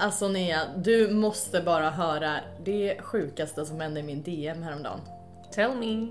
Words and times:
Alltså 0.00 0.28
Nea, 0.28 0.60
du 0.76 1.10
måste 1.10 1.60
bara 1.60 1.90
höra 1.90 2.40
det 2.64 3.00
sjukaste 3.00 3.66
som 3.66 3.80
hände 3.80 4.00
i 4.00 4.02
min 4.02 4.22
DM 4.22 4.62
häromdagen. 4.62 5.00
Tell 5.52 5.76
me. 5.76 6.08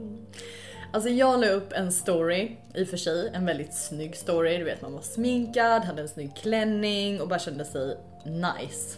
Alltså 0.93 1.09
jag 1.09 1.39
la 1.39 1.47
upp 1.47 1.73
en 1.73 1.91
story, 1.91 2.57
i 2.73 2.83
och 2.83 2.87
för 2.87 2.97
sig 2.97 3.31
en 3.33 3.45
väldigt 3.45 3.73
snygg 3.73 4.15
story. 4.15 4.57
Du 4.57 4.63
vet 4.63 4.81
man 4.81 4.93
var 4.93 5.01
sminkad, 5.01 5.83
hade 5.83 6.01
en 6.01 6.09
snygg 6.09 6.35
klänning 6.35 7.21
och 7.21 7.27
bara 7.27 7.39
kände 7.39 7.65
sig 7.65 7.97
nice. 8.25 8.97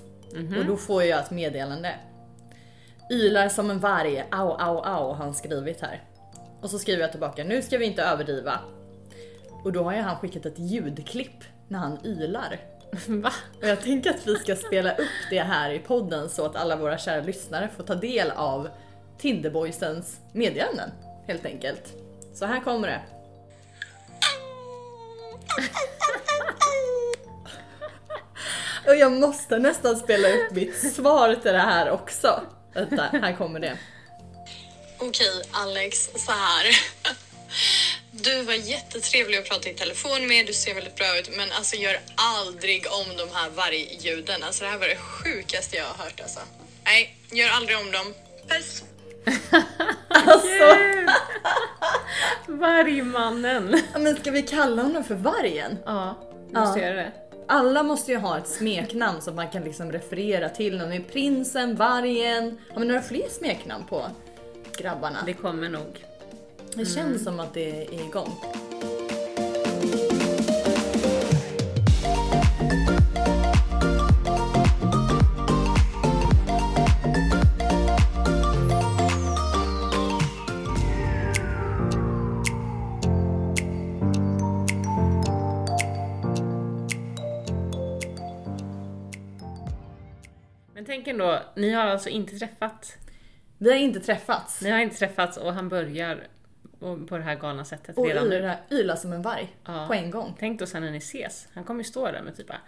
Och 0.59 0.65
då 0.65 0.77
får 0.77 1.03
jag 1.03 1.19
ett 1.19 1.31
meddelande. 1.31 1.95
Ylar 3.11 3.49
som 3.49 3.69
en 3.69 3.79
varg, 3.79 4.23
au 4.31 4.49
au 4.49 4.77
au 4.77 5.07
har 5.07 5.13
han 5.13 5.33
skrivit 5.33 5.81
här. 5.81 6.03
Och 6.61 6.69
så 6.69 6.79
skriver 6.79 7.01
jag 7.01 7.11
tillbaka, 7.11 7.43
nu 7.43 7.61
ska 7.61 7.77
vi 7.77 7.85
inte 7.85 8.03
överdriva. 8.03 8.59
Och 9.63 9.71
då 9.71 9.83
har 9.83 9.93
ju 9.93 10.01
han 10.01 10.17
skickat 10.17 10.45
ett 10.45 10.59
ljudklipp 10.59 11.43
när 11.67 11.79
han 11.79 12.05
ylar. 12.05 12.70
Va? 13.07 13.33
Och 13.61 13.67
jag 13.67 13.81
tänker 13.81 14.09
att 14.09 14.27
vi 14.27 14.35
ska 14.35 14.55
spela 14.55 14.91
upp 14.91 15.29
det 15.29 15.41
här 15.41 15.71
i 15.71 15.79
podden 15.79 16.29
så 16.29 16.45
att 16.45 16.55
alla 16.55 16.75
våra 16.75 16.97
kära 16.97 17.21
lyssnare 17.21 17.69
får 17.77 17.83
ta 17.83 17.95
del 17.95 18.31
av 18.31 18.69
Tinderboysens 19.17 20.19
meddelanden 20.33 20.91
helt 21.27 21.45
enkelt. 21.45 21.83
Så 22.33 22.45
här 22.45 22.59
kommer 22.59 22.87
det. 22.87 23.01
Och 28.87 28.95
jag 28.95 29.11
måste 29.11 29.59
nästan 29.59 29.95
spela 29.95 30.27
upp 30.27 30.51
mitt 30.51 30.93
svar 30.93 31.35
till 31.35 31.51
det 31.51 31.59
här 31.59 31.89
också. 31.89 32.41
Vänta, 32.73 33.03
här 33.03 33.37
kommer 33.37 33.59
det. 33.59 33.77
Okej, 34.99 35.41
Alex, 35.51 36.09
så 36.15 36.31
här. 36.31 36.65
Du 38.11 38.43
var 38.43 38.53
jättetrevlig 38.53 39.37
att 39.37 39.49
prata 39.49 39.69
i 39.69 39.73
telefon 39.73 40.27
med, 40.27 40.45
du 40.47 40.53
ser 40.53 40.73
väldigt 40.75 40.95
bra 40.95 41.19
ut, 41.19 41.37
men 41.37 41.51
alltså 41.51 41.75
gör 41.75 41.99
aldrig 42.15 42.85
om 42.87 43.17
de 43.17 43.35
här 43.35 43.49
vargljuden. 43.49 44.43
Alltså 44.43 44.63
det 44.63 44.69
här 44.69 44.77
var 44.77 44.87
det 44.87 44.95
sjukaste 44.97 45.77
jag 45.77 45.85
har 45.85 46.03
hört 46.03 46.19
alltså. 46.21 46.39
Nej, 46.83 47.15
gör 47.31 47.49
aldrig 47.49 47.77
om 47.77 47.91
dem. 47.91 48.13
Puss! 48.47 48.83
Alltså, 50.25 50.75
Vargmannen. 52.47 53.81
men 53.99 54.15
ska 54.15 54.31
vi 54.31 54.41
kalla 54.41 54.81
honom 54.81 55.03
för 55.03 55.15
vargen? 55.15 55.77
Ja, 55.85 56.17
du 56.49 56.59
Ja. 56.59 56.73
ser 56.73 56.93
det. 56.95 57.11
Alla 57.47 57.83
måste 57.83 58.11
ju 58.11 58.17
ha 58.17 58.37
ett 58.37 58.47
smeknamn 58.47 59.21
som 59.21 59.35
man 59.35 59.49
kan 59.49 59.63
liksom 59.63 59.91
referera 59.91 60.49
till. 60.49 60.77
Någon 60.77 60.91
är 60.93 60.99
prinsen, 60.99 61.75
vargen. 61.75 62.57
Har 62.73 62.79
vi 62.81 62.87
några 62.87 63.01
fler 63.01 63.29
smeknamn 63.29 63.85
på 63.85 64.05
grabbarna? 64.77 65.19
Det 65.25 65.33
kommer 65.33 65.69
nog. 65.69 66.05
Det 66.75 66.85
känns 66.85 67.23
som 67.23 67.39
att 67.39 67.53
det 67.53 67.85
är 67.85 67.93
igång. 67.93 68.29
Men 90.73 90.85
tänk 90.85 91.07
ändå, 91.07 91.39
ni 91.55 91.71
har 91.71 91.85
alltså 91.85 92.09
inte 92.09 92.39
träffat. 92.39 92.97
Vi 93.57 93.71
har 93.71 93.77
inte 93.77 93.99
träffats. 93.99 94.61
Ni 94.61 94.69
har 94.69 94.79
inte 94.79 94.95
träffats 94.95 95.37
och 95.37 95.53
han 95.53 95.69
börjar 95.69 96.27
på 97.09 97.17
det 97.17 97.23
här 97.23 97.35
galna 97.35 97.65
sättet 97.65 97.97
Och 97.97 98.05
redan 98.07 98.29
nu. 98.29 98.53
yla, 98.71 98.95
som 98.95 99.13
en 99.13 99.21
varg 99.21 99.55
Ja. 99.65 99.85
på 99.87 99.93
en 99.93 100.11
gång. 100.11 100.35
Tänk 100.39 100.59
då 100.59 100.65
sen 100.65 100.83
när 100.83 100.91
ni 100.91 100.97
ses. 100.97 101.47
Han 101.53 101.63
kommer 101.63 101.79
ju 101.79 101.83
stå 101.89 102.05
där 102.11 102.21
med 102.21 102.37
typ 102.37 102.47
bara 102.47 102.61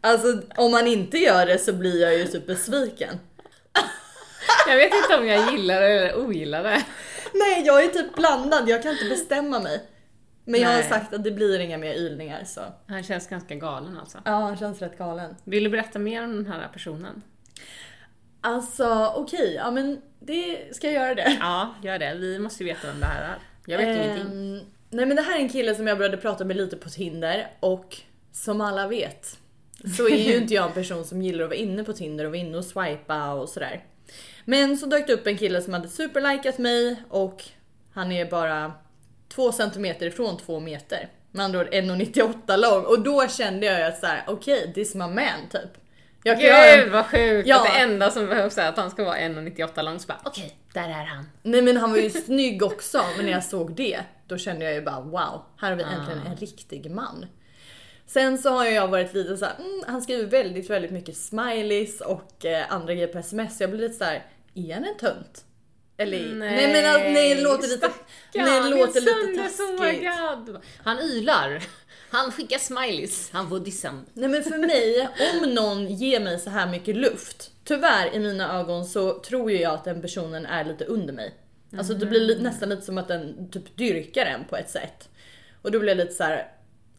Alltså 0.00 0.42
om 0.56 0.70
man 0.70 0.86
inte 0.86 1.18
gör 1.18 1.46
det 1.46 1.58
så 1.58 1.72
blir 1.72 2.02
jag 2.02 2.18
ju 2.18 2.24
typ 2.24 2.46
besviken. 2.46 3.18
Jag 4.68 4.76
vet 4.76 4.92
inte 4.94 5.16
om 5.18 5.26
jag 5.26 5.52
gillar 5.52 5.80
det 5.80 5.86
eller 5.88 6.16
ogillar 6.18 6.62
det. 6.62 6.84
Nej 7.34 7.62
jag 7.66 7.84
är 7.84 7.88
typ 7.88 8.14
blandad, 8.14 8.68
jag 8.68 8.82
kan 8.82 8.92
inte 8.92 9.04
bestämma 9.08 9.60
mig. 9.60 9.82
Men 10.44 10.60
jag 10.60 10.68
har 10.68 10.74
Nej. 10.76 10.88
sagt 10.88 11.14
att 11.14 11.24
det 11.24 11.30
blir 11.30 11.58
inga 11.58 11.78
mer 11.78 11.94
ylningar 11.94 12.44
så. 12.44 12.60
Han 12.86 13.02
känns 13.02 13.28
ganska 13.28 13.54
galen 13.54 13.98
alltså. 13.98 14.18
Ja 14.24 14.30
han 14.32 14.56
känns 14.56 14.82
rätt 14.82 14.98
galen. 14.98 15.36
Vill 15.44 15.64
du 15.64 15.70
berätta 15.70 15.98
mer 15.98 16.24
om 16.24 16.36
den 16.44 16.52
här 16.52 16.68
personen? 16.72 17.22
Alltså 18.48 19.12
okej, 19.16 19.54
ja 19.54 19.70
men 19.70 20.00
det 20.20 20.76
ska 20.76 20.90
jag 20.90 21.02
göra 21.02 21.14
det. 21.14 21.36
Ja, 21.40 21.74
gör 21.82 21.98
det. 21.98 22.14
Vi 22.14 22.38
måste 22.38 22.64
ju 22.64 22.68
veta 22.68 22.86
vem 22.86 23.00
det 23.00 23.06
här 23.06 23.22
är. 23.22 23.38
Jag 23.66 23.78
vet 23.78 23.96
ingenting. 23.96 24.26
Ehm, 24.32 24.60
Nej 24.90 25.06
men 25.06 25.16
det 25.16 25.22
här 25.22 25.38
är 25.38 25.42
en 25.42 25.48
kille 25.48 25.74
som 25.74 25.86
jag 25.86 25.98
började 25.98 26.16
prata 26.16 26.44
med 26.44 26.56
lite 26.56 26.76
på 26.76 26.88
Tinder 26.88 27.50
och 27.60 27.96
som 28.32 28.60
alla 28.60 28.88
vet 28.88 29.38
så 29.96 30.08
är 30.08 30.16
ju 30.16 30.36
inte 30.36 30.54
jag 30.54 30.66
en 30.66 30.72
person 30.72 31.04
som 31.04 31.22
gillar 31.22 31.44
att 31.44 31.50
vara 31.50 31.58
inne 31.58 31.84
på 31.84 31.92
Tinder 31.92 32.24
och 32.24 32.30
vara 32.30 32.40
inne 32.40 32.58
och 32.58 32.64
swipa 32.64 33.32
och 33.32 33.48
sådär. 33.48 33.84
Men 34.44 34.76
så 34.76 34.86
dök 34.86 35.06
det 35.06 35.12
upp 35.12 35.26
en 35.26 35.38
kille 35.38 35.62
som 35.62 35.72
hade 35.72 35.88
superlikat 35.88 36.58
mig 36.58 37.02
och 37.08 37.44
han 37.92 38.12
är 38.12 38.30
bara 38.30 38.72
två 39.28 39.52
centimeter 39.52 40.06
ifrån 40.06 40.36
två 40.36 40.60
meter. 40.60 41.08
Med 41.30 41.44
andra 41.44 41.60
ord 41.60 41.66
1,98 41.66 42.56
lång 42.56 42.84
och 42.84 43.02
då 43.02 43.28
kände 43.28 43.66
jag 43.66 43.82
att 43.82 43.98
såhär 44.00 44.24
okej 44.26 44.72
this 44.74 44.88
is 44.88 44.94
my 44.94 45.06
man 45.06 45.48
typ. 45.50 45.87
Jag 46.22 46.40
kan 46.40 46.46
göra 46.46 46.76
Gud 46.76 46.92
vad 46.92 47.06
sjukt! 47.06 47.48
Ja. 47.48 47.56
Att 47.56 47.64
det 47.72 47.78
enda 47.80 48.10
som 48.10 48.26
behövs 48.26 48.58
är 48.58 48.68
att 48.68 48.76
han 48.76 48.90
ska 48.90 49.04
vara 49.04 49.16
1,98 49.18 49.82
lång 49.82 49.98
så 50.00 50.06
bara 50.06 50.20
okej, 50.24 50.56
där 50.74 50.88
är 50.88 51.04
han. 51.04 51.24
Nej 51.42 51.62
men 51.62 51.76
han 51.76 51.90
var 51.90 51.98
ju 51.98 52.10
snygg 52.10 52.62
också, 52.62 53.04
men 53.16 53.26
när 53.26 53.32
jag 53.32 53.44
såg 53.44 53.74
det, 53.74 54.00
då 54.26 54.38
kände 54.38 54.64
jag 54.64 54.74
ju 54.74 54.82
bara 54.82 55.00
wow, 55.00 55.44
här 55.60 55.68
har 55.70 55.76
vi 55.76 55.82
äntligen 55.82 56.22
Ah. 56.26 56.30
en 56.30 56.36
riktig 56.36 56.90
man. 56.90 57.26
Sen 58.06 58.38
så 58.38 58.50
har 58.50 58.64
jag 58.64 58.88
varit 58.88 59.14
lite 59.14 59.36
så 59.36 59.44
här, 59.44 59.54
mm, 59.58 59.82
han 59.86 60.02
skriver 60.02 60.24
väldigt, 60.30 60.70
väldigt 60.70 60.90
mycket 60.90 61.16
smileys 61.16 62.00
och 62.00 62.44
eh, 62.44 62.72
andra 62.72 62.94
grejer 62.94 63.06
på 63.08 63.18
sms. 63.18 63.60
Jag 63.60 63.70
blir 63.70 63.80
lite 63.80 63.94
så 63.94 64.04
här, 64.04 64.26
är 64.54 64.74
han 64.74 64.84
en 64.84 64.96
tönt? 64.96 65.44
Eller, 66.00 66.34
nej, 66.34 66.72
men 66.72 66.94
alltså, 66.94 67.08
nej, 67.10 67.34
det 67.34 67.42
låter 67.42 67.68
lite, 67.68 67.90
nej, 68.34 68.62
det 68.62 68.68
låter 68.68 69.00
lite 69.00 69.42
taskigt. 69.42 70.04
taskigt. 70.04 70.64
Han 70.84 70.98
ylar. 70.98 71.62
Han 72.10 72.32
skickar 72.32 72.58
smileys. 72.58 73.30
Han 73.32 73.48
får 73.48 73.60
dissen. 73.60 74.06
Nej 74.14 74.28
men 74.28 74.42
för 74.42 74.58
mig, 74.58 75.08
om 75.42 75.54
någon 75.54 75.86
ger 75.94 76.20
mig 76.20 76.38
så 76.38 76.50
här 76.50 76.66
mycket 76.70 76.96
luft, 76.96 77.50
tyvärr 77.64 78.14
i 78.14 78.18
mina 78.18 78.58
ögon 78.60 78.84
så 78.84 79.18
tror 79.18 79.50
ju 79.50 79.60
jag 79.60 79.74
att 79.74 79.84
den 79.84 80.02
personen 80.02 80.46
är 80.46 80.64
lite 80.64 80.84
under 80.84 81.12
mig. 81.12 81.34
Alltså 81.78 81.94
det 81.94 82.06
blir 82.06 82.20
li- 82.20 82.42
nästan 82.42 82.68
lite 82.68 82.82
som 82.82 82.98
att 82.98 83.08
den 83.08 83.50
typ 83.50 83.76
dyrkar 83.76 84.26
en 84.26 84.44
på 84.44 84.56
ett 84.56 84.70
sätt. 84.70 85.08
Och 85.62 85.70
då 85.70 85.78
blir 85.78 85.88
jag 85.88 85.96
lite 85.96 86.12
så 86.14 86.24
här: 86.24 86.48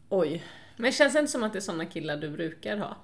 oj. 0.08 0.44
Men 0.76 0.92
känns 0.92 1.12
det 1.12 1.18
inte 1.18 1.32
som 1.32 1.42
att 1.44 1.52
det 1.52 1.58
är 1.58 1.60
såna 1.60 1.86
killar 1.86 2.16
du 2.16 2.30
brukar 2.30 2.76
ha? 2.76 2.96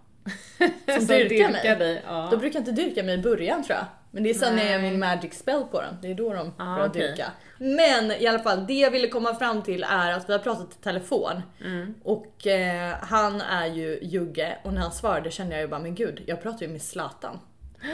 Som 0.99 1.07
dyrkar 1.07 1.51
mig? 1.53 1.77
dig. 1.79 2.03
Ja. 2.07 2.29
De 2.31 2.37
brukar 2.41 2.59
inte 2.59 2.73
dyrka 2.73 3.03
mig 3.03 3.15
i 3.15 3.19
början 3.19 3.65
tror 3.65 3.77
jag. 3.79 3.87
Men 4.17 4.23
det 4.23 4.31
är 4.31 4.35
sen 4.35 4.57
när 4.57 4.63
jag 4.63 4.73
gör 4.73 4.91
min 4.91 4.99
magic 5.01 5.35
spell 5.39 5.63
på 5.71 5.81
dem, 5.81 5.95
det 6.03 6.11
är 6.11 6.15
då 6.15 6.33
de 6.33 6.53
Ah, 6.59 6.75
börjar 6.75 6.89
okej. 6.89 7.03
dyrka. 7.09 7.33
Men 7.59 8.13
i 8.13 8.27
alla 8.27 8.39
fall, 8.39 8.67
det 8.67 8.75
jag 8.75 8.91
ville 8.91 9.09
komma 9.09 9.35
fram 9.35 9.63
till 9.63 9.83
är 9.89 10.13
att 10.13 10.29
vi 10.29 10.33
har 10.33 10.41
pratat 10.41 10.73
i 10.73 10.83
telefon. 10.83 11.43
Mm. 11.65 11.95
Och 12.05 12.47
eh, 12.47 12.95
han 13.01 13.41
är 13.41 13.67
ju 13.67 13.99
jugge 14.03 14.59
och 14.65 14.73
när 14.73 14.81
han 14.81 14.93
svarade 14.93 15.31
kände 15.31 15.55
jag 15.55 15.63
ju 15.63 15.69
bara 15.69 15.81
men 15.81 15.95
gud, 15.95 16.23
jag 16.27 16.43
pratar 16.43 16.67
ju 16.67 16.73
med 16.73 16.83
Zlatan. 16.83 17.39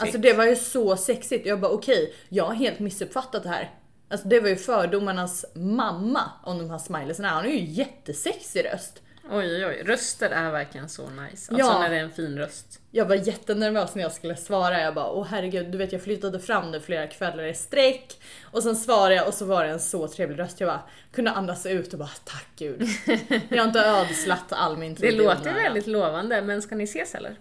Alltså 0.00 0.18
det 0.18 0.32
var 0.32 0.44
ju 0.44 0.56
så 0.56 0.96
sexigt. 0.96 1.46
Jag 1.46 1.60
bara 1.60 1.72
okej, 1.72 2.14
jag 2.28 2.44
har 2.44 2.54
helt 2.54 2.78
missuppfattat 2.78 3.42
det 3.42 3.48
här. 3.48 3.70
Alltså 4.10 4.28
det 4.28 4.40
var 4.40 4.48
ju 4.48 4.56
fördomarnas 4.56 5.44
mamma 5.54 6.20
om 6.44 6.58
de 6.58 6.70
här 6.70 6.78
smileyserna. 6.78 7.28
Han 7.28 7.44
har 7.44 7.50
ju 7.50 7.64
jättesexig 7.64 8.64
röst. 8.64 9.02
Oj, 9.30 9.54
oj, 9.56 9.66
oj. 9.66 9.82
Röster 9.86 10.30
är 10.30 10.50
verkligen 10.50 10.88
så 10.88 11.02
nice. 11.10 11.52
Alltså 11.52 11.56
Ja. 11.58 11.78
när 11.78 11.90
det 11.90 11.96
är 11.96 12.00
en 12.02 12.10
fin 12.10 12.38
röst. 12.38 12.80
Jag 12.90 13.04
var 13.06 13.14
jättenervös 13.14 13.94
när 13.94 14.02
jag 14.02 14.12
skulle 14.12 14.36
svara. 14.36 14.80
Jag 14.80 14.94
bara 14.94 15.10
åh 15.10 15.26
herregud, 15.30 15.70
du 15.70 15.78
vet 15.78 15.92
jag 15.92 16.02
flyttade 16.02 16.40
fram 16.40 16.72
det 16.72 16.80
flera 16.80 17.06
kvällar 17.06 17.44
i 17.44 17.54
sträck. 17.54 18.20
Och 18.44 18.62
sen 18.62 18.76
svarade 18.76 19.14
jag 19.14 19.28
och 19.28 19.34
så 19.34 19.44
var 19.44 19.64
det 19.64 19.70
en 19.70 19.80
så 19.80 20.08
trevlig 20.08 20.38
röst. 20.38 20.60
Jag 20.60 20.68
bara 20.68 20.82
kunde 21.12 21.30
andas 21.30 21.66
ut 21.66 21.92
och 21.92 21.98
bara 21.98 22.10
tack 22.24 22.46
gud. 22.56 22.82
Jag 23.48 23.58
har 23.58 23.64
inte 23.68 23.80
ödslat 23.80 24.44
all 24.52 24.76
min 24.76 24.96
tid 24.96 25.10
Det 25.10 25.16
låter 25.16 25.54
väldigt 25.54 25.86
lovande, 25.86 26.42
men 26.42 26.62
ska 26.62 26.74
ni 26.74 26.84
ses 26.84 27.14
eller? 27.14 27.36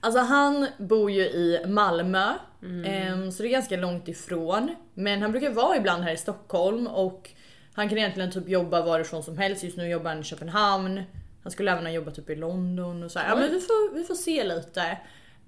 Alltså 0.00 0.20
han 0.20 0.66
bor 0.78 1.10
ju 1.10 1.22
i 1.22 1.62
Malmö, 1.66 2.32
Mm. 2.62 2.84
ehm, 2.84 3.32
så 3.32 3.42
det 3.42 3.48
är 3.48 3.50
ganska 3.50 3.76
långt 3.76 4.08
ifrån. 4.08 4.74
Men 4.94 5.22
han 5.22 5.32
brukar 5.32 5.50
vara 5.50 5.76
ibland 5.76 6.02
här 6.04 6.12
i 6.12 6.16
Stockholm 6.16 6.86
och 6.86 7.30
han 7.76 7.88
kan 7.88 7.98
egentligen 7.98 8.30
typ 8.32 8.48
jobba 8.48 8.82
varifrån 8.82 9.22
som 9.22 9.38
helst. 9.38 9.62
Just 9.64 9.76
nu 9.76 9.88
jobbar 9.88 10.10
han 10.10 10.20
i 10.20 10.24
Köpenhamn. 10.24 11.02
Han 11.42 11.52
skulle 11.52 11.72
även 11.72 11.84
ha 11.84 11.92
jobbat 11.92 12.14
typ 12.14 12.30
i 12.30 12.36
London 12.36 13.02
och 13.02 13.10
så 13.10 13.18
här. 13.18 13.28
Ja 13.28 13.34
men 13.36 13.50
vi 13.50 13.60
får, 13.60 13.94
vi 13.94 14.04
får 14.04 14.14
se 14.14 14.44
lite. 14.44 14.98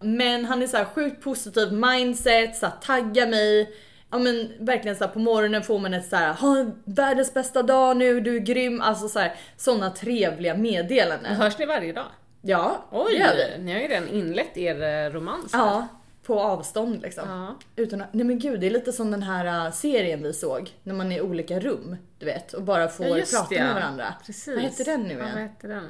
Men 0.00 0.44
han 0.44 0.62
är 0.62 0.66
så 0.66 0.76
här 0.76 0.84
sjukt 0.84 1.22
positiv 1.24 1.72
mindset, 1.72 2.56
så 2.56 2.66
här, 2.66 2.72
taggar 2.82 3.26
mig. 3.26 3.74
Ja 4.10 4.18
men 4.18 4.52
verkligen 4.58 4.96
så 4.96 5.04
här, 5.04 5.12
på 5.12 5.18
morgonen 5.18 5.62
får 5.62 5.78
man 5.78 5.94
ett 5.94 6.08
så 6.08 6.16
här, 6.16 6.32
ha 6.32 6.66
världens 6.84 7.34
bästa 7.34 7.62
dag 7.62 7.96
nu, 7.96 8.20
du 8.20 8.36
är 8.36 8.40
grym. 8.40 8.80
Alltså 8.80 9.08
så 9.08 9.18
här, 9.18 9.34
såna 9.56 9.90
trevliga 9.90 10.54
meddelanden. 10.54 11.34
Hörs 11.36 11.58
ni 11.58 11.66
varje 11.66 11.92
dag? 11.92 12.06
Ja, 12.42 12.84
Oj, 12.92 13.12
det 13.12 13.18
gör 13.18 13.56
vi. 13.56 13.62
ni 13.64 13.72
har 13.72 13.80
ju 13.80 13.88
redan 13.88 14.08
inlett 14.08 14.56
er 14.56 14.82
eh, 15.06 15.12
romans. 15.12 15.52
här. 15.54 15.60
Ja, 15.60 15.88
på 16.28 16.40
avstånd 16.40 17.02
liksom. 17.02 17.28
Ja. 17.28 17.54
Utan 17.76 18.00
att, 18.00 18.14
nej 18.14 18.24
men 18.26 18.38
gud, 18.38 18.60
det 18.60 18.66
är 18.66 18.70
lite 18.70 18.92
som 18.92 19.10
den 19.10 19.22
här 19.22 19.66
uh, 19.66 19.72
serien 19.72 20.22
vi 20.22 20.32
såg. 20.32 20.70
När 20.82 20.94
man 20.94 21.12
är 21.12 21.16
i 21.16 21.20
olika 21.20 21.60
rum, 21.60 21.96
du 22.18 22.26
vet. 22.26 22.52
Och 22.52 22.62
bara 22.62 22.88
får 22.88 23.06
Ja, 23.06 23.14
prata 23.32 23.46
det, 23.54 23.60
med 23.64 23.74
varandra. 23.74 24.14
Precis. 24.26 24.54
Vad 24.54 24.62
heter 24.64 24.84
den 24.84 25.02
nu 25.02 25.12
Ja, 25.14 25.18
vad 25.18 25.28
igen? 25.28 25.38
heter 25.48 25.68
den? 25.68 25.84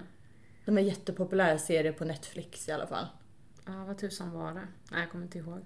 De 0.65 0.79
är 0.79 0.83
jättepopulära 0.83 1.59
serier 1.59 1.93
på 1.93 2.05
Netflix 2.05 2.69
i 2.69 2.73
alla 2.73 2.87
fall. 2.87 3.07
Ja, 3.67 3.85
vad 3.87 3.99
tusan 3.99 4.33
var 4.33 4.49
det? 4.53 4.61
Nej, 4.91 5.01
jag 5.01 5.11
kommer 5.11 5.25
inte 5.25 5.39
ihåg. 5.39 5.61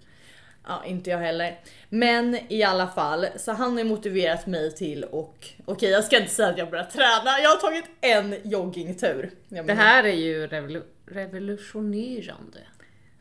Ja, 0.67 0.85
inte 0.85 1.11
jag 1.11 1.19
heller. 1.19 1.61
Men 1.89 2.39
i 2.53 2.63
alla 2.63 2.87
fall, 2.87 3.27
så 3.37 3.53
han 3.53 3.77
har 3.77 3.85
motiverat 3.85 4.47
mig 4.47 4.75
till 4.75 5.05
och 5.05 5.49
okej 5.65 5.91
jag 5.91 6.05
ska 6.05 6.19
inte 6.21 6.33
säga 6.33 6.49
att 6.49 6.59
jag 6.59 6.71
börjar 6.71 6.85
träna, 6.85 7.39
jag 7.43 7.51
har 7.51 7.57
tagit 7.57 7.85
en 8.01 8.51
joggingtur. 8.51 9.31
Det 9.49 9.73
här 9.75 10.05
är 10.05 10.13
ju 10.17 10.47
revolu- 10.47 10.83
revolutionerande. 11.07 12.59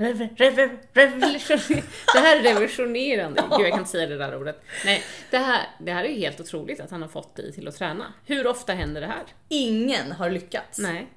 Rev, 0.01 0.29
rev, 0.35 0.77
revolutionerande. 0.93 1.83
Det 2.13 2.19
här 2.19 2.39
är 2.39 2.43
revolutionerande. 2.43 3.41
Gud, 3.41 3.65
jag 3.65 3.69
kan 3.71 3.79
inte 3.79 3.91
säga 3.91 4.07
det 4.07 4.17
där 4.17 4.35
ordet. 4.37 4.63
Nej, 4.85 5.03
det 5.31 5.37
här, 5.37 5.67
det 5.79 5.91
här 5.91 6.03
är 6.03 6.09
ju 6.09 6.19
helt 6.19 6.39
otroligt 6.39 6.79
att 6.79 6.91
han 6.91 7.01
har 7.01 7.09
fått 7.09 7.35
dig 7.35 7.51
till 7.51 7.67
att 7.67 7.75
träna. 7.75 8.13
Hur 8.25 8.47
ofta 8.47 8.73
händer 8.73 9.01
det 9.01 9.07
här? 9.07 9.23
Ingen 9.49 10.11
har 10.11 10.29
lyckats. 10.29 10.79
Nej. 10.79 11.07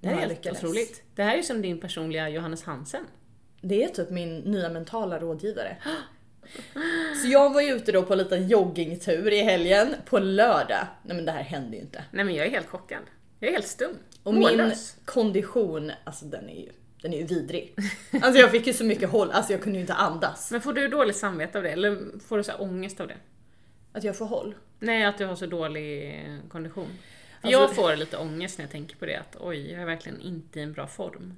Det 0.00 0.08
här 0.08 0.14
är 0.16 0.20
helt 0.20 0.32
lyckades. 0.32 0.58
otroligt. 0.58 1.02
Det 1.14 1.22
här 1.22 1.32
är 1.32 1.36
ju 1.36 1.42
som 1.42 1.62
din 1.62 1.80
personliga 1.80 2.28
Johannes 2.28 2.62
Hansen. 2.64 3.04
Det 3.60 3.84
är 3.84 3.88
typ 3.88 4.10
min 4.10 4.38
nya 4.38 4.68
mentala 4.68 5.18
rådgivare. 5.18 5.76
Så 7.22 7.28
jag 7.28 7.52
var 7.54 7.60
ju 7.60 7.72
ute 7.72 7.92
då 7.92 8.02
på 8.02 8.12
en 8.12 8.18
liten 8.18 8.48
joggingtur 8.48 9.32
i 9.32 9.42
helgen 9.42 9.94
på 10.04 10.18
lördag. 10.18 10.86
Nej 11.02 11.16
men 11.16 11.24
det 11.24 11.32
här 11.32 11.42
hände 11.42 11.76
ju 11.76 11.82
inte. 11.82 12.04
Nej 12.10 12.24
men 12.24 12.34
jag 12.34 12.46
är 12.46 12.50
helt 12.50 12.68
chockad. 12.68 13.02
Jag 13.38 13.48
är 13.48 13.52
helt 13.52 13.66
stum. 13.66 13.96
Och 14.22 14.34
min 14.34 14.42
Mållös. 14.42 14.96
kondition, 15.04 15.92
alltså 16.04 16.24
den 16.24 16.48
är 16.48 16.60
ju, 16.60 16.70
den 17.04 17.12
är 17.14 17.18
ju 17.18 17.24
vidrig. 17.26 17.74
Alltså 18.22 18.40
jag 18.40 18.50
fick 18.50 18.66
ju 18.66 18.72
så 18.72 18.84
mycket 18.84 19.10
håll, 19.10 19.30
alltså 19.30 19.52
jag 19.52 19.62
kunde 19.62 19.78
ju 19.78 19.80
inte 19.80 19.94
andas. 19.94 20.50
Men 20.50 20.60
får 20.60 20.72
du 20.72 20.88
dåligt 20.88 21.16
samvete 21.16 21.58
av 21.58 21.64
det? 21.64 21.70
Eller 21.70 22.18
får 22.28 22.36
du 22.36 22.44
så 22.44 22.52
här 22.52 22.62
ångest 22.62 23.00
av 23.00 23.08
det? 23.08 23.16
Att 23.92 24.04
jag 24.04 24.16
får 24.16 24.26
håll. 24.26 24.54
Nej, 24.78 25.04
att 25.04 25.18
du 25.18 25.24
har 25.26 25.36
så 25.36 25.46
dålig 25.46 26.20
kondition. 26.48 26.86
Alltså- 27.40 27.50
jag 27.60 27.74
får 27.74 27.96
lite 27.96 28.16
ångest 28.16 28.58
när 28.58 28.64
jag 28.64 28.72
tänker 28.72 28.96
på 28.96 29.06
det. 29.06 29.16
Att 29.16 29.36
oj, 29.40 29.70
jag 29.72 29.82
är 29.82 29.86
verkligen 29.86 30.20
inte 30.20 30.60
i 30.60 30.62
en 30.62 30.72
bra 30.72 30.86
form. 30.86 31.36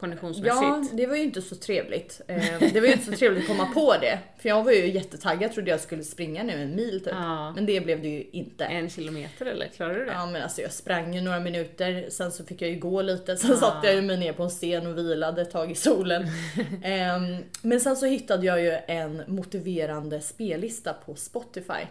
Konditionsmässigt. 0.00 0.62
Ja, 0.62 0.84
det 0.92 1.06
var 1.06 1.16
ju 1.16 1.22
inte 1.22 1.42
så 1.42 1.54
trevligt. 1.56 2.20
Eh, 2.26 2.36
Det 2.72 2.80
var 2.80 2.86
ju 2.86 2.92
inte 2.92 3.04
så 3.04 3.12
trevligt 3.12 3.42
att 3.42 3.48
komma 3.56 3.66
på 3.74 3.94
det. 4.00 4.18
För 4.38 4.48
jag 4.48 4.64
var 4.64 4.72
ju 4.72 4.90
jättetaggad, 4.90 5.52
trodde 5.52 5.70
jag 5.70 5.80
skulle 5.80 6.02
springa 6.04 6.42
nu 6.42 6.52
en 6.52 6.76
mil 6.76 7.00
typ. 7.04 7.12
Ja. 7.12 7.52
Men 7.52 7.66
det 7.66 7.80
blev 7.80 8.02
det 8.02 8.08
ju 8.08 8.24
inte. 8.32 8.64
En 8.64 8.90
kilometer 8.90 9.46
eller? 9.46 9.66
Klarar 9.66 9.94
du 9.94 10.04
det? 10.04 10.12
Ja 10.12 10.26
men 10.26 10.42
alltså 10.42 10.60
jag 10.62 10.72
sprang 10.72 11.14
ju 11.14 11.20
några 11.20 11.40
minuter, 11.40 12.06
sen 12.10 12.32
så 12.32 12.44
fick 12.44 12.62
jag 12.62 12.70
ju 12.70 12.78
gå 12.78 13.02
lite, 13.02 13.36
sen 13.36 13.56
satte 13.56 13.86
jag 13.86 13.96
ju 13.96 14.02
mig 14.02 14.16
ner 14.18 14.32
på 14.32 14.42
en 14.42 14.50
sten 14.50 14.86
och 14.86 14.98
vilade 14.98 15.42
ett 15.42 15.50
tag 15.50 15.70
i 15.70 15.74
solen. 15.74 16.26
Ehm, 16.84 17.36
men 17.62 17.80
sen 17.80 17.96
så 17.96 18.06
hittade 18.06 18.46
jag 18.46 18.62
ju 18.62 18.70
en 18.86 19.22
motiverande 19.26 20.20
spellista 20.20 20.92
på 20.92 21.14
Spotify. 21.14 21.86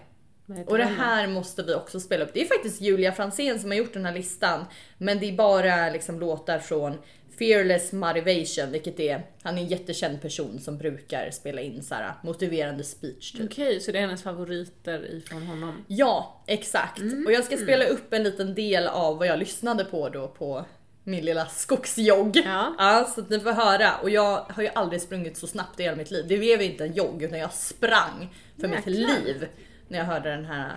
Och 0.67 0.77
det 0.77 0.83
här 0.83 1.27
måste 1.27 1.63
vi 1.63 1.73
också 1.73 1.99
spela 1.99 2.23
upp. 2.25 2.33
Det 2.33 2.41
är 2.41 2.45
faktiskt 2.45 2.81
Julia 2.81 3.11
Fransén 3.11 3.59
som 3.59 3.69
har 3.71 3.77
gjort 3.77 3.93
den 3.93 4.05
här 4.05 4.13
listan. 4.13 4.65
Men 4.97 5.19
det 5.19 5.25
är 5.29 5.33
bara 5.33 5.89
liksom 5.89 6.19
låtar 6.19 6.59
från 6.59 6.97
Fearless 7.39 7.91
Motivation, 7.91 8.71
vilket 8.71 8.99
är, 8.99 9.23
han 9.41 9.57
är 9.57 9.61
en 9.61 9.67
jättekänd 9.67 10.21
person 10.21 10.59
som 10.59 10.77
brukar 10.77 11.31
spela 11.31 11.61
in 11.61 11.83
så 11.83 11.95
här 11.95 12.13
motiverande 12.23 12.83
speech 12.83 13.31
typ. 13.31 13.45
Okej, 13.45 13.79
så 13.79 13.91
det 13.91 13.97
är 13.97 14.01
hennes 14.01 14.23
favoriter 14.23 15.15
ifrån 15.15 15.47
honom. 15.47 15.85
Ja, 15.87 16.43
exakt. 16.47 17.01
Och 17.25 17.31
jag 17.31 17.43
ska 17.43 17.57
spela 17.57 17.85
upp 17.85 18.13
en 18.13 18.23
liten 18.23 18.55
del 18.55 18.87
av 18.87 19.17
vad 19.17 19.27
jag 19.27 19.39
lyssnade 19.39 19.85
på 19.85 20.09
då 20.09 20.27
på 20.27 20.65
min 21.03 21.25
lilla 21.25 21.45
skogsjogg. 21.45 22.37
Ja. 22.45 23.09
så 23.15 23.21
att 23.21 23.29
ni 23.29 23.39
får 23.39 23.51
höra. 23.51 23.97
Och 23.97 24.09
jag 24.09 24.45
har 24.49 24.63
ju 24.63 24.69
aldrig 24.75 25.01
sprungit 25.01 25.37
så 25.37 25.47
snabbt 25.47 25.79
i 25.79 25.83
hela 25.83 25.95
mitt 25.95 26.11
liv. 26.11 26.25
Det 26.27 26.37
blev 26.37 26.61
inte 26.61 26.83
en 26.85 26.93
jogg 26.93 27.23
utan 27.23 27.39
jag 27.39 27.53
sprang 27.53 28.35
för 28.61 28.67
mitt 28.67 28.87
Jäklar. 28.87 29.23
liv 29.23 29.47
när 29.87 29.97
jag 29.97 30.05
hörde 30.05 30.29
den 30.29 30.45
här 30.45 30.71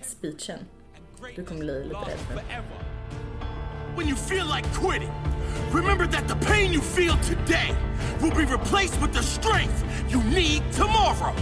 speechen. 0.00 0.58
Du 1.36 1.44
kommer 1.44 1.60
bli 1.60 1.84
lite 1.84 1.94
rädd 1.94 2.18
nu. 2.34 3.61
When 3.94 4.08
you 4.08 4.16
feel 4.16 4.46
like 4.46 4.64
quitting, 4.72 5.12
remember 5.70 6.06
that 6.06 6.26
the 6.26 6.36
pain 6.36 6.72
you 6.72 6.80
feel 6.80 7.18
today 7.18 7.76
will 8.22 8.30
be 8.30 8.46
replaced 8.46 8.98
with 9.02 9.12
the 9.12 9.22
strength 9.22 9.84
you 10.08 10.22
need 10.24 10.62
tomorrow. 10.72 11.34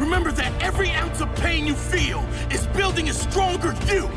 Remember 0.00 0.32
that 0.32 0.52
every 0.60 0.90
ounce 0.90 1.20
of 1.20 1.32
pain 1.36 1.64
you 1.64 1.74
feel 1.74 2.18
is 2.50 2.66
building 2.68 3.10
a 3.10 3.12
stronger 3.12 3.76
you, 3.86 4.10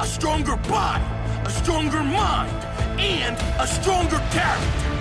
a 0.00 0.06
stronger 0.06 0.56
body, 0.68 1.02
a 1.46 1.50
stronger 1.50 2.02
mind, 2.04 2.52
and 3.00 3.36
a 3.58 3.66
stronger 3.66 4.20
character. 4.30 4.96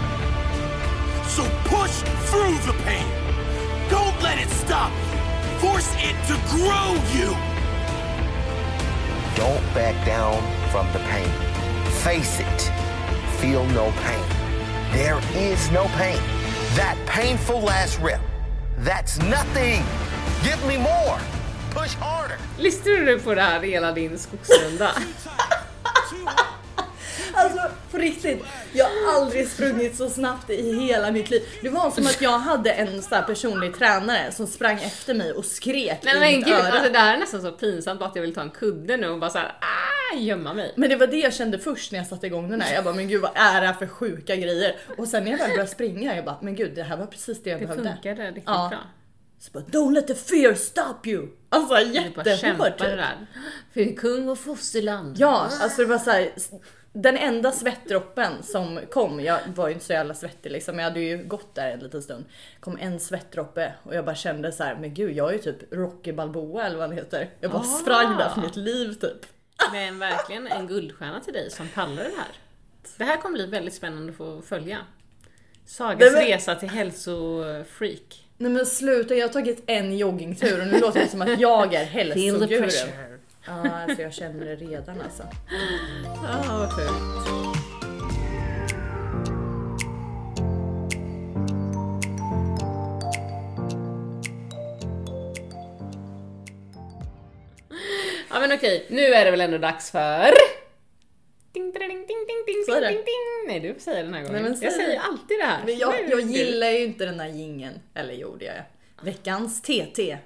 So 1.28 1.44
push 1.66 1.92
through 2.30 2.58
the 2.66 2.74
pain. 2.86 3.06
Don't 3.90 4.18
let 4.24 4.40
it 4.40 4.50
stop. 4.50 4.94
Force 5.60 5.94
it 5.98 6.16
to 6.30 6.40
grow 6.56 6.94
you. 7.12 7.36
Don't 9.36 9.66
back 9.74 10.06
down 10.06 10.42
from 10.72 10.88
the 10.94 11.00
pain. 11.10 11.55
Face 12.06 12.40
it. 12.40 12.72
Feel 13.40 13.64
no 13.74 13.92
pain. 14.04 14.26
There 14.94 15.20
is 15.36 15.72
no 15.72 15.86
pain. 15.98 16.20
That 16.76 16.98
painful 17.08 17.62
last 17.62 18.00
rip. 18.00 18.20
That's 18.78 19.18
nothing. 19.18 19.84
Give 20.44 20.64
me 20.68 20.78
more. 20.78 21.18
Push 21.72 21.96
harder. 21.96 22.38
Lyssnade 22.60 23.06
du 23.06 23.20
på 23.20 23.34
det 23.36 23.42
här 23.42 23.60
hela 23.60 23.92
din 23.92 24.18
skogsrunda? 24.20 24.92
Alltså 27.38 27.60
på 27.92 27.98
riktigt, 27.98 28.44
jag 28.74 28.86
har 28.86 29.22
aldrig 29.22 29.48
sprungit 29.48 29.96
så 29.96 30.10
snabbt 30.10 30.50
i 30.50 30.86
hela 30.86 31.12
mitt 31.12 31.30
liv. 31.30 31.44
Det 31.62 31.70
var 31.70 31.92
som 31.92 32.06
att 32.06 32.22
jag 32.22 32.40
hade 32.40 32.72
en 32.72 33.02
sån 33.02 33.18
här 33.18 33.22
personlig 33.24 33.78
tränare 33.78 34.32
som 34.32 34.48
sprang 34.48 34.78
efter 34.78 35.14
mig 35.14 35.32
och 35.32 35.46
skrek 35.46 36.00
Nej 36.04 36.16
i 36.16 36.20
men 36.20 36.38
mitt 36.38 36.46
gud, 36.46 36.56
öra. 36.56 36.72
alltså 36.74 36.92
det 36.92 37.00
här 37.00 37.14
är 37.14 37.18
nästan 37.18 37.42
så 37.42 37.52
pinsamt 37.52 38.02
att 38.02 38.16
jag 38.16 38.22
vill 38.22 38.34
ta 38.36 38.42
en 38.42 38.50
kudde 38.50 38.98
nu 38.98 39.08
och 39.10 39.20
bara 39.20 39.30
såhär 39.30 39.56
ah, 40.14 40.18
gömma 40.18 40.54
mig. 40.54 40.74
Men 40.76 40.90
det 40.90 40.96
var 40.96 41.08
det 41.08 41.18
jag 41.18 41.34
kände 41.34 41.60
först 41.60 41.92
när 41.92 42.00
jag 42.00 42.08
satte 42.08 42.28
igång 42.28 42.50
den 42.50 42.62
här. 42.62 42.74
Jag 42.76 42.84
bara, 42.84 42.94
men 42.94 43.08
gud 43.08 43.22
vad 43.22 43.32
är 43.36 43.62
det 43.62 43.68
här 43.68 43.74
för 43.74 43.88
sjuka 43.88 44.36
grejer? 44.36 44.76
Och 44.98 45.08
sen 45.08 45.24
när 45.24 45.32
jag 45.32 45.38
väl 45.38 45.50
började 45.50 45.68
springa, 45.70 46.16
jag 46.16 46.26
bara, 46.26 46.38
men 46.42 46.56
gud 46.56 46.76
det 46.76 46.84
här 46.84 46.98
var 46.98 47.06
precis 47.06 47.44
det 47.44 47.50
jag 47.50 47.60
Det 47.60 47.66
behövde. 47.66 47.90
funkade 47.94 48.28
riktigt 48.28 48.44
Ja. 48.48 48.68
bra. 48.72 48.80
Så 49.40 49.52
bara, 49.52 49.64
don't 49.64 49.94
let 49.94 50.08
the 50.08 50.16
fear 50.16 50.54
stop 50.54 50.96
you! 51.10 51.28
Alltså 51.50 51.80
jättehårt. 51.80 52.78
det 52.78 52.98
Typ. 53.74 53.88
För 53.90 53.96
kung 53.96 54.30
och 54.30 54.40
fosterland. 54.40 55.16
Ja, 55.20 55.50
alltså 55.62 55.82
det 55.82 55.88
var 55.88 55.98
så 55.98 56.12
här, 56.12 56.30
den 56.94 57.18
enda 57.18 57.52
svettdroppen 57.52 58.32
som 58.44 58.80
kom, 58.92 59.20
jag 59.20 59.40
var 59.56 59.68
ju 59.68 59.74
inte 59.74 59.86
så 59.86 59.94
jävla 59.94 60.14
svettig 60.14 60.52
liksom, 60.52 60.78
jag 60.80 60.84
hade 60.84 61.00
ju 61.00 61.24
gått 61.24 61.56
där 61.56 61.72
en 61.72 61.80
liten 61.80 62.02
stund. 62.02 62.26
Kom 62.60 62.78
en 62.82 63.00
svettdroppe 63.00 63.74
och 63.84 63.96
jag 63.96 64.06
bara 64.06 64.16
kände 64.16 64.52
så 64.52 64.64
här, 64.64 64.76
men 64.76 64.94
gud 64.94 65.12
jag 65.12 65.30
är 65.30 65.34
ju 65.34 65.40
typ 65.40 65.74
Rocky 65.74 66.12
Balboa 66.14 66.66
eller 66.66 66.78
vad 66.78 66.88
han 66.88 66.98
heter. 66.98 67.30
Jag 67.40 67.52
bara 67.52 67.62
Ah. 67.62 67.64
sprang 67.82 68.18
där 68.18 68.30
för 68.30 68.42
mitt 68.42 68.56
liv 68.56 68.94
typ. 68.94 69.26
Men 69.72 70.00
verkligen 70.00 70.48
en 70.48 70.68
guldstjärna 70.68 71.20
till 71.20 71.34
dig 71.34 71.52
som 71.52 71.68
pallar 71.68 72.04
det 72.04 72.12
här. 72.18 72.32
Det 72.98 73.04
här 73.04 73.18
kommer 73.18 73.34
bli 73.34 73.46
väldigt 73.46 73.74
spännande 73.74 74.12
att 74.12 74.18
få 74.18 74.42
följa. 74.42 74.78
Sagas 75.66 76.00
Nej, 76.00 76.12
men- 76.12 76.22
resa 76.26 76.56
till 76.56 76.70
hälsofreak. 76.70 78.26
Nej 78.38 78.52
men 78.52 78.66
sluta, 78.66 79.16
jag 79.16 79.28
har 79.28 79.34
tagit 79.34 79.64
en 79.68 79.98
joggingtur 79.98 80.62
och 80.62 80.68
nu 80.68 80.80
låter 80.80 81.00
det 81.00 81.08
som 81.08 81.22
att 81.22 81.40
jag 81.40 81.74
är 81.74 81.86
hälsodjuren. 81.86 82.90
Ja, 83.48 83.70
alltså 83.72 84.02
jag 84.02 84.14
känner 84.14 84.46
det 84.46 84.56
redan 84.56 85.02
alltså. 85.02 85.24
Ja, 86.24 86.44
vad 86.50 86.72
sjukt. 86.74 87.65
Men 98.48 98.58
okej, 98.58 98.86
nu 98.90 99.02
är 99.02 99.26
det 99.26 99.32
väl 99.32 99.42
ändå 99.42 99.58
dags 99.58 99.92
för... 99.92 100.32
Ding, 101.52 101.72
ding, 101.72 101.90
ding, 101.90 101.90
ding, 101.90 102.08
ding, 102.08 102.66
ding, 102.68 102.82
ding, 102.82 103.04
ding. 103.06 103.48
Nej, 103.48 103.60
du 103.60 103.74
får 103.74 103.82
säga 103.82 104.04
den 104.04 104.14
här 104.14 104.24
gången. 104.24 104.44
Nej, 104.44 104.58
jag 104.62 104.74
säger 104.74 104.90
det. 104.90 105.00
alltid 105.00 105.40
det 105.40 105.46
här. 105.46 105.66
Men 105.66 105.78
jag, 105.78 106.10
jag 106.10 106.22
gillar 106.22 106.70
ju 106.70 106.84
inte 106.84 107.06
den 107.06 107.20
här 107.20 107.28
jingeln. 107.28 107.80
Eller 107.94 108.14
jo 108.14 108.36
det 108.36 108.46
gör 108.46 108.56
jag. 108.56 109.06
Veckans 109.06 109.62
TT. 109.62 110.18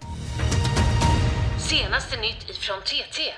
Senaste 1.70 2.22
nytt 2.22 2.50
ifrån 2.50 2.82
TT. 2.82 3.34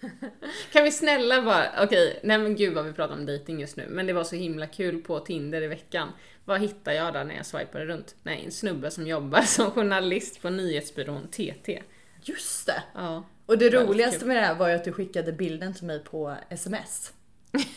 Kan 0.72 0.84
vi 0.84 0.92
snälla 0.92 1.42
bara, 1.42 1.84
okej, 1.84 2.20
nej 2.22 2.38
men 2.38 2.56
gud 2.56 2.74
vad 2.74 2.84
vi 2.84 2.92
pratar 2.92 3.14
om 3.14 3.26
dating 3.26 3.60
just 3.60 3.76
nu, 3.76 3.86
men 3.88 4.06
det 4.06 4.12
var 4.12 4.24
så 4.24 4.36
himla 4.36 4.66
kul 4.66 5.02
på 5.02 5.20
Tinder 5.20 5.62
i 5.62 5.66
veckan. 5.66 6.08
Vad 6.44 6.60
hittar 6.60 6.92
jag 6.92 7.12
där 7.12 7.24
när 7.24 7.36
jag 7.36 7.46
swipade 7.46 7.86
runt? 7.86 8.14
Nej, 8.22 8.42
en 8.44 8.52
snubbe 8.52 8.90
som 8.90 9.06
jobbar 9.06 9.40
som 9.46 9.70
journalist 9.70 10.42
på 10.42 10.50
nyhetsbyrån 10.50 11.28
TT. 11.28 11.82
Just 12.22 12.66
det! 12.66 12.82
Ja. 12.94 13.24
Och 13.50 13.58
det 13.58 13.70
roligaste 13.70 14.24
med 14.24 14.36
det 14.36 14.40
här 14.40 14.54
var 14.54 14.68
ju 14.68 14.74
att 14.74 14.84
du 14.84 14.92
skickade 14.92 15.32
bilden 15.32 15.74
till 15.74 15.84
mig 15.84 15.98
på 15.98 16.36
sms. 16.48 17.12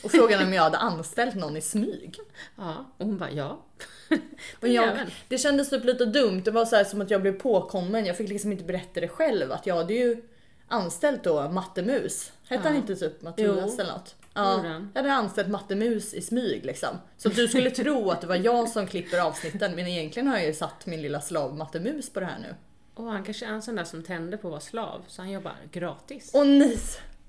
Och 0.04 0.12
frågade 0.12 0.44
om 0.44 0.54
jag 0.54 0.64
hade 0.64 0.78
anställt 0.78 1.36
någon 1.36 1.58
i 1.58 1.62
smyg. 1.62 2.18
Ja, 2.58 2.86
och 2.98 3.06
hon 3.06 3.18
bara 3.18 3.32
ja. 3.32 3.66
Och 4.62 4.68
jag, 4.68 4.98
det 5.28 5.38
kändes 5.38 5.70
typ 5.70 5.84
lite 5.84 6.06
dumt, 6.06 6.42
det 6.46 6.52
var 6.52 6.66
så 6.66 6.76
här 6.76 6.84
som 6.84 7.02
att 7.02 7.12
jag 7.12 7.22
blev 7.22 7.40
påkommen. 7.40 8.06
Jag 8.06 8.18
fick 8.18 8.30
liksom 8.30 8.52
inte 8.52 8.64
berätta 8.64 9.00
det 9.00 9.08
själv. 9.08 9.52
Att 9.52 9.66
jag 9.68 9.76
hade 9.76 9.94
ju 9.94 10.24
anställt 10.68 11.24
då 11.24 11.50
Mattemus. 11.50 12.32
Hette 12.50 12.68
han 12.68 12.76
inte 12.76 12.96
typ 12.96 13.22
Mattias 13.22 13.74
Jo. 13.78 13.82
eller 13.82 13.94
något? 13.94 14.16
Ja, 14.34 14.58
Gjorde 14.58 14.70
han. 14.70 14.92
jag 14.94 15.02
hade 15.02 15.14
anställt 15.14 15.48
Mattemus 15.48 16.14
i 16.14 16.22
smyg 16.22 16.66
liksom. 16.66 16.90
Så 17.18 17.30
du 17.30 17.48
skulle 17.48 17.72
tro 17.72 18.10
att 18.12 18.22
det 18.22 18.28
var 18.28 18.36
jag 18.36 18.70
som 18.70 18.88
klipper 18.88 19.20
avsnitten. 19.20 19.76
Men 19.76 19.88
egentligen 19.88 20.28
har 20.28 20.38
jag 20.38 20.46
ju 20.46 20.54
satt 20.54 20.86
min 20.86 21.02
lilla 21.02 21.22
slav 21.22 21.56
Mattemus 21.56 22.10
på 22.10 22.20
det 22.20 22.26
här 22.26 22.40
nu. 22.40 22.56
Och 22.94 23.04
han 23.06 23.24
kanske 23.24 23.46
är 23.46 23.50
en 23.50 23.62
sån 23.62 23.76
där 23.76 23.84
som 23.84 24.04
tänder 24.04 24.38
på 24.38 24.48
att 24.48 24.52
vara 24.52 24.62
slav, 24.62 25.04
så 25.08 25.22
han 25.22 25.32
jobbar 25.32 25.56
gratis. 25.72 26.34
Och 26.34 26.48
nej! 26.48 26.80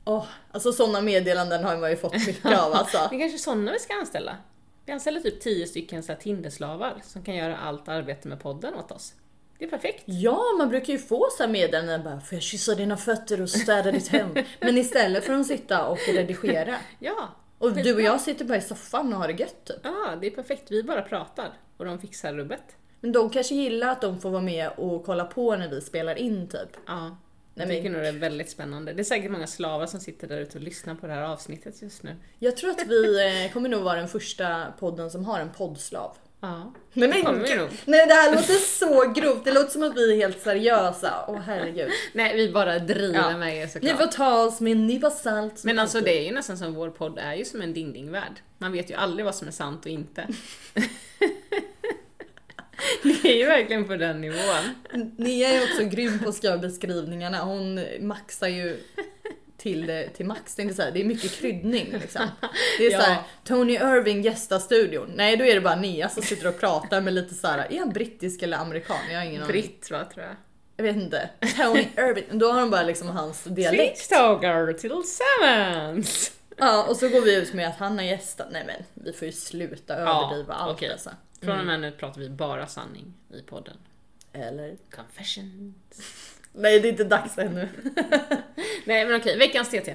Åh, 0.05 0.27
alltså 0.53 0.73
sådana 0.73 1.01
meddelanden 1.01 1.65
har 1.65 1.77
man 1.77 1.91
ju 1.91 1.97
fått 1.97 2.27
mycket 2.27 2.59
av 2.59 2.73
alltså. 2.75 2.99
Det 3.11 3.17
är 3.17 3.21
kanske 3.21 3.39
sådana 3.39 3.73
vi 3.73 3.79
ska 3.79 3.95
anställa. 3.95 4.37
Vi 4.87 4.93
anställer 4.93 5.21
typ 5.21 5.41
10 5.41 5.67
stycken 5.67 6.03
så 6.03 6.15
Tinderslavar 6.15 6.95
som 7.03 7.23
kan 7.23 7.35
göra 7.35 7.57
allt 7.57 7.89
arbete 7.89 8.29
med 8.29 8.41
podden 8.41 8.75
åt 8.75 8.93
oss. 8.93 9.15
Det 9.59 9.65
är 9.65 9.71
perfekt. 9.71 10.03
Ja, 10.07 10.43
man 10.59 10.69
brukar 10.69 10.93
ju 10.93 10.99
få 10.99 11.29
så 11.37 11.43
här 11.43 11.51
meddelanden 11.51 12.05
bara 12.05 12.21
Får 12.21 12.37
jag 12.37 12.43
kyssa 12.43 12.75
dina 12.75 12.97
fötter 12.97 13.41
och 13.43 13.51
städa 13.51 13.93
ditt 13.93 14.09
hem? 14.09 14.35
Men 14.61 14.79
istället 14.79 15.25
för 15.25 15.33
att 15.33 15.47
sitta 15.47 15.87
och 15.87 15.99
redigera. 16.07 16.77
Ja. 16.99 17.29
Och 17.59 17.73
du 17.73 17.95
och 17.95 18.01
jag 18.01 18.21
sitter 18.21 18.45
bara 18.45 18.59
i 18.59 18.61
soffan 18.61 19.13
och 19.13 19.19
har 19.19 19.29
det 19.29 19.41
gött 19.41 19.65
typ. 19.65 19.77
Ja, 19.83 20.17
det 20.21 20.27
är 20.27 20.31
perfekt. 20.31 20.71
Vi 20.71 20.83
bara 20.83 21.03
pratar 21.03 21.53
och 21.77 21.85
de 21.85 21.99
fixar 21.99 22.33
rubbet. 22.35 22.77
Men 23.05 23.13
de 23.13 23.31
kanske 23.31 23.55
gillar 23.55 23.89
att 23.89 24.01
de 24.01 24.21
får 24.21 24.31
vara 24.31 24.43
med 24.43 24.71
och 24.77 25.05
kolla 25.05 25.25
på 25.25 25.57
när 25.57 25.69
vi 25.69 25.81
spelar 25.81 26.19
in 26.19 26.49
typ. 26.49 26.77
Ja. 26.87 27.17
Jag 27.55 27.69
tycker 27.69 27.91
nog 27.91 28.03
det 28.03 28.09
är 28.09 28.13
väldigt 28.13 28.51
spännande. 28.51 28.93
Det 28.93 29.03
är 29.03 29.05
säkert 29.05 29.31
många 29.31 29.47
slavar 29.47 29.87
som 29.87 30.01
sitter 30.01 30.29
där 30.29 30.39
ute 30.41 30.59
och 30.59 30.65
lyssnar 30.65 30.95
på 30.95 31.07
det 31.07 31.13
här 31.13 31.23
avsnittet 31.23 31.83
just 31.83 32.03
nu. 32.03 32.17
Jag 32.39 32.57
tror 32.57 32.71
att 32.71 32.87
vi 32.87 33.27
eh, 33.47 33.53
kommer 33.53 33.69
nog 33.69 33.83
vara 33.83 33.97
den 33.99 34.09
första 34.09 34.67
podden 34.79 35.11
som 35.11 35.25
har 35.25 35.41
en 35.41 35.51
poddslav. 35.53 36.17
Ja. 36.41 36.73
Nej, 36.93 37.09
Det 37.09 37.23
kommer 37.23 37.41
vi 37.41 37.55
nog. 37.57 37.69
nej 37.85 38.07
det 38.07 38.15
här 38.15 38.31
låter 38.35 38.55
så 38.55 39.13
grovt, 39.21 39.45
det 39.45 39.53
låter 39.53 39.71
som 39.71 39.83
att 39.83 39.97
vi 39.97 40.13
är 40.13 40.17
helt 40.17 40.41
seriösa. 40.41 41.25
Åh 41.29 41.39
herregud. 41.47 41.91
Nej, 42.13 42.37
vi 42.37 42.53
bara 42.53 42.79
driver 42.79 43.31
Ja. 43.31 43.37
med 43.37 43.57
er 43.57 43.65
Ni 43.65 43.69
såklart. 43.71 43.97
får 43.99 44.07
ta 44.07 44.45
oss 44.45 44.61
med 44.61 44.73
en 44.73 44.87
nypa 44.87 45.11
salt. 45.11 45.65
Men 45.65 45.79
alltså 45.79 46.01
det 46.01 46.19
är 46.19 46.25
ju 46.25 46.33
nästan 46.33 46.59
som 46.59 46.75
vår 46.75 46.91
podd 46.91 47.19
är 47.19 47.35
ju 47.35 47.45
som 47.45 47.61
en 47.61 47.75
ding-ding-värld. 47.75 48.41
Man 48.59 48.73
vet 48.73 48.91
ju 48.91 48.95
aldrig 48.95 49.25
vad 49.25 49.35
som 49.35 49.49
är 49.49 49.53
sant 49.53 49.81
och 49.85 49.91
inte. 49.91 50.27
det 53.23 53.29
är 53.33 53.37
ju 53.37 53.45
verkligen 53.45 53.85
på 53.85 53.97
den 53.97 54.21
nivån. 54.21 54.75
Nia 55.17 55.49
är 55.49 55.63
också 55.63 55.85
grym 55.85 56.19
på 56.19 56.29
att 56.29 56.35
skriva 56.35 56.59
beskrivningarna. 56.59 57.39
Hon 57.45 57.85
maxar 58.01 58.49
ju 58.49 58.81
till, 59.57 59.87
det- 59.87 60.09
till 60.09 60.27
max. 60.27 60.55
Det 60.55 60.63
är, 60.63 60.73
så 60.73 60.83
här, 60.83 60.91
det 60.91 61.01
är 61.01 61.05
mycket 61.05 61.31
kryddning 61.33 61.93
liksom. 62.03 62.23
Det 62.79 62.87
är 62.87 62.91
Ja. 62.93 63.01
så 63.01 63.07
här, 63.07 63.17
Tony 63.45 63.73
Irving 63.75 64.23
gästar 64.23 64.59
studion. 64.59 65.13
Nej 65.17 65.37
då 65.37 65.45
är 65.45 65.55
det 65.55 65.61
bara 65.61 65.77
Nia 65.77 66.09
som 66.09 66.23
sitter 66.23 66.49
och 66.49 66.61
pratar 66.61 67.01
med 67.01 67.13
lite 67.15 67.35
så 67.35 67.47
här. 67.47 67.73
är 67.73 67.79
han 67.79 67.91
brittisk 67.93 68.43
eller 68.43 68.57
amerikan? 68.59 68.97
Jag 69.11 69.19
har 69.19 69.25
ingen 69.25 69.43
aning. 69.43 69.53
Britt 69.53 69.89
va, 69.91 70.05
tror 70.15 70.27
jag. 70.27 70.37
Jag 70.77 70.85
vet 70.85 70.97
inte. 70.97 71.31
Tony 71.57 71.87
Irving. 71.97 72.39
Då 72.39 72.53
har 72.53 72.61
de 72.61 72.71
bara 72.71 72.83
liksom 72.83 73.09
hans 73.09 73.45
dialekt. 73.45 73.99
Sweetstoger 73.99 74.73
till 74.73 74.93
Sevens! 75.05 76.33
Ja 76.57 76.85
och 76.89 76.97
så 76.97 77.09
går 77.09 77.21
vi 77.21 77.35
ut 77.37 77.53
med 77.55 77.69
att 77.69 77.77
han 77.79 77.99
har 77.99 78.05
gästat. 78.05 78.47
Nej 78.53 78.65
men 78.67 79.05
vi 79.05 79.13
får 79.13 79.27
ju 79.27 79.33
sluta 79.33 79.95
överdriva 79.97 80.55
allt 80.55 80.77
okej. 80.77 80.93
alltså. 80.93 81.11
Från 81.45 81.61
och 81.61 81.67
med 81.67 81.81
nu 81.81 81.91
pratar 81.91 82.21
vi 82.21 82.29
bara 82.31 82.67
sanning 82.67 83.15
i 83.35 83.43
podden. 83.43 83.77
Eller? 84.33 84.77
Confession. 84.91 85.75
Nej 86.53 86.81
det 86.81 86.89
är 86.89 86.91
inte 86.91 87.05
dags 87.05 87.39
ännu. 87.39 87.69
Nej 88.85 89.07
men 89.07 89.21
okej, 89.21 89.39
veckans 89.39 89.71
TT. 89.71 89.95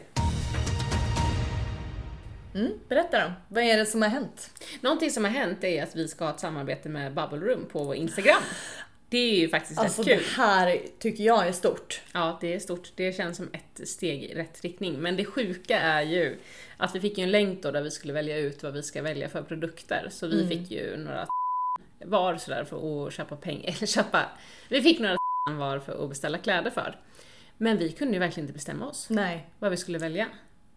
Mm, 2.56 2.72
berätta 2.88 3.20
då. 3.20 3.32
Vad 3.48 3.64
är 3.64 3.78
det 3.78 3.86
som 3.86 4.02
har 4.02 4.10
hänt? 4.10 4.64
Någonting 4.82 5.12
som 5.12 5.24
har 5.24 5.32
hänt 5.32 5.64
är 5.64 5.84
att 5.84 5.96
vi 5.96 6.08
ska 6.08 6.26
ha 6.26 6.32
ett 6.34 6.40
samarbete 6.40 6.90
med 6.90 7.14
Bubble 7.14 7.40
Room 7.40 7.66
på 7.72 7.84
vår 7.84 7.96
Instagram. 7.96 8.42
Det 9.12 9.18
är 9.18 9.40
ju 9.40 9.50
faktiskt 9.50 9.80
Alltså 9.80 10.02
rätt 10.02 10.08
det 10.08 10.16
kul. 10.18 10.26
här 10.36 10.80
tycker 11.00 11.24
jag 11.24 11.48
är 11.48 11.52
stort. 11.52 12.02
Ja, 12.14 12.38
det 12.42 12.54
är 12.56 12.60
stort. 12.60 12.92
Det 12.96 13.14
känns 13.18 13.38
som 13.38 13.50
ett 13.54 13.88
steg 13.90 14.24
i 14.24 14.34
rätt 14.36 14.62
riktning. 14.62 15.00
Men 15.00 15.16
det 15.18 15.26
sjuka 15.26 15.80
är 15.80 16.02
ju 16.02 16.38
att 16.78 16.96
vi 16.96 17.00
fick 17.00 17.18
ju 17.18 17.24
en 17.24 17.32
länk 17.32 17.64
då 17.64 17.72
där 17.72 17.82
vi 17.82 17.92
skulle 17.92 18.14
välja 18.14 18.38
ut 18.38 18.64
vad 18.64 18.74
vi 18.74 18.84
ska 18.84 19.02
välja 19.02 19.30
för 19.30 19.42
produkter. 19.42 20.08
Så 20.12 20.28
vi 20.28 20.48
fick 20.48 20.72
ju 20.72 20.98
några 20.98 21.28
var 22.06 22.38
sådär 22.38 22.64
för 22.64 23.08
att 23.08 23.14
köpa 23.14 23.36
pengar, 23.36 23.64
eller 23.78 23.88
köpa... 23.88 24.26
Vi 24.70 24.82
fick 24.82 25.00
några 25.00 25.18
var 25.58 25.80
för 25.80 26.04
att 26.04 26.10
beställa 26.10 26.38
kläder 26.38 26.72
för. 26.72 27.00
Men 27.58 27.78
vi 27.78 27.92
kunde 27.92 28.14
ju 28.14 28.20
verkligen 28.20 28.44
inte 28.44 28.54
bestämma 28.54 28.88
oss 28.88 29.10
Nej. 29.10 29.50
vad 29.60 29.72
vi 29.72 29.78
skulle 29.78 29.98
välja. 29.98 30.28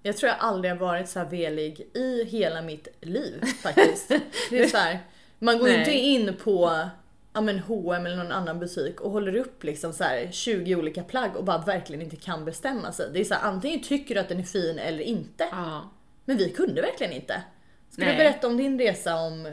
Jag 0.03 0.17
tror 0.17 0.29
jag 0.29 0.39
aldrig 0.41 0.73
har 0.73 0.79
varit 0.79 1.09
så 1.09 1.19
här 1.19 1.31
velig 1.31 1.91
i 1.95 2.25
hela 2.25 2.63
mitt 2.63 2.89
liv 3.01 3.45
faktiskt. 3.63 4.09
Det 4.51 4.63
är 4.63 4.69
så 4.69 4.77
här, 4.77 4.99
man 5.39 5.59
går 5.59 5.69
ju 5.69 5.79
inte 5.79 5.93
in 5.93 6.35
på 6.45 6.89
ja, 7.33 7.41
men 7.41 7.59
H&M 7.59 8.07
eller 8.07 8.17
någon 8.17 8.33
annan 8.33 8.59
butik 8.59 9.01
och 9.01 9.11
håller 9.11 9.37
upp 9.37 9.65
liksom 9.65 9.93
så 9.93 10.05
här 10.05 10.29
20 10.33 10.77
olika 10.77 11.03
plagg 11.03 11.37
och 11.37 11.45
bara 11.45 11.59
verkligen 11.59 12.03
inte 12.03 12.17
kan 12.17 12.45
bestämma 12.45 12.93
sig. 12.93 13.11
Det 13.13 13.21
är 13.21 13.25
så 13.25 13.35
här, 13.35 13.43
antingen 13.43 13.83
tycker 13.83 14.15
du 14.15 14.21
att 14.21 14.29
den 14.29 14.39
är 14.39 14.45
fin 14.45 14.79
eller 14.79 15.01
inte. 15.01 15.49
Ja. 15.51 15.91
Men 16.25 16.37
vi 16.37 16.51
kunde 16.51 16.83
verkligen 16.83 17.13
inte. 17.13 17.43
Ska 17.91 18.05
Nej. 18.05 18.13
du 18.13 18.19
berätta 18.19 18.47
om 18.47 18.57
din 18.57 18.79
resa 18.79 19.17
om 19.17 19.53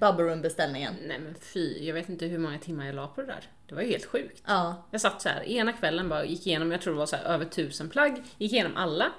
Bubble 0.00 0.24
Room 0.24 0.42
beställningen? 0.42 0.94
Nej 1.06 1.18
men 1.18 1.34
fy, 1.34 1.86
jag 1.86 1.94
vet 1.94 2.08
inte 2.08 2.26
hur 2.26 2.38
många 2.38 2.58
timmar 2.58 2.86
jag 2.86 2.94
la 2.94 3.06
på 3.06 3.20
det 3.20 3.26
där. 3.26 3.44
Det 3.66 3.74
var 3.74 3.82
ju 3.82 3.88
helt 3.88 4.04
sjukt. 4.04 4.42
Ja. 4.46 4.86
Jag 4.90 5.00
satt 5.00 5.22
så 5.22 5.28
här 5.28 5.42
ena 5.42 5.72
kvällen 5.72 6.08
bara 6.08 6.24
gick 6.24 6.46
igenom, 6.46 6.72
jag 6.72 6.80
tror 6.80 6.92
det 6.94 6.98
var 6.98 7.06
så 7.06 7.16
här 7.16 7.24
över 7.24 7.44
tusen 7.44 7.88
plagg, 7.88 8.22
gick 8.38 8.52
igenom 8.52 8.76
alla. 8.76 9.12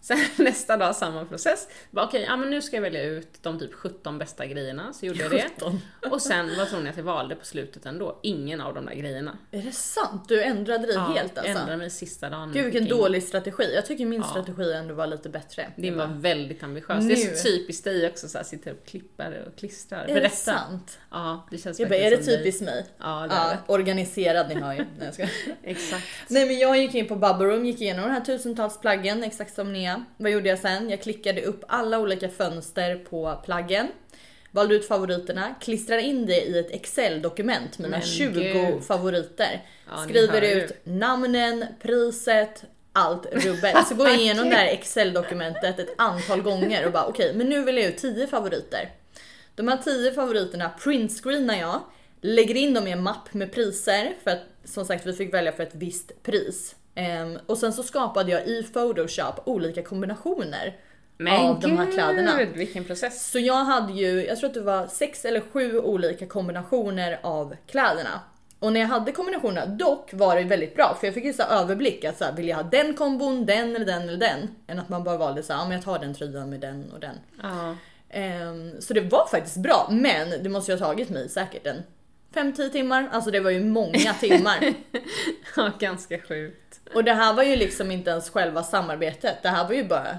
Sen 0.00 0.18
nästa 0.36 0.76
dag 0.76 0.96
samma 0.96 1.24
process. 1.24 1.68
Okej, 1.96 2.24
ja 2.28 2.36
men 2.36 2.50
nu 2.50 2.62
ska 2.62 2.76
jag 2.76 2.82
välja 2.82 3.02
ut 3.02 3.28
de 3.42 3.58
typ 3.58 3.74
17 3.74 4.18
bästa 4.18 4.46
grejerna, 4.46 4.92
så 4.92 5.06
gjorde 5.06 5.18
jag 5.22 5.30
det. 5.30 5.48
17. 5.56 5.80
Och 6.10 6.22
sen, 6.22 6.56
vad 6.58 6.68
tror 6.68 6.80
ni 6.80 6.90
att 6.90 6.96
jag 6.96 7.04
valde 7.04 7.34
på 7.34 7.44
slutet 7.44 7.86
ändå? 7.86 8.18
Ingen 8.22 8.60
av 8.60 8.74
de 8.74 8.86
där 8.86 8.94
grejerna. 8.94 9.38
Är 9.50 9.62
det 9.62 9.72
sant? 9.72 10.28
Du 10.28 10.42
ändrade 10.42 10.86
dig 10.86 10.96
helt 10.98 11.38
alltså? 11.38 11.52
ändrade 11.52 11.76
mig 11.76 11.90
sista 11.90 12.30
dagen. 12.30 12.52
Gud 12.52 12.64
vilken 12.64 12.88
dålig 12.88 13.22
strategi. 13.22 13.74
Jag 13.74 13.86
tycker 13.86 14.06
min 14.06 14.22
strategi 14.24 14.72
ändå 14.72 14.94
var 14.94 15.06
lite 15.06 15.28
bättre. 15.28 15.72
Din 15.76 15.96
var 15.98 16.06
väldigt 16.06 16.62
ambitiös. 16.62 17.04
Nu. 17.04 17.14
Det 17.14 17.22
är 17.22 17.34
så 17.34 17.42
typiskt 17.48 17.84
dig 17.84 18.08
också, 18.08 18.28
så 18.28 18.38
här, 18.38 18.44
sitter 18.44 18.72
och 18.72 18.86
klippar 18.86 19.44
och 19.46 19.58
klistrar. 19.58 20.04
Är 20.04 20.20
det 20.20 20.30
sant? 20.30 20.98
Ja, 21.10 21.46
det 21.50 21.58
känns 21.58 21.80
Jag 21.80 21.88
bara, 21.88 21.96
är 21.98 22.10
det 22.10 22.16
typiskt 22.24 22.62
mig? 22.62 22.86
Ja, 22.98 23.26
det 23.28 23.34
är 23.34 23.38
Ja, 23.38 23.50
det. 23.66 23.72
organiserad 23.72 24.48
ni 24.48 24.54
har 24.54 24.72
ju. 24.72 24.78
Nej, 24.78 24.88
jag 25.00 25.14
skojar. 25.14 25.30
Exakt. 25.62 26.04
Nej 26.28 26.46
men 26.46 26.58
jag 26.58 26.78
gick 26.78 26.94
in 26.94 27.08
på 27.08 27.16
Bubble 27.16 27.46
Room, 27.46 27.64
gick 27.66 27.80
igenom 27.80 28.04
de 28.04 28.10
här 28.10 28.20
tusentals 28.20 28.80
plaggen 28.80 29.24
exakt 29.24 29.54
som 29.54 29.72
Nia. 29.88 30.04
Vad 30.16 30.30
gjorde 30.30 30.48
jag 30.48 30.58
sen? 30.58 30.90
Jag 30.90 31.02
klickade 31.02 31.42
upp 31.42 31.64
alla 31.68 31.98
olika 31.98 32.28
fönster 32.28 32.96
på 32.96 33.40
plaggen. 33.44 33.88
Valde 34.50 34.74
ut 34.74 34.88
favoriterna, 34.88 35.54
klistrade 35.60 36.02
in 36.02 36.26
det 36.26 36.42
i 36.42 36.58
ett 36.58 36.70
Excel-dokument, 36.70 37.78
mina 37.78 37.90
Men 37.98 38.02
20 38.06 38.40
gud. 38.40 38.84
favoriter. 38.84 39.64
Ja, 39.90 39.96
Skriver 39.96 40.42
ut 40.42 40.72
namnen, 40.84 41.64
priset, 41.82 42.64
allt 42.92 43.26
rubbet. 43.32 43.86
Så 43.88 43.94
går 43.94 44.08
jag 44.08 44.16
igenom 44.20 44.48
det 44.50 44.56
här 44.56 44.66
Excel-dokumentet 44.66 45.78
ett 45.78 45.94
antal 45.98 46.42
gånger 46.42 46.86
och 46.86 46.92
bara 46.92 47.06
okej, 47.06 47.34
men 47.34 47.48
nu 47.48 47.64
vill 47.64 47.76
jag 47.76 47.86
ut 47.86 47.98
10 47.98 48.26
favoriter. 48.26 48.90
De 49.54 49.68
här 49.68 49.76
10 49.84 50.12
favoriterna 50.12 50.70
printscreenar 50.84 51.58
jag, 51.58 51.80
lägger 52.20 52.54
in 52.54 52.74
dem 52.74 52.86
i 52.86 52.90
en 52.90 53.02
mapp 53.02 53.34
med 53.34 53.52
priser 53.52 54.12
för 54.24 54.30
att 54.30 54.42
som 54.64 54.84
sagt 54.84 55.06
vi 55.06 55.12
fick 55.12 55.34
välja 55.34 55.52
för 55.52 55.62
ett 55.62 55.74
visst 55.74 56.22
pris. 56.22 56.74
Ehm, 56.98 57.38
och 57.46 57.58
sen 57.58 57.72
så 57.72 57.82
skapade 57.82 58.32
jag 58.32 58.46
i 58.46 58.62
Photoshop 58.62 59.40
olika 59.44 59.82
kombinationer 59.82 60.76
av 61.30 61.60
de 61.60 61.78
här 61.78 61.92
kläderna. 61.92 62.38
gud, 62.38 62.48
vilken 62.56 62.84
process. 62.84 63.30
Så 63.30 63.38
jag 63.38 63.64
hade 63.64 63.92
ju, 63.92 64.26
jag 64.26 64.38
tror 64.38 64.48
att 64.48 64.54
det 64.54 64.60
var 64.60 64.86
sex 64.86 65.24
eller 65.24 65.40
sju 65.40 65.78
olika 65.78 66.26
kombinationer 66.26 67.18
av 67.22 67.56
kläderna. 67.66 68.20
Och 68.58 68.72
när 68.72 68.80
jag 68.80 68.88
hade 68.88 69.12
kombinationerna, 69.12 69.66
dock 69.66 70.10
var 70.12 70.36
det 70.36 70.44
väldigt 70.44 70.74
bra 70.74 70.96
för 71.00 71.06
jag 71.06 71.14
fick 71.14 71.24
ju 71.24 71.32
så 71.32 71.42
överblick 71.42 72.04
att 72.04 72.18
så 72.18 72.24
här, 72.24 72.32
vill 72.32 72.48
jag 72.48 72.56
ha 72.56 72.62
den 72.62 72.94
kombon, 72.94 73.46
den 73.46 73.76
eller 73.76 73.86
den 73.86 74.02
eller 74.02 74.18
den? 74.18 74.48
Än 74.66 74.78
att 74.78 74.88
man 74.88 75.04
bara 75.04 75.16
valde 75.16 75.42
så 75.42 75.52
här, 75.52 75.60
ja 75.60 75.64
men 75.64 75.74
jag 75.74 75.84
tar 75.84 75.98
den 75.98 76.14
tröjan 76.14 76.50
med 76.50 76.60
den 76.60 76.92
och 76.92 77.00
den. 77.00 77.16
Ja. 77.42 77.76
Ehm, 78.10 78.80
så 78.80 78.94
det 78.94 79.00
var 79.00 79.28
faktiskt 79.30 79.56
bra, 79.56 79.88
men 79.90 80.42
det 80.42 80.48
måste 80.48 80.72
ju 80.72 80.78
ha 80.78 80.86
tagit 80.86 81.10
mig 81.10 81.28
säkert 81.28 81.66
en 81.66 81.82
5-10 82.34 82.68
timmar. 82.68 83.08
Alltså 83.12 83.30
det 83.30 83.40
var 83.40 83.50
ju 83.50 83.64
många 83.64 84.14
timmar. 84.20 84.74
ja, 85.56 85.70
ganska 85.78 86.18
sjukt. 86.20 86.80
Och 86.94 87.04
det 87.04 87.12
här 87.12 87.34
var 87.34 87.42
ju 87.42 87.56
liksom 87.56 87.90
inte 87.90 88.10
ens 88.10 88.30
själva 88.30 88.62
samarbetet. 88.62 89.42
Det 89.42 89.48
här 89.48 89.64
var 89.68 89.74
ju 89.74 89.84
bara 89.84 90.18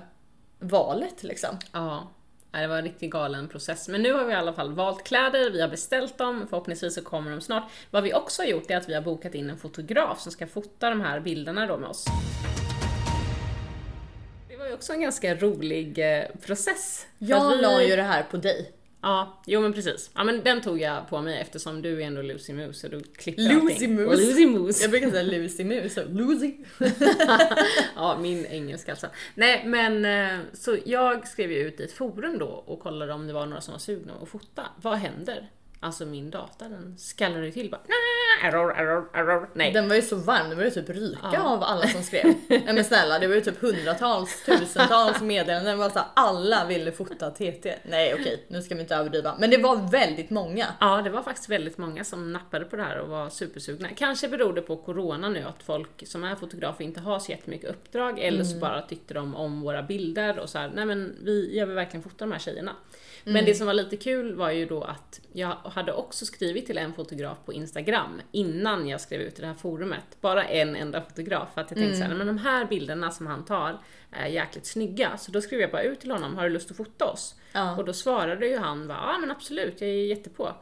valet 0.59 1.23
liksom. 1.23 1.57
Ja, 1.71 2.11
det 2.51 2.67
var 2.67 2.77
en 2.77 2.83
riktigt 2.83 3.11
galen 3.11 3.47
process. 3.47 3.87
Men 3.87 4.01
nu 4.01 4.13
har 4.13 4.25
vi 4.25 4.31
i 4.31 4.35
alla 4.35 4.53
fall 4.53 4.73
valt 4.73 5.03
kläder, 5.03 5.49
vi 5.49 5.61
har 5.61 5.67
beställt 5.69 6.17
dem, 6.17 6.45
förhoppningsvis 6.49 6.95
så 6.95 7.01
kommer 7.01 7.31
de 7.31 7.41
snart. 7.41 7.71
Vad 7.91 8.03
vi 8.03 8.13
också 8.13 8.41
har 8.41 8.47
gjort 8.47 8.71
är 8.71 8.77
att 8.77 8.89
vi 8.89 8.93
har 8.93 9.01
bokat 9.01 9.35
in 9.35 9.49
en 9.49 9.57
fotograf 9.57 10.19
som 10.21 10.31
ska 10.31 10.47
fota 10.47 10.89
de 10.89 11.01
här 11.01 11.19
bilderna 11.19 11.67
då 11.67 11.77
med 11.77 11.89
oss. 11.89 12.05
Det 14.49 14.57
var 14.57 14.67
ju 14.67 14.73
också 14.73 14.93
en 14.93 15.01
ganska 15.01 15.35
rolig 15.35 16.17
eh, 16.17 16.23
process. 16.45 17.07
Jag 17.17 17.49
vi- 17.55 17.61
la 17.61 17.83
ju 17.83 17.95
det 17.95 18.03
här 18.03 18.23
på 18.23 18.37
dig. 18.37 18.71
Ja, 19.01 19.41
jo 19.45 19.61
men 19.61 19.73
precis. 19.73 20.11
Ja 20.15 20.23
men 20.23 20.43
den 20.43 20.61
tog 20.61 20.81
jag 20.81 21.09
på 21.09 21.21
mig 21.21 21.39
eftersom 21.39 21.81
du 21.81 22.01
är 22.01 22.07
ändå 22.07 22.21
Lucy 22.21 22.53
Moose 22.53 22.87
och 22.87 22.91
du 22.91 23.03
klipper 23.03 23.41
Lucy. 23.41 23.87
Moose. 23.87 24.25
Lucy 24.25 24.45
Moose. 24.47 24.83
Jag 24.83 24.91
brukar 24.91 25.09
säga 25.09 25.23
Lucy 25.23 25.63
Mus, 25.63 25.93
så 25.93 26.01
Lucy. 26.09 26.53
Ja, 27.95 28.17
min 28.21 28.45
engelska 28.45 28.91
alltså. 28.91 29.07
Nej, 29.35 29.63
men 29.65 30.05
eh, 30.05 30.39
så 30.53 30.77
jag 30.85 31.27
skrev 31.27 31.51
ju 31.51 31.57
ut 31.57 31.79
i 31.79 31.83
ett 31.83 31.91
forum 31.91 32.37
då 32.39 32.47
och 32.47 32.79
kollade 32.79 33.13
om 33.13 33.27
det 33.27 33.33
var 33.33 33.45
några 33.45 33.61
som 33.61 33.71
var 33.71 33.79
sugna 33.79 34.13
att 34.21 34.29
fota. 34.29 34.65
Vad 34.81 34.97
händer? 34.97 35.49
Alltså 35.81 36.05
min 36.05 36.29
data 36.29 36.69
den 36.69 36.97
skallrade 36.97 37.45
ju 37.45 37.51
till 37.51 37.69
bara 37.71 37.81
"Nah, 37.87 38.47
error, 38.49 38.71
error, 38.77 39.09
error. 39.13 39.49
Nej. 39.53 39.71
Den 39.73 39.87
var 39.89 39.95
ju 39.95 40.01
så 40.01 40.15
varm, 40.15 40.49
den 40.49 40.57
var 40.57 40.65
ju 40.65 40.71
typ 40.71 40.89
ryka 40.89 41.19
Ja. 41.33 41.41
av 41.43 41.63
alla 41.63 41.87
som 41.87 42.03
skrev. 42.03 42.25
Nej 42.47 42.73
men 42.73 42.83
snälla, 42.83 43.19
det 43.19 43.27
var 43.27 43.35
ju 43.35 43.41
typ 43.41 43.61
hundratals, 43.61 44.43
tusentals 44.45 45.21
meddelanden. 45.21 45.71
Det 45.71 45.75
var 45.83 45.89
så 45.89 45.99
här, 45.99 46.07
alla 46.15 46.65
ville 46.65 46.91
fota 46.91 47.31
TT. 47.31 47.75
Nej 47.83 48.13
okej, 48.13 48.45
nu 48.47 48.61
ska 48.61 48.75
vi 48.75 48.81
inte 48.81 48.95
överdriva. 48.95 49.35
Men 49.39 49.49
det 49.49 49.57
var 49.57 49.91
väldigt 49.91 50.29
många. 50.29 50.65
Ja, 50.79 51.01
det 51.01 51.09
var 51.09 51.21
faktiskt 51.23 51.49
väldigt 51.49 51.77
många 51.77 52.03
som 52.03 52.33
nappade 52.33 52.65
på 52.65 52.75
det 52.75 52.83
här 52.83 52.99
och 52.99 53.09
var 53.09 53.29
supersugna. 53.29 53.89
Kanske 53.95 54.27
beror 54.27 54.53
det 54.53 54.61
på 54.61 54.77
corona 54.77 55.29
nu, 55.29 55.43
att 55.43 55.63
folk 55.63 56.07
som 56.07 56.23
är 56.23 56.35
fotografer 56.35 56.83
inte 56.83 56.99
har 56.99 57.19
så 57.19 57.31
jättemycket 57.31 57.69
uppdrag, 57.69 58.19
eller 58.19 58.43
så 58.43 58.57
bara 58.57 58.81
tyckte 58.81 59.13
de 59.13 59.35
om 59.35 59.61
våra 59.61 59.83
bilder 59.83 60.39
och 60.39 60.49
så 60.49 60.57
här, 60.57 60.71
nej 60.75 60.85
men 60.85 61.15
vi, 61.23 61.57
jag 61.57 61.65
vill 61.67 61.75
verkligen 61.75 62.03
fota 62.03 62.15
de 62.25 62.31
här 62.31 62.39
tjejerna. 62.39 62.75
Men 63.23 63.45
det 63.45 63.53
som 63.55 63.67
var 63.67 63.73
lite 63.73 63.97
kul 63.97 64.35
var 64.35 64.51
ju 64.51 64.65
då 64.65 64.83
att 64.83 65.19
jag 65.33 65.57
hade 65.69 65.93
också 65.93 66.25
skrivit 66.25 66.65
till 66.65 66.77
en 66.77 66.93
fotograf 66.93 67.37
på 67.45 67.53
Instagram 67.53 68.21
innan 68.31 68.87
jag 68.87 69.01
skrev 69.01 69.21
ut 69.21 69.37
i 69.37 69.41
det 69.41 69.47
här 69.47 69.53
forumet. 69.53 70.21
Bara 70.21 70.43
en 70.43 70.75
enda 70.75 71.01
fotograf. 71.01 71.53
För 71.53 71.61
att 71.61 71.71
jag 71.71 71.77
tänkte 71.79 71.97
så 71.97 72.03
här, 72.03 72.15
men 72.15 72.27
de 72.27 72.37
här 72.37 72.65
bilderna 72.65 73.11
som 73.11 73.27
han 73.27 73.45
tar 73.45 73.79
är 74.11 74.27
jäkligt 74.27 74.65
snygga. 74.65 75.17
Så 75.17 75.31
då 75.31 75.41
skrev 75.41 75.59
jag 75.59 75.71
bara 75.71 75.83
ut 75.83 75.99
till 75.99 76.11
honom, 76.11 76.35
har 76.35 76.43
du 76.43 76.49
lust 76.49 76.71
att 76.71 76.77
fota 76.77 77.05
oss? 77.05 77.35
Ja. 77.51 77.77
Och 77.77 77.85
då 77.85 77.93
svarade 77.93 78.47
ju 78.47 78.57
han 78.57 78.89
ja 78.89 79.17
men 79.17 79.31
absolut, 79.31 79.81
jag 79.81 79.89
är 79.89 80.05
jättepå. 80.05 80.53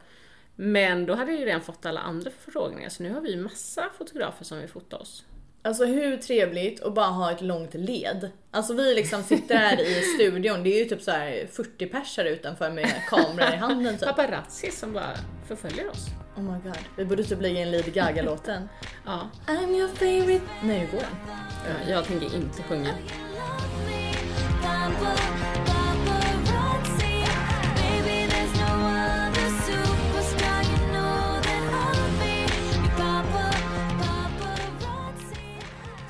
Men 0.56 1.06
då 1.06 1.14
hade 1.14 1.30
jag 1.30 1.40
ju 1.40 1.46
redan 1.46 1.60
fått 1.60 1.86
alla 1.86 2.00
andra 2.00 2.30
förfrågningar, 2.30 2.88
så 2.88 3.02
nu 3.02 3.14
har 3.14 3.20
vi 3.20 3.36
massa 3.36 3.90
fotografer 3.98 4.44
som 4.44 4.58
vill 4.58 4.68
fota 4.68 4.96
oss. 4.96 5.24
Alltså 5.62 5.84
hur 5.84 6.16
trevligt 6.16 6.82
att 6.82 6.94
bara 6.94 7.06
ha 7.06 7.32
ett 7.32 7.40
långt 7.40 7.74
led. 7.74 8.30
Alltså 8.50 8.74
vi 8.74 8.94
liksom 8.94 9.22
sitter 9.22 9.56
här 9.56 9.80
i 9.80 10.02
studion, 10.16 10.62
det 10.62 10.70
är 10.74 10.78
ju 10.78 10.84
typ 10.84 11.02
så 11.02 11.10
här 11.10 11.48
40 11.52 11.86
pers 11.86 12.16
här 12.16 12.24
utanför 12.24 12.70
med 12.70 12.92
kameror 13.08 13.54
i 13.54 13.56
handen 13.56 13.98
typ. 13.98 14.08
Paparazzi 14.08 14.70
som 14.70 14.92
bara 14.92 15.14
förföljer 15.48 15.90
oss. 15.90 16.06
Oh 16.36 16.42
my 16.42 16.58
god, 16.64 16.78
vi 16.96 17.04
borde 17.04 17.24
typ 17.24 17.40
lägga 17.42 17.60
in 17.60 17.70
Lady 17.70 17.90
Gaga-låten. 17.90 18.68
Ja, 19.06 19.30
I'm 19.46 19.70
your 19.76 19.88
favorite... 19.88 20.44
Nej, 20.62 20.78
hur 20.78 20.86
går 20.86 21.00
den? 21.00 21.86
jag, 21.86 21.96
jag 21.96 22.04
tänker 22.04 22.36
inte 22.36 22.62
sjunga. 22.62 22.94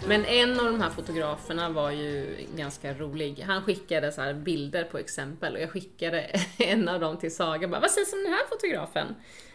Men 0.08 0.24
en 0.24 0.60
av 0.60 0.66
de 0.66 0.80
här 0.80 0.90
fotograferna 0.90 1.68
var 1.68 1.90
ju 1.90 2.36
ganska 2.56 2.94
rolig. 2.94 3.44
Han 3.46 3.62
skickade 3.62 4.12
så 4.12 4.34
bilder 4.34 4.84
på 4.84 4.98
exempel 4.98 5.54
och 5.54 5.60
jag 5.60 5.70
skickade 5.70 6.20
en 6.58 6.88
av 6.88 7.00
dem 7.00 7.16
till 7.16 7.34
Saga. 7.34 7.68
Bara, 7.68 7.80
Vad 7.80 7.90
sägs 7.90 8.12
om 8.12 8.22
den 8.22 8.32
här 8.32 8.46
fotografen? 8.48 9.14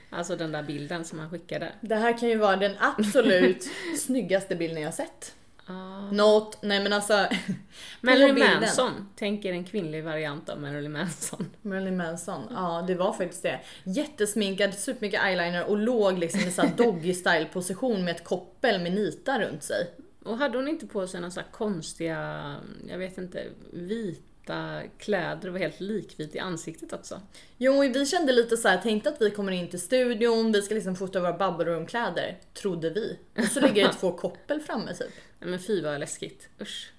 Alltså 0.10 0.36
den 0.36 0.52
där 0.52 0.64
bilden 0.64 1.06
som 1.06 1.20
han 1.20 1.30
skickade. 1.30 1.72
Det 1.82 1.96
här 1.96 2.18
kan 2.18 2.30
ju 2.30 2.38
vara 2.38 2.56
den 2.56 2.76
absolut 2.80 3.70
snyggaste 4.00 4.56
bilden 4.56 4.82
jag 4.82 4.94
sett. 4.94 5.36
Ah. 5.66 6.12
Något, 6.12 6.58
nej 6.62 6.84
men 6.84 6.94
alltså. 6.94 7.28
Marilyn 8.02 8.40
Manson. 8.40 9.10
Tänk 9.16 9.46
er 9.46 9.52
en 9.52 9.66
kvinnlig 9.66 10.04
variant 10.04 10.50
av 10.50 10.62
Marilyn 10.62 10.92
Manson. 10.92 11.50
Marilyn 11.62 11.98
Manson, 11.98 12.42
ja 12.50 12.84
det 12.88 12.96
var 12.96 13.14
faktiskt 13.14 13.44
det. 13.44 13.60
Jättesminkad, 13.84 14.74
supermycket 14.74 15.24
eyeliner 15.24 15.66
och 15.66 15.78
låg 15.78 16.18
liksom 16.18 16.42
i 16.42 16.52
så 16.52 16.62
här 16.62 16.72
doggy 16.78 17.14
style 17.14 17.46
position 17.46 18.04
med 18.04 18.16
ett 18.16 18.24
koppel 18.24 18.82
med 18.82 18.94
nitar 18.94 19.40
runt 19.40 19.64
sig. 19.64 19.88
Och 20.24 20.38
hade 20.38 20.58
hon 20.58 20.68
inte 20.68 20.88
på 20.88 21.08
sig 21.08 21.22
några 21.22 21.32
så 21.32 21.40
här 21.40 21.48
konstiga, 21.52 22.56
jag 22.88 22.98
vet 22.98 23.18
inte, 23.18 23.48
vita 23.72 24.82
kläder 24.98 25.48
och 25.48 25.54
var 25.54 25.60
helt 25.60 25.80
likvit 25.80 26.36
i 26.36 26.40
ansiktet 26.40 26.94
också? 26.94 27.22
Jo, 27.58 27.82
vi 27.82 28.06
kände 28.06 28.34
lite 28.34 28.58
så 28.58 28.68
här, 28.68 28.78
tänkte 28.78 29.10
att 29.10 29.22
vi 29.22 29.32
kommer 29.32 29.52
in 29.52 29.70
till 29.70 29.82
studion, 29.82 30.52
vi 30.52 30.62
ska 30.62 30.76
liksom 30.76 30.96
fota 30.96 31.20
våra 31.20 31.34
bubble 31.34 31.72
room 31.72 31.86
kläder, 31.86 32.40
trodde 32.54 32.90
vi. 32.90 33.20
Och 33.38 33.44
så 33.44 33.60
ligger 33.60 33.88
det 33.88 33.94
två 33.94 34.12
koppel 34.12 34.60
framme 34.60 34.94
typ. 34.94 35.12
Nej 35.40 35.50
men 35.50 35.60
fy 35.60 35.82
vad 35.82 36.00
läskigt, 36.00 36.50
usch. 36.62 36.94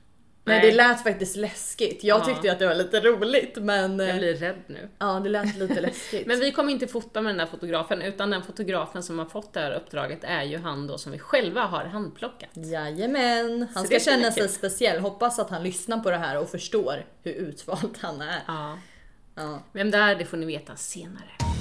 Nej, 0.46 0.60
det 0.60 0.72
lät 0.74 1.02
faktiskt 1.02 1.36
läskigt. 1.36 2.04
Jag 2.04 2.20
Ja. 2.20 2.24
tyckte 2.24 2.46
ju 2.46 2.52
att 2.52 2.58
det 2.58 2.66
var 2.66 2.74
lite 2.74 3.00
roligt 3.00 3.56
men... 3.56 3.98
Jag 3.98 4.08
eh, 4.08 4.16
blir 4.18 4.34
rädd 4.34 4.62
nu. 4.66 4.88
Ja, 4.98 5.20
det 5.24 5.28
lät 5.28 5.56
lite 5.56 5.80
läskigt. 5.80 6.26
Men 6.26 6.40
vi 6.40 6.52
kommer 6.52 6.72
inte 6.72 6.86
fota 6.86 7.20
med 7.20 7.30
den 7.30 7.38
där 7.38 7.46
fotografen, 7.46 8.02
utan 8.02 8.30
den 8.30 8.42
fotografen 8.42 9.02
som 9.02 9.18
har 9.18 9.26
fått 9.26 9.52
det 9.52 9.60
här 9.60 9.72
uppdraget 9.72 10.24
är 10.24 10.42
ju 10.42 10.58
han 10.58 10.86
då 10.86 10.98
som 10.98 11.12
vi 11.12 11.18
själva 11.18 11.60
har 11.60 11.84
handplockat. 11.84 12.50
Jajamän, 12.54 13.66
han 13.74 13.84
Så 13.84 13.88
ska 13.88 14.10
känna 14.10 14.30
sig 14.32 14.48
speciell. 14.48 15.00
Hoppas 15.00 15.38
att 15.38 15.50
han 15.50 15.62
lyssnar 15.62 15.98
på 15.98 16.10
det 16.10 16.16
här 16.18 16.38
och 16.38 16.48
förstår 16.50 17.04
hur 17.22 17.32
utvald 17.32 17.98
han 18.00 18.20
är. 18.20 18.42
Ja. 18.46 18.78
Ja. 19.34 19.62
Vem 19.72 19.90
det 19.90 19.98
är, 19.98 20.14
det 20.14 20.24
får 20.24 20.36
ni 20.36 20.46
veta 20.46 20.76
senare. 20.76 21.53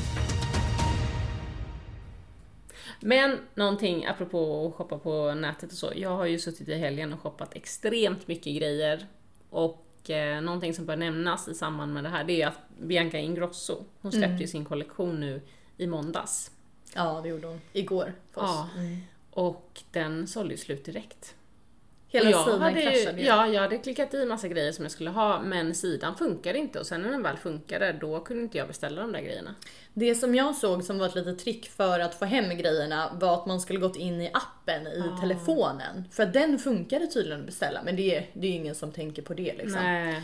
Men 3.05 3.39
någonting 3.55 4.05
apropå 4.05 4.68
att 4.68 4.74
shoppa 4.74 4.98
på 4.98 5.33
nätet 5.33 5.72
och 5.72 5.77
så. 5.77 5.92
Jag 5.96 6.09
har 6.09 6.25
ju 6.25 6.39
suttit 6.39 6.70
i 6.70 6.74
helgen 6.74 7.13
och 7.13 7.20
shoppat 7.20 7.55
extremt 7.55 8.27
mycket 8.27 8.55
grejer. 8.55 9.07
Och 9.50 10.09
eh, 10.09 10.42
någonting 10.42 10.74
som 10.74 10.85
bör 10.85 10.96
nämnas 10.96 11.48
i 11.48 11.53
samband 11.53 11.94
med 11.94 12.03
det 12.03 12.09
här, 12.09 12.24
det 12.24 12.42
är 12.42 12.48
att 12.48 12.59
Bianca 12.79 13.18
Ingrosso, 13.18 13.83
hon 14.01 14.11
släppte 14.11 14.42
ju 14.44 14.48
sin 14.48 14.66
kollektion 14.66 15.20
nu 15.20 15.42
i 15.77 15.87
måndags. 15.87 16.51
ja, 16.96 17.20
det 17.24 17.29
gjorde 17.29 17.48
hon. 17.48 17.61
Igår. 17.74 18.13
för 18.31 18.42
oss. 18.42 18.50
Ja. 18.50 18.68
Och 19.29 19.81
den 19.92 20.27
sålde 20.27 20.53
ju 20.53 20.57
slut 20.57 20.85
direkt. 20.85 21.35
Hela 22.13 22.29
jag 22.29 22.45
sidan 22.45 22.61
hade 22.61 22.81
ju, 22.81 22.89
kraschade 22.91 23.21
ju. 23.21 23.27
Ja, 23.27 23.47
jag 23.47 23.61
hade 23.61 23.77
klickat 23.77 24.13
i 24.13 24.25
massa 24.25 24.47
grejer 24.47 24.71
som 24.71 24.85
jag 24.85 24.91
skulle 24.91 25.09
ha, 25.09 25.39
men 25.41 25.75
sidan 25.75 26.15
funkade 26.15 26.57
inte 26.59 26.79
och 26.79 26.85
sen 26.85 27.01
när 27.01 27.11
den 27.11 27.23
väl 27.23 27.37
funkade, 27.37 27.93
då 28.01 28.19
kunde 28.19 28.43
inte 28.43 28.57
jag 28.57 28.67
beställa 28.67 29.01
de 29.01 29.11
där 29.11 29.21
grejerna. 29.21 29.55
Det 29.93 30.15
som 30.15 30.35
jag 30.35 30.55
såg 30.55 30.83
som 30.83 30.99
var 30.99 31.05
ett 31.05 31.15
litet 31.15 31.39
trick 31.39 31.69
för 31.69 31.99
att 31.99 32.15
få 32.19 32.25
hem 32.25 32.57
grejerna 32.57 33.11
var 33.21 33.33
att 33.33 33.45
man 33.45 33.61
skulle 33.61 33.79
gått 33.79 33.95
in 33.95 34.21
i 34.21 34.31
appen 34.33 34.87
i 34.87 35.03
Ah. 35.13 35.21
telefonen. 35.21 36.03
För 36.11 36.23
att 36.23 36.33
den 36.33 36.59
funkade 36.59 37.07
tydligen 37.07 37.39
att 37.39 37.45
beställa 37.45 37.81
men 37.83 37.95
det 37.95 38.15
är, 38.15 38.29
det 38.33 38.47
är 38.47 38.51
ingen 38.51 38.75
som 38.75 38.91
tänker 38.91 39.21
på 39.21 39.33
det 39.33 39.53
liksom. 39.57 39.81
Nej. 39.83 40.15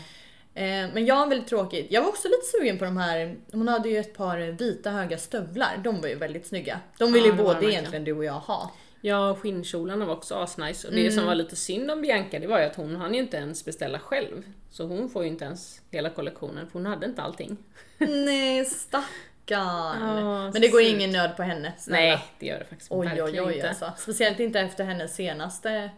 Eh, 0.54 0.88
men 0.94 1.06
jag 1.06 1.16
var 1.16 1.26
väldigt 1.26 1.48
tråkigt. 1.48 1.86
Jag 1.90 2.02
var 2.02 2.08
också 2.08 2.28
lite 2.28 2.42
sugen 2.58 2.78
på 2.78 2.84
de 2.84 2.96
här, 2.96 3.36
hon 3.52 3.68
hade 3.68 3.88
ju 3.88 3.98
ett 3.98 4.14
par 4.16 4.38
vita 4.38 4.90
höga 4.90 5.18
stövlar. 5.18 5.80
De 5.84 6.00
var 6.00 6.08
ju 6.08 6.14
väldigt 6.14 6.46
snygga. 6.46 6.80
De 6.98 7.12
ville 7.12 7.26
ju 7.26 7.32
de 7.32 7.42
både 7.42 7.66
egentligen 7.72 8.04
du 8.04 8.12
och 8.12 8.24
jag 8.24 8.32
ha. 8.32 8.70
Ja, 9.00 9.34
skinnkjolarna 9.42 10.04
var 10.04 10.14
också 10.14 10.34
asnice. 10.34 10.88
Och 10.88 10.94
det 10.94 11.00
Mm. 11.00 11.12
som 11.12 11.26
var 11.26 11.34
lite 11.34 11.56
synd 11.56 11.90
om 11.90 12.02
Bianca, 12.02 12.38
det 12.38 12.46
var 12.46 12.58
ju 12.60 12.64
att 12.64 12.76
hon 12.76 12.96
hann 12.96 13.14
ju 13.14 13.20
inte 13.20 13.36
ens 13.36 13.64
beställa 13.64 13.98
själv. 13.98 14.42
Så 14.70 14.84
hon 14.86 15.08
får 15.10 15.22
ju 15.24 15.28
inte 15.30 15.44
ens 15.44 15.80
hela 15.90 16.10
kollektionen, 16.10 16.66
för 16.66 16.72
hon 16.72 16.86
hade 16.86 17.06
inte 17.06 17.22
allting. 17.22 17.56
Nej 17.98 18.64
stackarn. 18.64 20.18
Ja, 20.18 20.50
men 20.52 20.62
det 20.62 20.68
går 20.68 20.80
surt. 20.80 20.88
ingen 20.96 21.10
nöd 21.10 21.36
på 21.36 21.42
henne. 21.42 21.72
snälla. 21.78 22.00
Nej, 22.06 22.24
det 22.38 22.46
gör 22.46 22.58
det 22.58 22.64
faktiskt 22.64 22.92
Oj 22.92 23.22
oj 23.22 23.40
oj 23.42 23.54
inte. 23.54 23.68
alltså. 23.68 23.92
Speciellt 23.98 24.40
inte 24.40 24.60
efter 24.60 24.84
hennes 24.84 25.14
senaste 25.14 25.90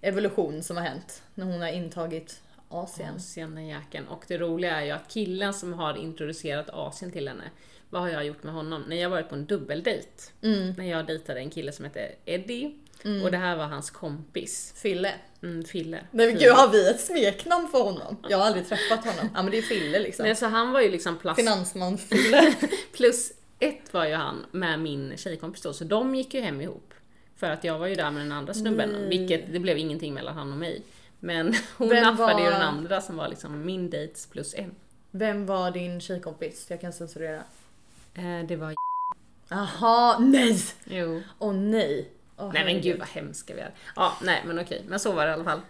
evolution 0.00 0.62
som 0.62 0.76
har 0.76 0.84
hänt. 0.84 1.22
När 1.34 1.44
hon 1.46 1.60
har 1.60 1.68
intagit 1.68 2.40
Asien. 2.68 3.14
Asienjäkeln. 3.16 4.08
Och 4.08 4.24
det 4.28 4.38
roliga 4.38 4.76
är 4.80 4.84
ju 4.84 4.90
att 4.90 5.08
killen 5.08 5.54
som 5.54 5.72
har 5.72 5.96
introducerat 5.96 6.70
Asien 6.70 7.12
till 7.12 7.28
henne, 7.28 7.44
vad 7.94 8.02
har 8.02 8.10
jag 8.10 8.26
gjort 8.26 8.42
med 8.42 8.54
honom? 8.54 8.82
När 8.88 8.96
jag 8.96 9.10
varit 9.10 9.28
på 9.28 9.34
en 9.34 9.46
dubbeldejt, 9.46 10.08
Mm. 10.42 10.74
när 10.78 10.90
jag 10.90 11.06
dejtade 11.06 11.40
en 11.40 11.50
kille 11.50 11.72
som 11.72 11.84
hette 11.84 12.12
Eddie, 12.24 12.74
och 13.24 13.30
det 13.30 13.36
här 13.36 13.56
var 13.56 13.64
hans 13.66 13.90
kompis, 13.90 14.74
Fille. 14.76 15.12
mm, 15.42 15.64
Fille. 15.64 16.00
Nej 16.10 16.26
men 16.26 16.38
gud 16.38 16.52
har 16.52 16.68
vi 16.68 16.90
ett 16.90 17.00
smeknamn 17.00 17.68
för 17.68 17.82
honom? 17.82 18.16
Jag 18.28 18.38
har 18.38 18.46
aldrig 18.46 18.68
träffat 18.68 19.04
honom. 19.04 19.30
Ja 19.34 19.42
men 19.42 19.50
det 19.50 19.58
är 19.58 19.62
Fille 19.62 19.98
liksom. 19.98 20.26
Men 20.26 20.36
så 20.36 20.46
han 20.46 20.72
var 20.72 20.80
ju 20.80 20.90
liksom 20.90 21.18
plast... 21.18 21.40
Finansman 21.40 21.98
Fille. 21.98 22.54
Plus 22.92 23.32
ett 23.58 23.92
var 23.94 24.06
ju 24.06 24.14
han 24.14 24.46
med 24.50 24.80
min 24.80 25.16
tjejkompis 25.16 25.62
då, 25.62 25.72
så 25.72 25.84
de 25.84 26.14
gick 26.14 26.34
ju 26.34 26.40
hem 26.40 26.60
ihop. 26.60 26.94
För 27.36 27.50
att 27.50 27.64
jag 27.64 27.78
var 27.78 27.86
ju 27.86 27.94
där 27.94 28.10
med 28.10 28.22
den 28.22 28.32
andra 28.32 28.54
snubben, 28.54 29.08
vilket 29.08 29.52
det 29.52 29.58
blev 29.58 29.78
ingenting 29.78 30.14
mellan 30.14 30.34
han 30.34 30.52
och 30.52 30.58
mig. 30.58 30.82
Men 31.20 31.54
hon 31.76 31.88
Vem 31.88 32.02
nappade 32.02 32.38
ju 32.42 32.44
var- 32.44 32.52
den 32.52 32.62
andra 32.62 33.00
som 33.00 33.16
var 33.16 33.28
liksom 33.28 33.66
min 33.66 33.90
dates 33.90 34.26
plus 34.26 34.54
en. 34.54 34.74
Vem 35.10 35.46
var 35.46 35.70
din 35.70 36.00
tjejkompis? 36.00 36.66
Jag 36.70 36.80
kan 36.80 36.92
censurera. 36.92 37.42
Eh, 38.14 38.46
det 38.48 38.56
var 38.56 38.74
Aha, 39.50 40.18
nej! 40.20 40.58
Jo. 40.84 41.22
Åh 41.38 41.54
nej. 41.54 42.10
Åh, 42.36 42.50
Nej 42.54 42.64
men 42.64 42.80
gud 42.80 42.98
vad 42.98 43.08
hemska 43.08 43.54
vi 43.54 43.60
är. 43.60 43.74
Ja, 43.96 44.18
nej 44.22 44.42
men 44.46 44.58
okej, 44.58 44.82
men 44.88 45.00
så 45.00 45.12
var 45.12 45.24
det 45.24 45.30
i 45.30 45.34
alla 45.34 45.44
fall. 45.44 45.60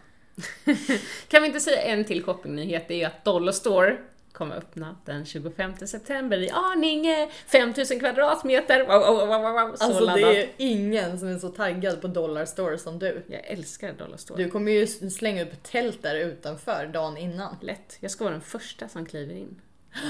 kan 1.28 1.42
vi 1.42 1.48
inte 1.48 1.60
säga 1.60 1.82
en 1.82 2.04
till 2.04 2.22
shoppingnyhet? 2.22 2.88
Det 2.88 2.94
är 2.94 2.98
ju 2.98 3.04
att 3.04 3.24
Dollar 3.24 3.52
Store 3.52 3.96
kommer 4.32 4.56
öppna 4.56 4.96
den 5.04 5.26
25 5.26 5.72
september 5.76 6.38
i 6.38 6.50
Arninge. 6.50 7.30
5000 7.46 8.00
kvadratmeter. 8.00 8.80
Wow, 8.80 9.28
wow, 9.28 9.28
wow, 9.28 9.52
wow. 9.52 9.76
Så 9.76 9.84
Alltså 9.84 10.06
det 10.06 10.42
är 10.42 10.50
ingen 10.56 11.18
som 11.18 11.28
är 11.28 11.38
så 11.38 11.48
taggad 11.48 12.00
på 12.00 12.08
Dollar 12.08 12.44
Store 12.44 12.78
som 12.78 12.98
du. 12.98 13.24
Jag 13.26 13.46
älskar 13.46 13.92
Dollar 13.92 14.16
Store. 14.16 14.44
Du 14.44 14.50
kommer 14.50 14.72
ju 14.72 14.86
slänga 14.86 15.42
upp 15.42 15.62
tält 15.62 16.02
där 16.02 16.16
utanför 16.16 16.86
dagen 16.86 17.16
innan. 17.16 17.56
Lätt. 17.60 17.96
Jag 18.00 18.10
ska 18.10 18.24
vara 18.24 18.32
den 18.32 18.42
första 18.42 18.88
som 18.88 19.06
kliver 19.06 19.34
in. 19.34 19.60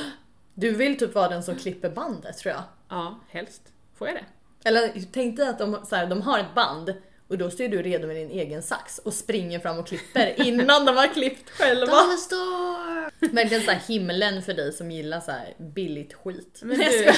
Du 0.55 0.71
vill 0.71 0.99
typ 0.99 1.14
vara 1.14 1.29
den 1.29 1.43
som 1.43 1.57
klipper 1.57 1.90
bandet 1.90 2.38
tror 2.38 2.55
jag. 2.55 2.62
Ja, 2.88 3.21
helst. 3.31 3.62
Får 3.99 4.09
jag 4.09 4.17
det? 4.17 4.25
Eller 4.69 4.93
tänk 5.12 5.37
dig 5.37 5.49
att 5.49 5.59
de, 5.59 5.87
så 5.88 5.97
här, 5.97 6.07
de 6.07 6.23
har 6.23 6.38
ett 6.38 6.55
band 6.55 6.95
Och 7.29 7.38
då 7.38 7.51
står 7.51 7.69
du 7.69 7.83
redo 7.83 8.07
med 8.07 8.17
din 8.17 8.31
egen 8.31 8.62
sax 8.62 8.99
och 8.99 9.14
springer 9.14 9.59
fram 9.59 9.79
och 9.79 9.87
klipper 9.87 10.35
innan 10.47 10.85
de 10.85 10.97
har 10.97 11.07
klippt 11.07 11.51
själva. 11.51 11.87
Dollar 11.87 12.17
store! 12.17 13.11
Verkligen 13.33 13.62
såhär 13.62 13.81
himlen 13.88 14.43
för 14.43 14.55
dig 14.55 14.73
som 14.73 14.90
gillar 14.90 15.21
så 15.21 15.31
här 15.31 15.55
billigt 15.59 16.14
skit. 16.14 16.61
Men 16.62 16.79
du... 16.79 16.85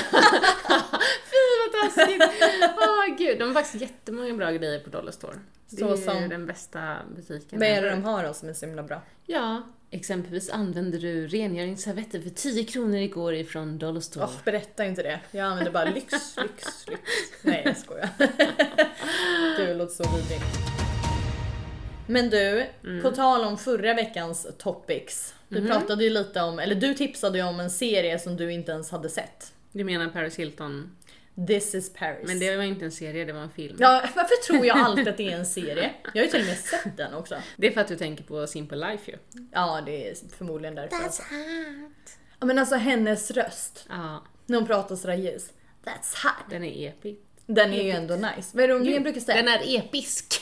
Fy 1.30 1.42
vad 1.60 1.82
taskigt! 1.82 2.22
Gud, 3.18 3.38
de 3.38 3.44
har 3.44 3.54
faktiskt 3.54 3.82
jättemånga 3.82 4.34
bra 4.34 4.50
grejer 4.50 4.80
på 4.80 4.90
Dollar 4.90 5.12
Store. 5.12 5.34
Det 5.70 5.76
Så 5.76 5.92
är 5.92 5.96
som- 5.96 6.28
den 6.28 6.46
bästa 6.46 6.96
butiken. 7.16 7.58
Vad 7.58 7.68
är 7.68 7.82
det 7.82 7.90
de 7.90 8.04
har 8.04 8.24
då 8.24 8.34
som 8.34 8.48
är 8.48 8.52
så 8.52 8.66
himla 8.66 8.82
bra? 8.82 9.02
Ja, 9.26 9.62
exempelvis 9.90 10.50
använder 10.50 10.98
du 10.98 11.26
rengöringsservetter 11.26 12.20
för 12.20 12.30
10 12.30 12.64
kronor 12.64 12.96
igår 12.96 13.34
ifrån 13.34 13.78
Dollar 13.78 14.00
Store. 14.00 14.24
Oh, 14.26 14.32
berätta 14.44 14.84
inte 14.84 15.02
det. 15.02 15.20
Jag 15.30 15.46
använder 15.46 15.72
bara 15.72 15.84
lyx, 15.84 16.12
lyx, 16.36 16.86
lyx. 16.88 17.02
Nej 17.42 17.62
jag 17.64 17.76
skojar. 17.76 18.08
Du 19.56 19.74
låter 19.74 19.94
så 20.04 20.16
vidrig. 20.16 20.40
Men 22.08 22.30
du, 22.30 22.66
på 23.02 23.10
tal 23.10 23.44
om 23.44 23.58
förra 23.58 23.94
veckans 23.94 24.46
topics. 24.58 25.34
Vi 25.48 25.66
pratade 25.66 26.04
ju 26.04 26.10
lite 26.10 26.40
om, 26.42 26.58
eller 26.58 26.74
du 26.74 26.94
tipsade 26.94 27.38
ju 27.38 27.44
om 27.44 27.60
en 27.60 27.70
serie 27.70 28.18
som 28.18 28.36
du 28.36 28.52
inte 28.52 28.72
ens 28.72 28.90
hade 28.90 29.08
sett. 29.08 29.52
Du 29.72 29.84
menar 29.84 30.08
Paris 30.08 30.36
Hilton? 30.36 30.96
This 31.46 31.74
is 31.74 31.92
Paris. 31.92 32.26
Men 32.28 32.38
det 32.38 32.56
var 32.56 32.62
inte 32.64 32.84
en 32.84 32.92
serie, 32.92 33.24
det 33.24 33.32
var 33.32 33.40
en 33.40 33.50
film. 33.50 33.76
Ja, 33.80 34.02
varför 34.16 34.36
tror 34.46 34.66
jag 34.66 34.78
alltid 34.78 35.08
att 35.08 35.16
det 35.16 35.32
är 35.32 35.36
en 35.38 35.46
serie? 35.46 35.90
Jag 36.14 36.20
har 36.20 36.24
ju 36.24 36.30
till 36.30 36.40
och 36.40 36.46
med 36.46 36.58
sett 36.58 36.96
den 36.96 37.14
också. 37.14 37.36
Det 37.56 37.66
är 37.66 37.70
för 37.70 37.80
att 37.80 37.88
du 37.88 37.96
tänker 37.96 38.24
på 38.24 38.46
Simple 38.46 38.90
Life 38.90 39.10
ju. 39.10 39.18
Ja, 39.52 39.82
det 39.86 40.10
är 40.10 40.14
förmodligen 40.36 40.74
därför. 40.74 40.96
Alltså. 41.04 41.22
Ja, 42.40 42.46
men 42.46 42.58
alltså 42.58 42.74
hennes 42.74 43.30
röst, 43.30 43.86
Ja, 43.88 44.24
när 44.46 44.58
hon 44.58 44.66
pratar 44.66 44.96
sådär 44.96 45.14
ljus. 45.14 45.50
That's 45.84 46.22
hot. 46.26 46.50
den 46.50 46.64
är 46.64 46.88
episk. 46.88 47.20
Den 47.46 47.72
är 47.72 47.82
ju 47.82 47.90
ändå 47.90 48.14
nice. 48.14 48.50
Vad 48.52 48.64
är 48.64 48.68
det 48.68 48.74
hon 48.74 49.02
brukar 49.02 49.20
säga? 49.20 49.42
Den 49.42 49.48
är 49.48 49.78
episk! 49.78 50.40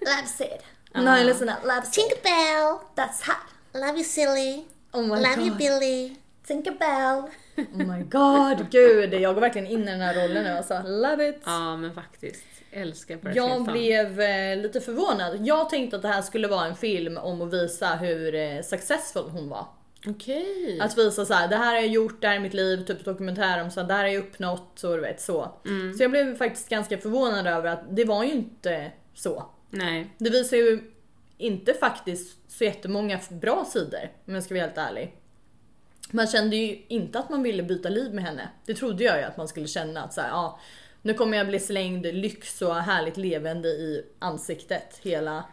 Loves 0.00 0.40
it. 0.40 0.62
No, 0.94 1.24
listen 1.26 1.48
up. 1.48 1.56
Loves 1.64 1.88
it. 1.88 1.92
Tinkerbell, 1.94 2.78
That's 2.96 3.26
hot. 3.26 3.52
love 3.74 3.94
you 3.94 4.04
silly, 4.04 4.64
Oh 4.92 5.02
my 5.02 5.08
love 5.08 5.40
you 5.40 5.48
god. 5.48 5.58
Billy. 5.58 6.16
Tinkerbell. 6.46 7.22
Oh 7.56 7.86
my 7.96 8.02
god, 8.02 8.70
gud. 8.70 9.14
Jag 9.14 9.34
går 9.34 9.40
verkligen 9.40 9.66
in 9.68 9.82
i 9.82 9.90
den 9.90 10.00
här 10.00 10.14
rollen 10.14 10.44
nu 10.44 10.50
alltså. 10.50 10.82
Love 10.86 11.28
it. 11.28 11.42
Ja, 11.44 11.76
men 11.76 11.94
faktiskt. 11.94 12.44
Älskar 12.72 13.16
Paris 13.16 13.36
Jag 13.36 13.48
Hilton. 13.48 13.72
blev 13.72 14.20
eh, 14.20 14.56
lite 14.56 14.80
förvånad. 14.80 15.46
Jag 15.46 15.70
tänkte 15.70 15.96
att 15.96 16.02
det 16.02 16.08
här 16.08 16.22
skulle 16.22 16.48
vara 16.48 16.66
en 16.66 16.74
film 16.76 17.16
om 17.18 17.42
att 17.42 17.52
visa 17.52 17.86
hur 17.86 18.34
eh, 18.34 18.62
successful 18.62 19.22
hon 19.30 19.48
var. 19.48 19.66
Okej. 20.06 20.80
Att 20.80 20.98
visa 20.98 21.24
så 21.24 21.34
här, 21.34 21.48
det 21.48 21.56
här 21.56 21.66
har 21.66 21.80
jag 21.80 21.86
gjort, 21.86 22.20
det 22.22 22.28
här 22.28 22.34
är 22.36 22.40
mitt 22.40 22.54
liv, 22.54 22.84
typ 22.84 23.04
dokumentär 23.04 23.62
om 23.62 23.70
så 23.70 23.80
här, 23.80 23.88
det 23.88 23.94
här 23.94 24.02
har 24.02 24.08
jag 24.08 24.18
uppnått, 24.24 24.72
så 24.74 24.96
du 24.96 25.02
vet 25.02 25.20
så. 25.20 25.52
Så 25.96 26.02
jag 26.02 26.10
blev 26.10 26.36
faktiskt 26.38 26.68
ganska 26.68 26.98
förvånad 26.98 27.46
över 27.46 27.70
att 27.70 27.96
det 27.96 28.04
var 28.04 28.24
ju 28.24 28.32
inte 28.32 28.92
så. 29.14 29.46
Nej. 29.70 30.14
Det 30.18 30.30
visar 30.30 30.56
ju 30.56 30.80
inte 31.38 31.74
faktiskt 31.74 32.38
så 32.52 32.64
jättemånga 32.64 33.20
bra 33.30 33.64
sidor 33.64 34.10
om 34.26 34.34
jag 34.34 34.42
ska 34.42 34.54
vara 34.54 34.64
helt 34.64 34.78
ärlig. 34.78 35.14
Man 36.10 36.26
kände 36.26 36.56
ju 36.56 36.82
inte 36.88 37.18
att 37.18 37.30
man 37.30 37.42
ville 37.42 37.62
byta 37.62 37.88
liv 37.88 38.14
med 38.14 38.24
henne. 38.24 38.48
Det 38.66 38.74
trodde 38.74 39.04
jag 39.04 39.18
ju 39.18 39.24
att 39.24 39.36
man 39.36 39.48
skulle 39.48 39.66
känna 39.66 40.02
att 40.02 40.12
så 40.14 40.20
här, 40.20 40.28
ja, 40.28 40.60
nu 41.02 41.14
kommer 41.14 41.36
jag 41.38 41.46
bli 41.46 41.60
slängd 41.60 42.06
lyx 42.06 42.62
och 42.62 42.74
härligt 42.74 43.16
levande 43.16 43.68
i 43.68 44.04
ansiktet 44.18 45.00
hela 45.02 45.44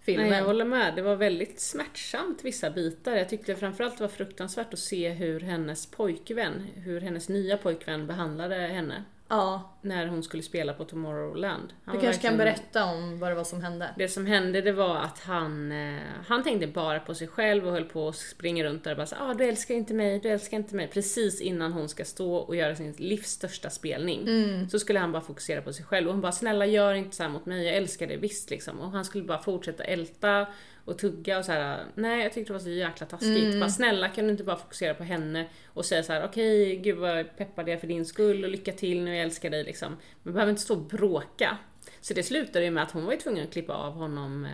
filmen. 0.00 0.30
Nej, 0.30 0.38
jag 0.38 0.46
håller 0.46 0.64
med. 0.64 0.94
Det 0.96 1.02
var 1.02 1.16
väldigt 1.16 1.60
smärtsamt 1.60 2.44
vissa 2.44 2.70
bitar. 2.70 3.16
Jag 3.16 3.28
tyckte 3.28 3.56
framförallt 3.56 3.98
det 3.98 4.04
var 4.04 4.08
fruktansvärt 4.08 4.72
att 4.72 4.78
se 4.78 5.10
hur 5.10 5.40
hennes 5.40 5.86
pojkvän, 5.86 6.66
hur 6.74 7.00
hennes 7.00 7.28
nya 7.28 7.56
pojkvän 7.56 8.06
behandlade 8.06 8.54
henne 8.54 9.04
Ja, 9.36 9.70
när 9.82 10.06
hon 10.06 10.22
skulle 10.22 10.42
spela 10.42 10.72
på 10.72 10.84
Tomorrowland. 10.84 11.72
Han 11.84 11.96
du 11.96 12.02
kanske 12.02 12.22
kan 12.22 12.36
verkligen- 12.38 12.56
berätta 12.62 12.84
om 12.84 13.18
vad 13.18 13.30
det 13.30 13.34
var 13.34 13.44
som 13.44 13.62
hände. 13.62 13.90
Det 13.98 14.08
som 14.08 14.26
hände 14.26 14.60
det 14.60 14.72
var 14.72 14.96
att 14.96 15.18
han, 15.20 15.72
eh, 15.72 16.00
han 16.26 16.42
tänkte 16.42 16.66
bara 16.66 17.00
på 17.00 17.14
sig 17.14 17.28
själv 17.28 17.66
och 17.66 17.72
höll 17.72 17.84
på 17.84 18.08
att 18.08 18.16
springa 18.16 18.64
runt 18.64 18.84
där 18.84 18.90
och 18.90 18.96
bara 18.96 19.06
så, 19.06 19.16
ah, 19.20 19.34
du 19.34 19.44
älskar 19.44 19.74
inte 19.74 19.94
mig, 19.94 20.18
du 20.20 20.28
älskar 20.28 20.56
inte 20.56 20.74
mig. 20.76 20.88
Precis 20.88 21.40
innan 21.40 21.72
hon 21.72 21.88
ska 21.88 22.04
stå 22.04 22.34
och 22.36 22.56
göra 22.56 22.74
sin 22.76 22.92
livs 22.92 23.30
största 23.30 23.70
spelning. 23.70 24.28
Så 24.70 24.78
skulle 24.78 24.98
han 24.98 25.12
bara 25.12 25.22
fokusera 25.22 25.62
på 25.62 25.72
sig 25.72 25.84
själv 25.84 26.06
och 26.06 26.12
hon 26.12 26.20
bara, 26.20 26.32
snälla 26.32 26.66
gör 26.66 26.94
inte 26.94 27.16
så 27.16 27.28
mot 27.28 27.46
mig, 27.46 27.66
jag 27.66 27.76
älskar 27.76 28.06
dig 28.06 28.16
visst 28.16 28.50
liksom. 28.50 28.80
Och 28.80 28.90
han 28.90 29.04
skulle 29.04 29.24
bara 29.24 29.38
fortsätta 29.42 29.84
älta 29.84 30.46
och 30.84 30.98
tugga 30.98 31.38
och 31.38 31.44
så 31.44 31.52
här. 31.52 31.84
nej 31.94 32.22
jag 32.22 32.32
tyckte 32.32 32.52
det 32.52 32.58
var 32.58 32.64
så 32.64 32.70
jäkla 32.70 33.06
taskigt. 33.06 33.60
Bara 33.60 33.70
snälla 33.70 34.08
kan 34.08 34.24
du 34.24 34.30
inte 34.30 34.44
bara 34.44 34.56
fokusera 34.56 34.94
på 34.94 35.04
henne 35.04 35.48
och 35.66 35.84
säga 35.84 36.02
så 36.02 36.12
här: 36.12 36.24
okej 36.24 36.76
gud 36.76 36.98
vad 36.98 37.36
peppad 37.36 37.68
jag 37.68 37.74
är 37.74 37.78
för 37.78 37.86
din 37.86 38.06
skull 38.06 38.44
och 38.44 38.50
lycka 38.50 38.72
till 38.72 39.02
nu, 39.04 39.16
jag 39.16 39.24
älskar 39.24 39.50
dig 39.50 39.64
liksom. 39.64 39.96
Man 40.22 40.34
behöver 40.34 40.50
inte 40.50 40.62
stå 40.62 40.74
och 40.74 40.80
bråka. 40.80 41.58
Så 42.00 42.14
det 42.14 42.22
slutade 42.22 42.64
ju 42.64 42.70
med 42.70 42.82
att 42.82 42.90
hon 42.90 43.04
var 43.04 43.12
ju 43.12 43.18
tvungen 43.18 43.44
att 43.44 43.52
klippa 43.52 43.72
av 43.72 43.92
honom 43.92 44.44
eh, 44.44 44.50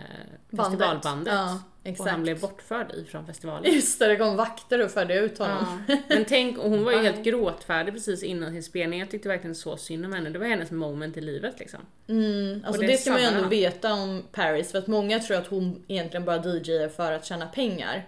Bandet. 0.49 0.79
festivalbandet. 0.79 1.33
Ja, 1.33 1.59
och 1.99 2.07
han 2.07 2.23
blev 2.23 2.39
bortförd 2.39 2.91
ifrån 2.95 3.25
festivalen. 3.25 3.73
Just 3.73 3.99
det, 3.99 4.07
det 4.07 4.15
kom 4.15 4.35
vakter 4.35 4.85
och 4.85 4.91
förde 4.91 5.15
ut 5.15 5.37
honom. 5.37 5.83
Ja. 5.87 5.97
Men 6.09 6.25
tänk, 6.25 6.57
och 6.57 6.69
hon 6.69 6.83
var 6.83 6.91
ju 6.91 6.97
helt 6.97 7.23
gråtfärdig 7.23 7.93
precis 7.93 8.23
innan 8.23 8.51
sin 8.51 8.63
spelning. 8.63 8.99
Jag 8.99 9.11
tyckte 9.11 9.29
verkligen 9.29 9.55
så 9.55 9.77
synd 9.77 10.05
om 10.05 10.13
henne. 10.13 10.29
Det 10.29 10.39
var 10.39 10.45
hennes 10.45 10.71
moment 10.71 11.17
i 11.17 11.21
livet 11.21 11.59
liksom. 11.59 11.79
Alltså 11.79 12.81
Och 12.81 12.87
det, 12.87 12.91
det 12.91 12.97
ska 12.97 13.11
man 13.11 13.21
ju 13.21 13.27
ändå 13.27 13.47
veta 13.47 13.93
om 13.93 14.23
Paris 14.31 14.71
för 14.71 14.79
att 14.79 14.87
många 14.87 15.19
tror 15.19 15.37
att 15.37 15.47
hon 15.47 15.83
egentligen 15.87 16.25
bara 16.25 16.37
DJar 16.37 16.89
för 16.89 17.11
att 17.11 17.25
tjäna 17.25 17.45
pengar. 17.45 18.07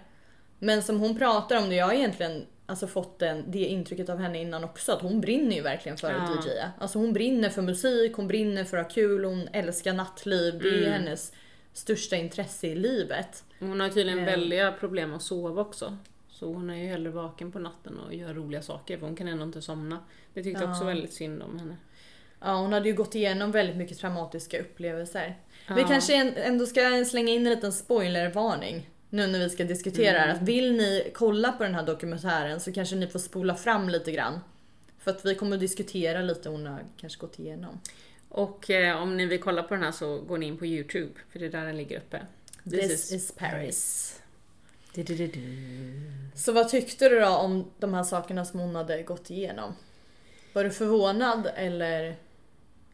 Men 0.58 0.82
som 0.82 1.00
hon 1.00 1.18
pratar 1.18 1.58
om 1.58 1.68
det, 1.68 1.74
jag 1.74 1.94
egentligen 1.94 2.46
alltså 2.66 2.86
fått 2.86 3.18
den, 3.18 3.44
det 3.50 3.58
intrycket 3.64 4.08
av 4.08 4.18
henne 4.18 4.40
innan 4.40 4.64
också 4.64 4.92
att 4.92 5.02
hon 5.02 5.20
brinner 5.20 5.56
ju 5.56 5.62
verkligen 5.62 5.98
för 5.98 6.12
att 6.14 6.30
Ja. 6.46 6.50
DJa. 6.52 6.70
Alltså 6.78 6.98
hon 6.98 7.12
brinner 7.12 7.48
för 7.50 7.62
musik, 7.62 8.12
hon 8.16 8.28
brinner 8.28 8.64
för 8.64 8.76
att 8.76 8.86
ha 8.86 8.90
kul, 8.94 9.24
hon 9.24 9.48
älskar 9.52 9.92
nattliv. 9.92 10.58
Det 10.62 10.68
Mm. 10.68 10.82
är 10.84 10.90
hennes 10.90 11.32
största 11.72 12.16
intresse 12.16 12.66
i 12.66 12.74
livet. 12.74 13.44
Hon 13.60 13.80
har 13.80 13.88
tydligen 13.88 14.18
Eh. 14.18 14.24
väldiga 14.24 14.72
problem 14.72 15.14
att 15.14 15.22
sova 15.22 15.62
också. 15.62 15.96
Så 16.28 16.46
hon 16.52 16.70
är 16.70 16.74
ju 16.76 16.86
hellre 16.88 17.10
vaken 17.10 17.52
på 17.52 17.58
natten 17.58 17.98
och 17.98 18.14
gör 18.14 18.34
roliga 18.34 18.62
saker 18.62 18.98
för 18.98 19.06
hon 19.06 19.16
kan 19.16 19.28
ändå 19.28 19.44
inte 19.44 19.62
somna. 19.62 19.98
Det 20.34 20.42
tyckte 20.42 20.62
jag 20.62 20.70
också 20.70 20.84
väldigt 20.84 21.12
synd 21.12 21.42
om 21.42 21.58
henne. 21.58 21.76
Ja, 22.40 22.54
hon 22.56 22.72
hade 22.72 22.88
ju 22.88 22.94
gått 22.94 23.14
igenom 23.14 23.50
väldigt 23.52 23.76
mycket 23.76 23.98
traumatiska 23.98 24.60
upplevelser. 24.60 25.38
Vi 25.68 25.80
Ja. 25.80 25.88
kanske 25.88 26.14
en- 26.14 26.36
ändå 26.36 26.66
ska 26.66 27.04
slänga 27.04 27.32
in 27.32 27.46
en 27.46 27.52
liten 27.54 27.72
spoilervarning 27.72 28.90
nu 29.14 29.26
när 29.26 29.38
vi 29.38 29.50
ska 29.50 29.64
diskutera. 29.64 30.24
Mm. 30.24 30.36
Att 30.36 30.42
vill 30.42 30.72
ni 30.72 31.10
kolla 31.14 31.52
på 31.52 31.62
den 31.62 31.74
här 31.74 31.86
dokumentären 31.86 32.60
så 32.60 32.72
kanske 32.72 32.96
ni 32.96 33.06
får 33.06 33.18
spola 33.18 33.54
fram 33.54 33.88
lite 33.88 34.12
grann. 34.12 34.40
För 34.98 35.10
att 35.10 35.24
vi 35.24 35.34
kommer 35.34 35.56
att 35.56 35.60
diskutera 35.60 36.22
lite 36.22 36.48
hon 36.48 36.66
har 36.66 36.84
kanske 36.96 37.20
gått 37.20 37.38
igenom. 37.38 37.80
Och 38.28 38.70
eh, 38.70 39.02
om 39.02 39.16
ni 39.16 39.26
vill 39.26 39.40
kolla 39.40 39.62
på 39.62 39.74
den 39.74 39.82
här 39.82 39.92
så 39.92 40.18
går 40.18 40.38
ni 40.38 40.46
in 40.46 40.56
på 40.56 40.66
Youtube, 40.66 41.12
för 41.30 41.38
det 41.38 41.46
är 41.46 41.50
där 41.50 41.66
den 41.66 41.76
ligger 41.76 41.98
uppe. 41.98 42.26
This, 42.70 43.12
is, 43.12 43.32
Paris. 43.32 44.20
Du-du-du-du. 44.94 46.00
Så 46.34 46.52
vad 46.52 46.68
tyckte 46.68 47.08
du 47.08 47.20
då 47.20 47.28
om 47.28 47.70
de 47.78 47.94
här 47.94 48.04
sakerna 48.04 48.44
som 48.44 48.60
hon 48.60 48.74
hade 48.74 49.02
gått 49.02 49.30
igenom? 49.30 49.74
Var 50.52 50.64
du 50.64 50.70
förvånad 50.70 51.50
eller 51.56 52.16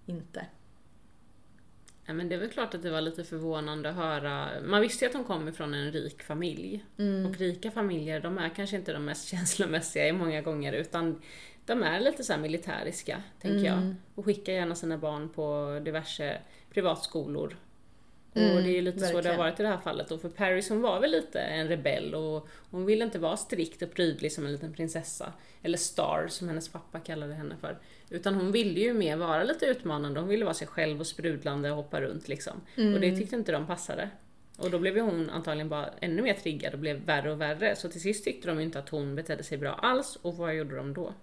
inte? 0.06 0.46
Ja, 2.10 2.14
men 2.14 2.28
det 2.28 2.34
är 2.34 2.38
väl 2.38 2.50
klart 2.50 2.74
att 2.74 2.82
det 2.82 2.90
var 2.90 3.00
lite 3.00 3.24
förvånande 3.24 3.90
att 3.90 3.96
höra. 3.96 4.48
Man 4.64 4.80
visste 4.80 5.04
ju 5.04 5.08
att 5.08 5.14
hon 5.14 5.24
kom 5.24 5.48
ifrån 5.48 5.74
en 5.74 5.92
rik 5.92 6.22
familj. 6.22 6.84
Och 7.26 7.36
rika 7.38 7.70
familjer, 7.70 8.20
de 8.20 8.38
är 8.38 8.48
kanske 8.48 8.76
inte 8.76 8.92
de 8.92 9.04
mest 9.04 9.28
känslomässiga 9.30 10.08
i 10.08 10.12
många 10.12 10.42
gånger 10.42 10.72
utan 10.72 11.20
de 11.66 11.82
är 11.82 12.00
lite 12.00 12.24
så 12.24 12.36
militäriska, 12.36 13.22
tänker 13.40 13.58
jag. 13.66 13.94
Och 14.14 14.24
skickar 14.24 14.52
gärna 14.52 14.74
sina 14.74 14.98
barn 14.98 15.28
på 15.28 15.78
diverse 15.84 16.38
privatskolor. 16.70 17.56
Och 18.32 18.62
det 18.62 18.68
är 18.68 18.72
ju 18.72 18.80
lite 18.82 18.98
så 18.98 19.04
det 19.04 19.08
har 19.08 19.14
verkligen. 19.14 19.38
varit 19.38 19.60
i 19.60 19.62
det 19.62 19.68
här 19.68 19.78
fallet. 19.78 20.10
Och 20.10 20.20
för 20.20 20.28
Paris 20.28 20.68
hon 20.68 20.80
var 20.80 21.00
väl 21.00 21.10
lite 21.10 21.40
en 21.40 21.68
rebell 21.68 22.14
och 22.14 22.48
hon 22.70 22.86
ville 22.86 23.04
inte 23.04 23.18
vara 23.18 23.36
strikt 23.36 23.82
och 23.82 23.94
prydlig 23.94 24.32
som 24.32 24.46
en 24.46 24.52
liten 24.52 24.72
prinsessa. 24.72 25.32
Eller 25.62 25.78
star 25.78 26.26
som 26.28 26.48
hennes 26.48 26.68
pappa 26.68 27.00
kallade 27.00 27.34
henne 27.34 27.56
för. 27.60 27.78
Utan 28.10 28.34
hon 28.34 28.52
ville 28.52 28.80
ju 28.80 28.94
mer 28.94 29.16
vara 29.16 29.44
lite 29.44 29.66
utmanande. 29.66 30.20
Hon 30.20 30.28
ville 30.28 30.44
vara 30.44 30.54
sig 30.54 30.66
själv 30.66 31.00
och 31.00 31.06
sprudlande 31.06 31.70
och 31.70 31.76
hoppa 31.76 32.00
runt 32.00 32.28
liksom. 32.28 32.60
Och 32.94 33.00
det 33.00 33.16
tyckte 33.16 33.36
inte 33.36 33.52
de 33.52 33.66
passade. 33.66 34.10
Och 34.56 34.70
då 34.70 34.78
blev 34.78 34.96
ju 34.96 35.02
hon 35.02 35.30
antagligen 35.30 35.68
bara 35.68 35.88
ännu 36.00 36.22
mer 36.22 36.34
triggad 36.34 36.72
och 36.72 36.78
blev 36.78 36.96
värre 36.96 37.32
och 37.32 37.40
värre. 37.40 37.76
Så 37.76 37.88
till 37.88 38.00
sist 38.00 38.24
tyckte 38.24 38.48
de 38.48 38.60
inte 38.60 38.78
att 38.78 38.88
hon 38.88 39.14
betedde 39.14 39.42
sig 39.42 39.58
bra 39.58 39.72
alls. 39.72 40.18
Och 40.22 40.36
vad 40.36 40.54
gjorde 40.54 40.76
de 40.76 40.94
då? 40.94 41.14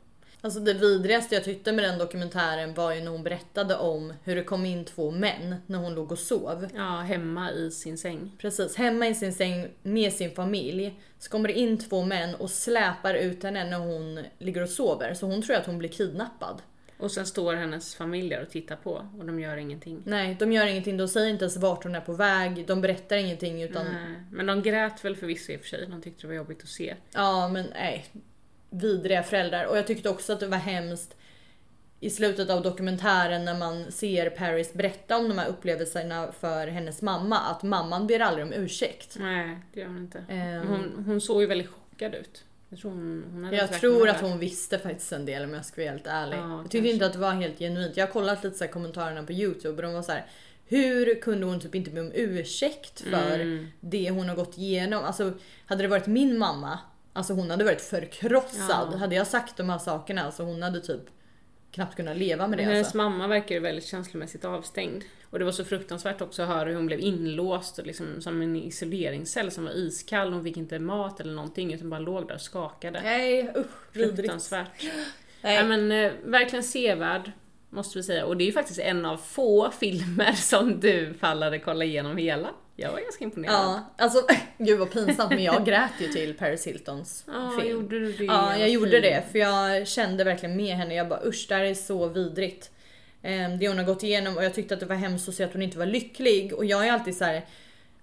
Alltså 0.41 0.59
det 0.59 0.73
vidrigaste 0.73 1.35
jag 1.35 1.43
tyckte 1.43 1.71
med 1.71 1.83
den 1.83 1.97
dokumentären 1.97 2.73
var 2.73 2.93
ju 2.93 3.01
när 3.01 3.11
hon 3.11 3.23
berättade 3.23 3.75
om 3.75 4.13
hur 4.23 4.35
det 4.35 4.43
kom 4.43 4.65
in 4.65 4.85
två 4.85 5.11
män 5.11 5.55
när 5.65 5.77
hon 5.77 5.95
låg 5.95 6.11
och 6.11 6.19
sov. 6.19 6.67
Ja, 6.75 6.99
hemma 6.99 7.51
i 7.51 7.71
sin 7.71 7.97
säng. 7.97 8.31
Precis, 8.37 8.75
hemma 8.75 9.07
i 9.07 9.15
sin 9.15 9.33
säng 9.33 9.67
med 9.83 10.13
sin 10.13 10.31
familj. 10.31 10.99
Så 11.19 11.29
kommer 11.29 11.47
det 11.47 11.59
in 11.59 11.77
två 11.77 12.03
män 12.03 12.35
och 12.35 12.49
släpar 12.49 13.13
ut 13.13 13.43
henne 13.43 13.69
när 13.69 13.77
hon 13.77 14.23
ligger 14.39 14.61
och 14.63 14.69
sover. 14.69 15.13
Så 15.13 15.25
hon 15.25 15.41
tror 15.41 15.55
att 15.55 15.65
hon 15.65 15.77
blir 15.77 15.89
kidnappad. 15.89 16.61
Och 16.97 17.11
sen 17.11 17.25
står 17.25 17.53
hennes 17.53 17.95
familj 17.95 18.29
där 18.29 18.41
och 18.41 18.49
tittar 18.49 18.75
på 18.75 19.07
och 19.19 19.25
de 19.25 19.39
gör 19.39 19.57
ingenting. 19.57 20.01
Nej, 20.05 20.35
de 20.39 20.51
gör 20.51 20.65
ingenting. 20.65 20.97
De 20.97 21.07
säger 21.07 21.29
inte 21.29 21.45
ens 21.45 21.57
vart 21.57 21.83
hon 21.83 21.95
är 21.95 22.01
på 22.01 22.13
väg. 22.13 22.67
De 22.67 22.81
berättar 22.81 23.17
ingenting 23.17 23.61
utan 23.63 23.85
Nej, 23.85 24.23
Men 24.31 24.45
de 24.45 24.61
grät 24.61 25.05
väl 25.05 25.15
förvisso 25.15 25.51
i 25.51 25.55
och 25.57 25.61
för 25.61 25.67
sig. 25.67 25.87
De 25.89 26.01
tyckte 26.01 26.21
det 26.21 26.27
var 26.27 26.35
jobbigt 26.35 26.63
att 26.63 26.69
se. 26.69 26.95
ja, 27.13 27.47
men 27.47 27.65
nej. 27.73 28.05
Vidriga 28.69 29.23
föräldrar. 29.23 29.65
Och 29.65 29.77
jag 29.77 29.87
tyckte 29.87 30.09
också 30.09 30.33
att 30.33 30.39
det 30.39 30.47
var 30.47 30.57
hemskt 30.57 31.15
i 31.99 32.09
slutet 32.09 32.49
av 32.49 32.61
dokumentären 32.61 33.45
när 33.45 33.57
man 33.57 33.91
ser 33.91 34.29
Paris 34.29 34.73
berätta 34.73 35.17
om 35.17 35.29
de 35.29 35.37
här 35.37 35.47
upplevelserna 35.47 36.31
för 36.39 36.67
hennes 36.67 37.01
mamma 37.01 37.39
att 37.39 37.63
mamman 37.63 38.07
ber 38.07 38.19
aldrig 38.19 38.45
om 38.45 38.53
ursäkt. 38.53 39.15
Nej, 39.19 39.57
det 39.73 39.79
gör 39.79 39.87
hon 39.87 39.97
inte. 39.97 40.23
Ehm. 40.29 40.67
Hon, 40.67 41.03
hon 41.05 41.21
såg 41.21 41.41
ju 41.41 41.47
väldigt 41.47 41.67
chockad 41.69 42.15
ut. 42.15 42.43
Jag 42.69 42.79
tror 42.79 42.91
hon, 42.91 43.49
Jag 43.53 43.73
tror 43.79 44.09
att 44.09 44.21
hon 44.21 44.39
visste 44.39 44.79
faktiskt 44.79 45.11
en 45.11 45.25
del 45.25 45.43
om 45.43 45.53
jag 45.53 45.65
ska 45.65 45.81
vara 45.81 45.91
helt 45.91 46.07
ärlig. 46.07 46.37
Ja, 46.37 46.51
jag 46.51 46.63
tyckte 46.63 46.77
kanske. 46.77 46.93
inte 46.93 47.05
att 47.05 47.13
det 47.13 47.19
var 47.19 47.31
helt 47.31 47.59
genuint. 47.59 47.97
Jag 47.97 48.05
har 48.05 48.11
kollat 48.13 48.43
lite 48.43 48.57
så 48.57 48.63
här 48.63 48.71
kommentarerna 48.71 49.23
på 49.23 49.31
youtube 49.33 49.75
och 49.75 49.81
de 49.81 49.93
var 49.93 50.01
så 50.01 50.11
här. 50.11 50.25
Hur 50.65 51.21
kunde 51.21 51.45
hon 51.45 51.59
typ 51.59 51.75
inte 51.75 51.91
be 51.91 52.01
om 52.01 52.11
ursäkt 52.15 53.01
för 53.01 53.39
Mm. 53.39 53.67
det 53.79 54.09
hon 54.09 54.29
har 54.29 54.35
gått 54.35 54.57
igenom? 54.57 55.03
Alltså 55.03 55.33
hade 55.65 55.81
det 55.81 55.87
varit 55.87 56.07
min 56.07 56.37
mamma, 56.37 56.79
alltså 57.17 57.33
hon 57.33 57.49
hade 57.49 57.63
varit 57.63 57.81
förkrossad. 57.81 58.89
Ja. 58.91 58.97
Hade 58.97 59.15
jag 59.15 59.27
sagt 59.27 59.57
de 59.57 59.69
här 59.69 59.77
sakerna, 59.77 60.23
alltså 60.23 60.43
hon 60.43 60.61
hade 60.63 60.79
typ 60.81 61.01
knappt 61.71 61.95
kunnat 61.95 62.17
leva 62.17 62.47
med 62.47 62.57
det. 62.59 62.63
Men 62.63 62.71
hennes 62.73 62.87
Alltså. 62.87 62.97
mamma 62.97 63.27
verkar 63.27 63.55
ju 63.55 63.61
väldigt 63.61 63.85
känslomässigt 63.85 64.45
avstängd. 64.45 65.03
Och 65.29 65.39
det 65.39 65.45
var 65.45 65.51
så 65.51 65.65
fruktansvärt 65.65 66.21
också 66.21 66.41
att 66.41 66.47
höra 66.47 66.69
hur 66.69 66.75
hon 66.75 66.85
blev 66.85 66.99
inlåst 66.99 67.79
liksom 67.83 68.21
som 68.21 68.41
en 68.41 68.55
isoleringscell 68.55 69.51
som 69.51 69.63
var 69.63 69.71
iskall. 69.71 70.33
Hon 70.33 70.43
fick 70.43 70.57
inte 70.57 70.79
mat 70.79 71.19
eller 71.19 71.33
någonting 71.33 71.73
utan 71.73 71.89
bara 71.89 71.99
låg 71.99 72.27
där 72.27 72.35
och 72.35 72.41
skakade. 72.41 73.01
Nej 73.03 73.51
usch. 73.57 73.93
Fruktansvärt. 73.93 74.83
Nej. 75.41 75.55
Ja, 75.55 75.63
men, 75.63 75.91
eh, 75.91 76.11
verkligen 76.23 76.63
sevärd, 76.63 77.31
måste 77.69 77.97
vi 77.97 78.03
säga. 78.03 78.25
Och 78.25 78.37
det 78.37 78.43
är 78.43 78.45
ju 78.45 78.51
faktiskt 78.51 78.79
en 78.79 79.05
av 79.05 79.17
få 79.17 79.71
filmer 79.71 80.31
som 80.33 80.79
du 80.79 81.13
pallade 81.13 81.59
kolla 81.59 81.85
igenom 81.85 82.17
hela. 82.17 82.49
Jag 82.79 82.91
var 82.91 82.99
ganska 82.99 83.23
imponerad. 83.23 83.53
Ja, 83.55 83.83
alltså 83.97 84.27
gud 84.57 84.79
vad 84.79 84.91
pinsamt 84.91 85.29
men 85.29 85.43
jag 85.43 85.65
grät 85.65 85.91
ju 85.99 86.07
till 86.07 86.33
Paris 86.37 86.67
Hiltons 86.67 87.23
Ja, 87.33 87.51
film. 87.59 87.71
gjorde 87.71 87.99
du 87.99 88.11
det? 88.13 88.23
Ja, 88.23 88.51
jag 88.51 88.59
Vad 88.59 88.69
gjorde 88.69 88.99
det 89.01 89.23
för 89.31 89.39
jag 89.39 89.87
kände 89.87 90.23
verkligen 90.23 90.55
med 90.55 90.75
henne. 90.75 90.95
Jag 90.95 91.07
bara 91.07 91.19
usch, 91.25 91.45
det 91.49 91.55
här 91.55 91.63
är 91.63 91.73
så 91.73 92.07
vidrigt. 92.07 92.71
Ehm, 93.21 93.57
Det 93.59 93.67
hon 93.67 93.77
har 93.77 93.85
gått 93.85 94.03
igenom 94.03 94.37
och 94.37 94.43
jag 94.43 94.53
tyckte 94.53 94.73
att 94.73 94.79
det 94.79 94.85
var 94.85 94.95
hemskt 94.95 95.29
att 95.29 95.35
se 95.35 95.43
att 95.43 95.53
hon 95.53 95.61
inte 95.61 95.77
var 95.77 95.85
lycklig 95.85 96.53
och 96.53 96.65
jag 96.65 96.87
är 96.87 96.91
alltid 96.91 97.17
så 97.17 97.23
här, 97.25 97.45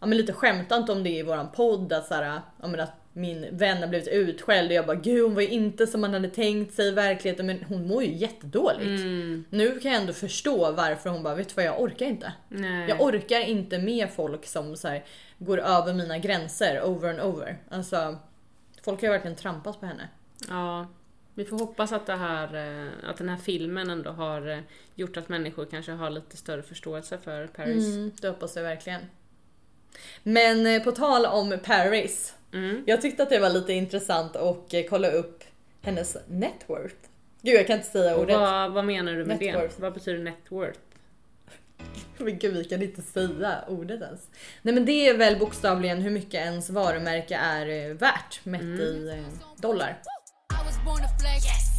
ja 0.01 0.07
men 0.07 0.19
lite 0.19 0.33
skämtant 0.33 0.91
om 0.91 1.05
det 1.05 1.11
i 1.11 1.23
våran 1.23 1.49
podd 1.53 1.93
att 1.93 2.07
så 2.07 2.15
här, 2.15 2.41
ja 2.63 2.69
men 2.69 2.81
att 2.81 2.93
min 3.17 3.57
vän 3.57 3.79
har 3.79 3.89
blivit 3.89 4.09
utskälld 4.09 4.71
och 4.71 4.75
jag 4.75 4.87
bara 4.87 4.97
gud 4.97 5.23
hon 5.23 5.35
var 5.35 5.43
ju 5.43 5.49
inte 5.49 5.87
som 5.87 6.01
man 6.01 6.15
hade 6.15 6.29
tänkt 6.29 6.75
sig 6.75 6.89
i 6.89 6.91
verkligheten 6.91 7.47
men 7.47 7.65
hon 7.69 7.89
mår 7.89 8.03
ju 8.05 8.15
jättedåligt. 8.15 9.03
Mm. 9.03 9.45
Nu 9.51 9.81
kan 9.81 9.93
jag 9.93 10.01
ändå 10.01 10.13
förstå 10.13 10.73
varför 10.73 11.11
hon 11.11 11.23
bara 11.23 11.35
vet 11.35 11.49
du 11.49 11.55
vad 11.55 11.65
jag 11.65 11.81
orkar 11.81 12.07
inte. 12.07 12.33
Nej. 12.49 12.89
Jag 12.89 13.01
orkar 13.01 13.41
inte 13.41 13.79
med 13.79 14.11
folk 14.11 14.47
som 14.47 14.77
så 14.77 14.89
här, 14.89 15.05
går 15.39 15.59
över 15.59 15.95
mina 15.95 16.19
gränser 16.19 16.83
over 16.85 17.11
and 17.11 17.21
over. 17.21 17.59
Alltså, 17.69 18.19
folk 18.85 19.01
har 19.01 19.07
ju 19.07 19.13
verkligen 19.13 19.37
trampat 19.37 19.81
på 19.81 19.87
henne. 19.87 20.09
Ja, 20.49 20.87
vi 21.35 21.45
får 21.45 21.59
hoppas 21.59 21.93
att, 21.93 22.07
det 22.07 22.17
här, 22.17 22.55
eh, 22.55 23.11
att 23.11 23.17
den 23.17 23.29
här 23.29 23.37
filmen 23.37 23.91
ändå 23.91 24.11
har 24.11 24.49
eh, 24.49 24.59
gjort 24.95 25.17
att 25.17 25.29
människor 25.29 25.67
kanske 25.71 25.93
har 25.93 26.11
lite 26.11 26.37
större 26.37 26.63
förståelse 26.63 27.19
för 27.19 27.47
Paris. 27.47 27.95
Mm, 27.95 28.13
det 28.21 28.29
hoppas 28.29 28.57
jag 28.57 28.63
verkligen. 28.63 29.01
Men 30.23 30.67
eh, 30.67 30.83
på 30.83 30.93
tal 30.93 31.27
om 31.27 31.59
Paris. 31.65 32.35
Mm. 32.55 32.83
Jag 32.87 33.03
tyckte 33.03 33.23
att 33.23 33.31
det 33.31 33.39
var 33.39 33.51
lite 33.51 33.73
intressant 33.73 34.37
att 34.37 34.75
eh, 34.75 34.83
kolla 34.91 35.09
upp 35.11 35.45
hennes 35.83 36.17
net 36.29 36.65
worth. 36.67 36.95
Gud 37.43 37.55
jag 37.55 37.67
kan 37.67 37.77
inte 37.77 37.91
säga 37.91 38.17
ordet. 38.17 38.37
vad, 38.39 38.73
vad 38.73 38.85
menar 38.85 39.13
du 39.13 39.19
med 39.19 39.29
Net 39.29 39.41
det? 39.41 39.57
worth. 39.57 39.81
Vad 39.81 39.95
betyder 39.95 40.19
net 40.19 40.37
worth? 40.49 40.79
Men 42.19 42.39
gud 42.39 42.55
vi 42.57 42.65
kan 42.65 42.83
inte 42.83 43.03
säga 43.03 43.65
ordet 43.69 44.03
ens. 44.03 44.21
Nej 44.63 44.75
men 44.75 44.85
det 44.87 45.09
är 45.09 45.17
väl 45.17 45.39
bokstavligen 45.39 46.03
hur 46.03 46.11
mycket 46.11 46.35
ens 46.35 46.71
varumärke 46.71 47.37
är 47.37 47.67
eh, 47.91 47.95
värt 47.95 48.41
mätt 48.45 48.63
i 48.63 49.09
eh, 49.09 49.39
dollar. 49.61 49.99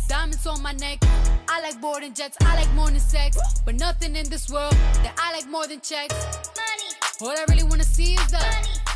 Diamonds 0.10 0.46
on 0.46 0.62
my 0.64 0.74
neck. 0.74 1.00
I 1.50 1.68
like 1.68 1.80
boarding 1.82 2.14
jets. 2.16 2.38
I 2.42 2.56
like 2.60 2.70
than 2.76 3.00
sex. 3.00 3.38
But 3.66 3.76
nothing 3.76 4.16
in 4.16 4.30
this 4.30 4.50
world 4.52 4.76
that 5.04 5.16
I 5.18 5.36
like 5.38 5.48
more 5.50 5.68
than 5.68 5.80
checks. 5.82 6.16
Money. 6.62 6.90
All 7.22 7.36
I 7.38 7.46
really 7.50 7.64
wanna 7.64 7.84
see 7.84 8.14
is 8.14 8.32
the. 8.32 8.38
I 8.38 8.95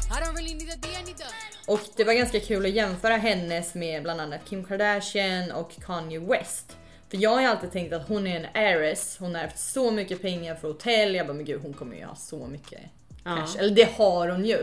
the. 1.18 1.72
Och 1.72 1.80
det 1.96 2.04
var 2.04 2.14
ganska 2.14 2.40
kul 2.40 2.66
att 2.66 2.72
jämföra 2.72 3.18
hennes 3.18 3.74
med 3.76 4.04
bland 4.04 4.22
annat 4.22 4.42
Kim 4.46 4.64
Kardashian 4.66 5.52
och 5.52 5.72
Kanye 5.86 6.20
West. 6.20 6.78
För 7.10 7.18
jag 7.18 7.30
har 7.30 7.42
ju 7.42 7.48
alltid 7.48 7.72
tänkt 7.72 7.94
att 7.94 8.08
hon 8.08 8.28
är 8.28 8.36
en 8.40 8.46
heiress, 8.54 9.18
hon 9.20 9.36
har 9.36 9.42
haft 9.42 9.60
så 9.60 9.92
mycket 9.92 10.22
pengar 10.22 10.56
för 10.56 10.68
hotell. 10.68 11.16
Jag 11.16 11.28
bara 11.28 11.34
men 11.34 11.46
gud 11.46 11.62
hon 11.62 11.74
kommer 11.74 11.96
ju 11.96 12.06
ha 12.06 12.16
så 12.16 12.48
mycket 12.48 12.82
Ja. 13.26 13.36
cash. 13.36 13.60
Eller 13.60 13.76
det 13.76 13.90
har 13.98 14.28
hon 14.30 14.46
ju. 14.46 14.60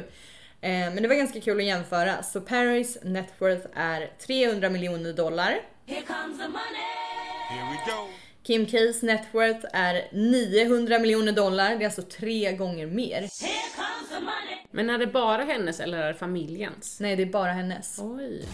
Eh, 0.61 0.71
men 0.71 1.03
det 1.03 1.09
var 1.09 1.15
ganska 1.15 1.41
kul 1.41 1.59
att 1.59 1.65
jämföra. 1.67 2.23
Så 2.23 2.41
Paris 2.41 2.99
net 3.03 3.29
worth 3.39 3.67
är 3.75 4.11
300 4.27 4.69
miljoner 4.69 5.13
dollar. 5.13 5.59
Here 7.51 7.71
we 7.71 7.93
go. 7.93 8.09
Kim 8.47 8.67
K's 8.67 9.05
net 9.05 9.27
worth 9.33 9.67
är 9.73 10.09
900 10.13 10.99
miljoner 10.99 11.33
dollar. 11.33 11.77
Det 11.77 11.85
är 11.85 11.87
alltså 11.87 12.03
tre 12.03 12.53
gånger 12.53 12.87
mer. 12.87 13.29
Men 14.71 14.91
är 14.91 14.99
det 14.99 15.07
bara 15.07 15.45
hennes 15.45 15.81
eller 15.81 15.99
är 15.99 16.09
det 16.13 16.19
familjens? 16.19 17.01
Nej 17.01 17.17
det 17.17 17.23
är 17.23 17.27
bara 17.27 17.53
hennes. 17.53 17.99
Oj. 18.03 18.45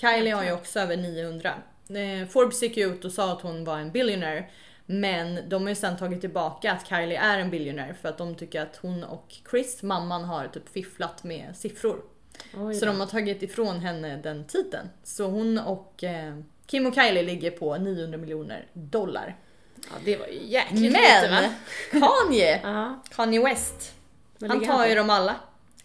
Kylie 0.00 0.34
har 0.34 0.44
ju 0.44 0.52
också 0.52 0.80
över 0.80 0.96
900. 0.96 1.54
Eh, 1.88 2.28
Forbes 2.28 2.62
gick 2.62 2.76
ju 2.76 2.94
ut 2.94 3.04
och 3.04 3.12
sa 3.12 3.32
att 3.32 3.42
hon 3.42 3.64
var 3.64 3.78
en 3.78 3.90
billionaire. 3.92 4.44
Men 4.86 5.48
de 5.48 5.62
har 5.62 5.68
ju 5.68 5.74
sen 5.74 5.96
tagit 5.96 6.20
tillbaka 6.20 6.72
att 6.72 6.88
Kylie 6.88 7.18
är 7.18 7.38
en 7.38 7.50
billionaire 7.50 7.94
för 7.94 8.08
att 8.08 8.18
de 8.18 8.34
tycker 8.34 8.62
att 8.62 8.76
hon 8.76 9.04
och 9.04 9.34
Chris, 9.50 9.82
mamman, 9.82 10.24
har 10.24 10.48
typ 10.48 10.68
fifflat 10.68 11.24
med 11.24 11.56
siffror. 11.56 12.13
Oj 12.56 12.74
Så 12.74 12.86
de 12.86 13.00
har 13.00 13.06
tagit 13.06 13.42
ifrån 13.42 13.80
henne 13.80 14.16
den 14.16 14.44
titeln. 14.46 14.88
Så 15.04 15.26
hon 15.26 15.58
och 15.58 16.04
eh, 16.04 16.36
Kim 16.66 16.86
och 16.86 16.94
Kylie 16.94 17.22
ligger 17.22 17.50
på 17.50 17.76
900 17.78 18.18
miljoner 18.18 18.66
dollar. 18.72 19.36
Ja, 19.76 19.96
det 20.04 20.16
var 20.16 20.26
ju 20.26 20.46
jäkligt 20.46 20.80
lite? 20.80 21.28
Men 21.30 22.00
Kanye, 22.02 22.60
Ja, 22.62 23.02
Kanye 23.10 23.44
West, 23.44 23.92
vad 24.38 24.50
han 24.50 24.64
tar 24.64 24.78
på? 24.84 24.88
ju 24.88 24.94
dem 24.94 25.10
alla. 25.10 25.36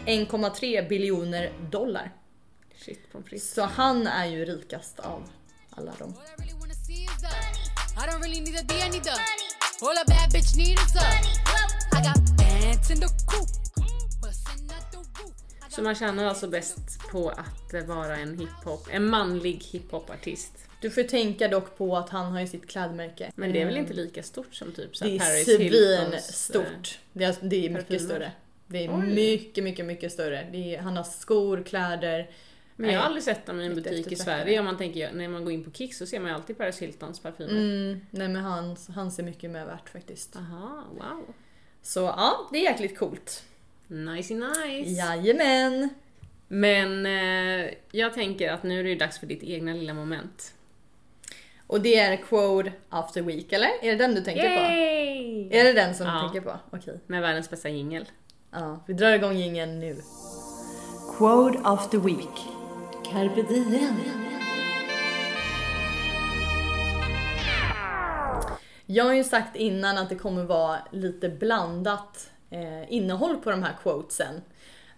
1,3 0.05 0.87
biljoner 0.89 1.51
dollar. 1.71 2.11
Shit 2.85 3.11
pommes 3.11 3.27
frites. 3.29 3.53
Så 3.53 3.61
han 3.63 4.07
är 4.07 4.25
ju 4.25 4.45
rikast 4.45 4.99
av 4.99 5.29
alla 5.69 5.91
dem. 5.99 6.09
I 6.09 6.41
really 6.41 6.53
wanna 6.59 6.73
see 6.73 6.93
is 7.03 7.21
the. 7.21 7.27
I 7.27 8.07
don't 8.07 8.21
really 8.23 8.41
need 8.41 8.55
a 8.59 8.63
D, 8.67 8.73
I 8.87 8.89
need 8.89 9.03
the. 9.03 9.09
All 9.81 9.97
a 9.97 10.03
bad 10.07 10.29
bitch 10.33 10.55
need 10.57 10.77
is 10.85 10.93
the. 10.93 11.05
I 11.97 12.01
got 12.07 12.37
bands 12.37 12.91
in 12.91 12.99
the 12.99 13.07
coop. 13.27 13.49
Så 15.79 15.83
man 15.83 15.95
tjänar 15.95 16.25
alltså 16.25 16.47
bäst 16.47 17.09
på 17.11 17.29
att 17.29 17.87
vara 17.87 18.17
en 18.17 18.39
hiphop, 18.39 18.87
en 18.91 19.09
manlig 19.09 19.63
hiphopartist. 19.71 20.53
Du 20.81 20.89
får 20.89 21.03
tänka 21.03 21.47
dock 21.47 21.77
på 21.77 21.97
att 21.97 22.09
han 22.09 22.31
har 22.31 22.39
ju 22.39 22.47
sitt 22.47 22.69
klädmärke. 22.69 23.31
Men 23.35 23.53
det 23.53 23.61
är 23.61 23.65
väl 23.65 23.75
Eh, 23.75 23.81
inte 23.81 23.93
lika 23.93 24.23
stort 24.23 24.55
som 24.55 24.71
typ 24.71 24.97
så 24.97 25.05
Det 25.05 25.15
är 25.15 25.19
Paris 25.19 25.47
Hiltons, 25.59 26.13
eh, 26.13 26.19
svinstort. 26.19 26.99
Det 27.13 27.23
är, 27.23 27.35
det 27.41 27.65
är 27.65 27.69
mycket 27.69 28.01
större. 28.01 28.31
Det 28.67 28.85
är 28.85 28.99
Oj. 28.99 29.07
mycket, 29.07 29.63
mycket, 29.63 29.85
mycket 29.85 30.11
större. 30.11 30.47
Det 30.51 30.75
är, 30.75 30.81
han 30.81 30.97
har 30.97 31.03
skor, 31.03 31.63
kläder. 31.63 32.29
Men 32.75 32.89
jag 32.89 32.99
har 32.99 33.05
aldrig 33.05 33.23
sett 33.23 33.45
dem 33.45 33.61
i 33.61 33.65
en 33.65 33.75
butik 33.75 34.11
i. 34.11 34.15
Sverige. 34.15 34.59
Om 34.59 34.65
man 34.65 34.77
tänker, 34.77 35.11
när 35.11 35.27
man 35.27 35.43
går 35.43 35.53
in 35.53 35.63
på 35.63 35.71
Kicks 35.71 35.97
så 35.97 36.05
ser 36.05 36.19
man 36.19 36.29
ju 36.29 36.35
alltid 36.35 36.57
Paris 36.57 36.79
Hiltons 36.79 37.19
parfymer. 37.19 37.51
Mm, 37.51 38.01
nej 38.09 38.27
men 38.27 38.43
han, 38.43 38.75
han 38.95 39.11
ser 39.11 39.23
mycket 39.23 39.51
mer 39.51 39.65
värt 39.65 39.89
faktiskt. 39.89 40.35
Aha, 40.35 40.83
wow. 40.91 41.33
Så 41.81 41.99
ja, 41.99 42.49
det 42.51 42.57
är 42.57 42.71
jäkligt 42.71 42.97
coolt. 42.97 43.43
Nice 43.89 44.33
nice. 44.33 44.89
Jajamän! 44.91 45.89
Men 46.47 47.05
eh, 47.05 47.73
jag 47.91 48.13
tänker 48.13 48.51
att 48.51 48.63
nu 48.63 48.79
är 48.79 48.83
det 48.83 48.89
ju 48.89 48.95
dags 48.95 49.19
för 49.19 49.27
ditt 49.27 49.43
egna 49.43 49.73
lilla 49.73 49.93
moment. 49.93 50.53
Och 51.67 51.81
det 51.81 51.95
är 51.95 52.15
quote 52.17 52.71
the 53.13 53.21
week, 53.21 53.53
eller? 53.53 53.69
Är 53.81 53.91
det 53.91 53.95
den 53.95 54.15
du 54.15 54.21
tänker 54.21 54.43
på? 54.55 54.61
Yay! 54.73 55.49
Är 55.51 55.63
det 55.63 55.73
den 55.73 55.95
som 55.95 56.07
Ja. 56.07 56.13
du 56.13 56.19
tänker 56.19 56.41
på? 56.41 56.59
Okej. 56.77 56.99
Med 57.07 57.21
världens 57.21 57.49
bästa 57.49 57.69
jingel. 57.69 58.05
Ja, 58.51 58.83
vi 58.87 58.93
drar 58.93 59.11
igång 59.11 59.33
jingeln 59.37 59.79
nu. 59.79 59.97
Quote 61.17 61.59
of 61.59 61.89
the 61.89 61.97
week. 61.97 62.45
Carpe 63.11 63.41
diem. 63.41 63.95
Jag 68.85 69.05
har 69.05 69.13
ju 69.13 69.23
sagt 69.23 69.55
innan 69.55 69.97
att 69.97 70.09
det 70.09 70.15
kommer 70.15 70.43
vara 70.43 70.77
lite 70.91 71.29
blandat 71.29 72.29
eh, 72.49 72.93
innehåll 72.93 73.37
på 73.37 73.51
de 73.51 73.63
här 73.63 73.73
quotesen. 73.83 74.41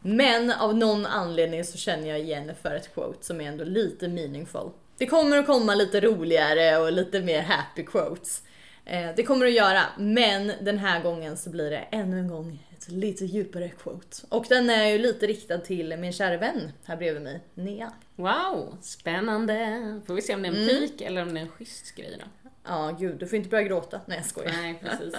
Men 0.02 0.52
av 0.52 0.78
någon 0.78 1.06
anledning 1.06 1.64
så 1.64 1.78
känner 1.78 2.10
jag 2.10 2.20
igen 2.20 2.52
för 2.62 2.76
ett 2.76 2.94
quote 2.94 3.26
som 3.26 3.42
är 3.42 3.48
ändå 3.48 3.64
lite 3.64 4.08
meaningful. 4.08 4.70
Det 4.98 5.06
kommer 5.06 5.38
att 5.38 5.46
komma 5.46 5.76
lite 5.76 6.02
roligare 6.02 6.78
och 6.78 6.92
lite 6.92 7.22
mer 7.22 7.42
happy 7.42 7.84
quotes. 7.84 8.44
Eh, 8.86 9.10
det 9.16 9.24
kommer 9.24 9.46
att 9.46 9.54
göra, 9.54 9.82
men 9.98 10.52
den 10.62 10.78
här 10.78 11.04
gången 11.04 11.38
så 11.38 11.50
blir 11.50 11.70
det 11.70 11.78
ännu 11.78 12.20
en 12.20 12.28
gång 12.28 12.68
ett 12.78 12.90
lite 12.90 13.26
djupare 13.26 13.70
quote. 13.70 14.18
Och 14.30 14.46
den 14.50 14.70
är 14.70 14.86
ju 14.86 14.98
lite 14.98 15.28
riktad 15.28 15.58
till 15.58 15.98
min 15.98 16.14
kära 16.14 16.38
vän 16.38 16.72
här 16.86 16.96
bredvid 16.96 17.22
mig, 17.22 17.42
Nea. 17.54 17.94
Wow, 18.16 18.78
spännande. 18.82 20.02
Får 20.08 20.14
vi 20.14 20.22
se 20.22 20.36
om 20.36 20.42
det 20.42 20.48
är 20.48 20.52
en 20.52 20.68
pik 20.68 21.02
eller 21.02 21.22
om 21.22 21.34
det 21.34 21.40
är 21.40 21.42
en 21.42 21.50
schysst 21.50 21.96
grej 21.96 22.18
då. 22.20 22.50
Ja, 22.68 22.98
gud, 23.00 23.18
du 23.20 23.28
får 23.28 23.38
inte 23.38 23.50
börja 23.50 23.64
gråta. 23.64 24.02
Nej, 24.06 24.18
jag 24.18 24.26
skojar. 24.26 24.52
Nej, 24.52 24.80
precis. 24.84 25.16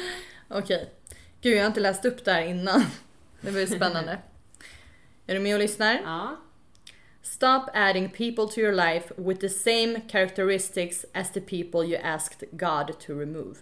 Okej. 0.48 0.90
Gud, 1.46 1.56
jag 1.56 1.62
har 1.62 1.66
inte 1.66 1.80
läst 1.80 2.04
upp 2.04 2.24
det 2.24 2.32
här 2.32 2.42
innan. 2.42 2.82
Det 3.40 3.50
ju 3.60 3.66
spännande. 3.66 4.18
är 5.26 5.34
du 5.34 5.40
med 5.40 5.54
och 5.54 5.60
lyssnar? 5.60 6.00
Ja. 6.04 6.36
Stop 7.22 7.62
adding 7.74 8.08
people 8.10 8.46
to 8.54 8.58
your 8.60 8.72
life 8.72 9.14
with 9.16 9.40
the 9.40 9.48
same 9.48 10.00
characteristics 10.08 11.04
as 11.14 11.32
the 11.32 11.40
people 11.40 11.80
you 11.80 11.98
asked 12.04 12.48
God 12.50 12.98
to 13.00 13.12
remove. 13.12 13.54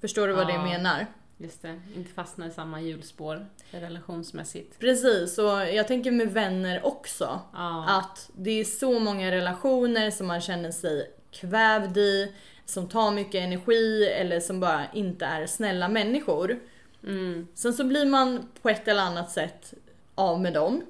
Förstår 0.00 0.28
du 0.28 0.32
vad 0.34 0.46
det 0.46 0.52
Ja. 0.52 0.62
menar? 0.64 1.06
Just 1.38 1.62
det, 1.62 1.80
inte 1.96 2.12
fastna 2.12 2.46
i 2.46 2.50
samma 2.50 2.80
hjulspår 2.80 3.46
relationsmässigt. 3.70 4.78
Precis, 4.78 5.38
och 5.38 5.66
jag 5.66 5.88
tänker 5.88 6.10
med 6.10 6.32
vänner 6.32 6.86
också. 6.86 7.40
Ja. 7.52 7.84
Att 7.98 8.30
det 8.36 8.50
är 8.60 8.64
så 8.64 8.98
många 8.98 9.30
relationer 9.30 10.10
som 10.10 10.26
man 10.26 10.40
känner 10.40 10.70
sig 10.70 11.10
kvävd 11.30 11.96
i, 11.98 12.32
som 12.64 12.88
tar 12.88 13.10
mycket 13.10 13.42
energi 13.44 14.04
eller 14.08 14.40
som 14.40 14.60
bara 14.60 14.86
inte 14.92 15.24
är 15.26 15.46
snälla 15.46 15.88
människor. 15.88 16.58
Mm. 17.04 17.46
Sen 17.54 17.72
så 17.72 17.84
blir 17.84 18.06
man 18.06 18.48
på 18.62 18.68
ett 18.68 18.88
eller 18.88 19.02
annat 19.02 19.30
sätt 19.30 19.74
av 20.14 20.40
med 20.40 20.52
dem. 20.52 20.82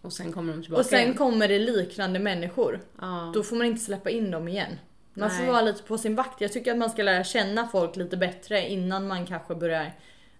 Och 0.00 0.12
sen 0.12 0.32
kommer 0.32 0.52
de 0.52 0.62
tillbaka 0.62 0.80
Och 0.80 0.86
sen 0.86 1.00
igen. 1.00 1.14
kommer 1.14 1.48
det 1.48 1.58
liknande 1.58 2.18
människor. 2.18 2.80
Ja. 3.00 3.30
Då 3.34 3.42
får 3.42 3.56
man 3.56 3.66
inte 3.66 3.80
släppa 3.80 4.10
in 4.10 4.30
dem 4.30 4.48
igen. 4.48 4.78
Man 5.14 5.30
får 5.30 5.38
Nej. 5.42 5.46
vara 5.52 5.62
lite 5.62 5.82
på 5.82 5.98
sin 5.98 6.14
vakt. 6.14 6.40
Jag 6.40 6.52
tycker 6.52 6.72
att 6.72 6.78
man 6.78 6.90
ska 6.90 7.02
lära 7.02 7.24
känna 7.24 7.66
folk 7.68 7.96
lite 7.96 8.16
bättre 8.16 8.68
innan 8.68 9.06
man 9.06 9.26
kanske 9.26 9.54
börjar 9.54 9.92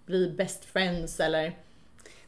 bli 0.07 0.31
best 0.31 0.65
friends 0.65 1.21
eller... 1.21 1.59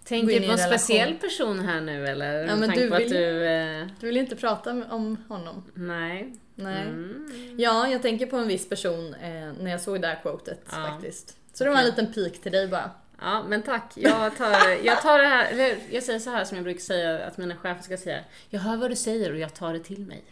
Tänker 0.04 0.40
du 0.40 0.46
på 0.46 0.52
en 0.52 0.58
speciell 0.58 1.14
person 1.14 1.58
här 1.60 1.80
nu 1.80 2.06
eller? 2.06 2.46
Ja, 2.46 2.56
men 2.56 2.70
du 2.70 2.90
vill- 2.90 3.10
du... 3.10 3.46
Eh, 3.46 3.86
Du 4.00 4.06
vill 4.06 4.16
inte 4.16 4.36
prata 4.36 4.70
om 4.70 5.16
honom? 5.28 5.64
nej. 5.74 6.32
Nej. 6.54 6.82
Mm. 6.82 7.54
Ja, 7.58 7.88
jag 7.88 8.02
tänker 8.02 8.26
på 8.26 8.36
en 8.36 8.48
viss 8.48 8.68
person 8.68 9.14
eh, 9.14 9.30
när 9.60 9.70
jag 9.70 9.80
såg 9.80 10.00
det 10.02 10.06
här 10.08 10.22
quotet 10.22 10.60
Ja. 10.70 10.86
faktiskt. 10.90 11.36
Så 11.54 11.64
det 11.64 11.70
var 11.70 11.78
en 11.78 11.84
liten 11.86 12.12
pik 12.12 12.42
till 12.42 12.52
dig 12.52 12.68
bara. 12.68 12.90
Ja, 13.20 13.42
men 13.48 13.62
tack. 13.62 13.92
Jag 13.96 14.36
tar, 14.36 14.84
jag 14.84 15.02
tar 15.02 15.18
det 15.18 15.26
här, 15.28 15.52
eller 15.52 15.76
jag 15.90 16.02
säger 16.02 16.18
så 16.18 16.30
här 16.30 16.44
som 16.44 16.56
jag 16.56 16.64
brukar 16.64 16.80
säga 16.80 17.26
att 17.26 17.36
mina 17.38 17.56
chefer 17.56 17.82
ska 17.82 17.96
säga. 17.96 18.20
Jag 18.50 18.60
hör 18.60 18.76
vad 18.76 18.90
du 18.90 18.96
säger 18.96 19.32
och 19.32 19.38
jag 19.38 19.54
tar 19.54 19.72
det 19.72 19.80
till 19.80 20.06
mig. 20.06 20.22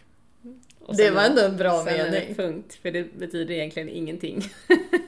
Och 0.79 0.95
Det 0.97 1.03
sen- 1.05 1.15
var 1.15 1.23
ändå 1.23 1.41
en 1.41 1.57
bra 1.57 1.85
sen 1.85 2.11
mening. 2.11 2.35
punkt, 2.35 2.79
för 2.81 2.91
det 2.91 3.03
betyder 3.17 3.53
egentligen 3.53 3.89
ingenting. 3.89 4.43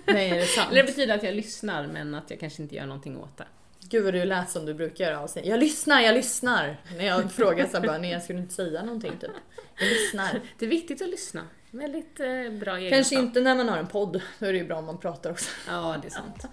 Nej, 0.06 0.30
är 0.30 0.36
det 0.36 0.45
sant? 0.45 0.67
Eller 0.71 0.82
det 0.84 0.88
betyder 0.88 1.15
att 1.15 1.23
jag 1.23 1.34
lyssnar 1.36 1.88
men 1.88 2.15
att 2.15 2.30
jag 2.32 2.39
kanske 2.39 2.62
inte 2.63 2.75
gör 2.75 2.86
någonting 2.86 3.17
åt 3.17 3.38
det. 3.38 3.45
Gud 3.89 4.03
vad 4.03 4.13
du 4.13 4.25
lät 4.25 4.49
som 4.49 4.65
du 4.65 4.73
brukar 4.73 5.05
göra 5.05 5.19
avsnitt. 5.19 5.45
Jag 5.45 5.59
lyssnar, 5.59 6.01
jag 6.01 6.13
lyssnar. 6.15 6.77
När 6.97 7.05
jag 7.05 7.31
frågar 7.31 7.67
så 7.67 7.81
bara, 7.81 7.97
nej 7.97 8.11
jag 8.11 8.23
skulle 8.23 8.39
inte 8.39 8.53
säga 8.53 8.83
någonting 8.83 9.11
typ. 9.21 9.31
Jag 9.79 9.89
lyssnar. 9.89 10.41
Det 10.59 10.65
är 10.65 10.69
viktigt 10.69 11.01
att 11.01 11.09
lyssna. 11.09 11.41
Väldigt 11.71 12.19
eh, 12.19 12.25
bra 12.59 12.77
egenskap. 12.77 12.89
Kanske 12.89 13.15
inte 13.15 13.41
när 13.41 13.55
man 13.55 13.69
har 13.69 13.77
en 13.77 13.87
podd. 13.87 14.21
Då 14.39 14.45
är 14.45 14.51
det 14.51 14.57
ju 14.57 14.67
bra 14.67 14.77
om 14.77 14.85
man 14.85 14.97
pratar 14.97 15.31
också. 15.31 15.49
Ja, 15.67 15.95
det 16.01 16.07
är 16.07 16.11
sant. 16.11 16.45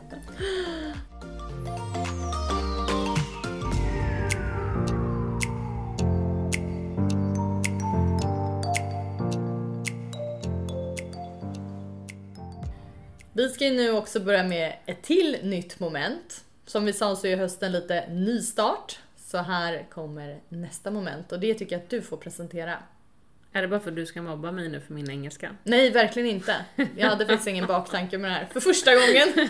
Vi 13.32 13.48
ska 13.48 13.64
ju 13.64 13.70
nu 13.70 13.90
också 13.90 14.20
börja 14.20 14.44
med 14.44 14.76
ett 14.86 15.02
till 15.02 15.38
nytt 15.42 15.80
moment. 15.80 16.44
Som 16.72 16.84
vi 16.84 16.92
sa 16.92 17.16
så 17.16 17.26
är 17.26 17.36
hösten 17.36 17.72
lite 17.72 18.08
nystart. 18.10 18.98
Så 19.16 19.38
här 19.38 19.86
kommer 19.90 20.40
nästa 20.48 20.90
moment 20.90 21.32
och 21.32 21.40
det 21.40 21.54
tycker 21.54 21.72
jag 21.76 21.82
att 21.82 21.90
du 21.90 22.02
får 22.02 22.16
presentera. 22.16 22.78
Är 23.52 23.62
det 23.62 23.68
bara 23.68 23.80
för 23.80 23.90
att 23.90 23.96
du 23.96 24.06
ska 24.06 24.22
mobba 24.22 24.52
mig 24.52 24.68
nu 24.68 24.80
för 24.80 24.94
min 24.94 25.10
engelska? 25.10 25.50
Nej, 25.64 25.90
verkligen 25.90 26.28
inte. 26.28 26.54
Jag 26.96 27.08
hade 27.08 27.26
faktiskt 27.26 27.48
ingen 27.48 27.66
baktanke 27.66 28.18
med 28.18 28.30
det 28.30 28.34
här. 28.34 28.48
För 28.52 28.60
första 28.60 28.94
gången. 28.94 29.28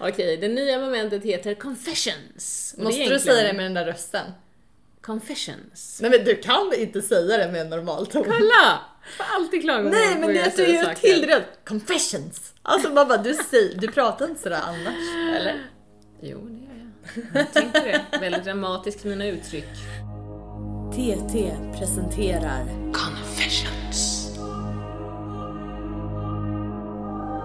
Okej, 0.00 0.36
det 0.36 0.48
nya 0.48 0.78
momentet 0.78 1.22
heter 1.24 1.54
Confessions. 1.54 2.74
Och 2.76 2.82
Måste 2.84 2.98
du 2.98 3.04
egentligen- 3.04 3.36
säga 3.36 3.48
det 3.48 3.56
med 3.56 3.64
den 3.64 3.74
där 3.74 3.84
rösten? 3.84 4.26
Confessions. 5.00 5.98
Nej 6.02 6.10
men 6.10 6.24
du 6.24 6.36
kan 6.36 6.72
inte 6.76 7.02
säga 7.02 7.36
det 7.46 7.52
med 7.52 7.60
en 7.60 7.70
normal 7.70 8.06
ton. 8.06 8.24
Kolla! 8.24 8.80
Får 9.16 9.26
alltid 9.36 9.62
klagomål 9.62 9.90
Nej 9.90 10.18
men 10.18 10.28
det 10.28 10.40
är 10.40 10.46
att 10.46 10.56
du 10.56 10.74
gör 10.74 10.94
till 10.94 11.20
det. 11.20 11.44
Confessions. 11.68 12.52
Alltså 12.62 12.90
man 12.90 13.08
bara, 13.08 13.18
du, 13.18 13.34
säger, 13.34 13.78
du 13.78 13.88
pratar 13.88 14.28
inte 14.28 14.42
sådär 14.42 14.60
annars. 14.62 15.36
Eller? 15.36 15.66
Jo, 16.22 16.38
det 16.38 16.60
gör 16.64 16.90
jag. 17.32 17.40
Jag 17.42 17.52
tänkte 17.52 17.80
det. 17.80 18.18
Väldigt 18.20 18.44
dramatiskt 18.44 19.04
mina 19.04 19.26
uttryck. 19.26 19.68
TT 20.92 21.52
presenterar 21.78 22.64
Confessions. 22.92 24.26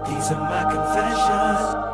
These 0.06 0.34
are 0.34 0.40
my 0.40 0.62
confessions. 0.76 1.86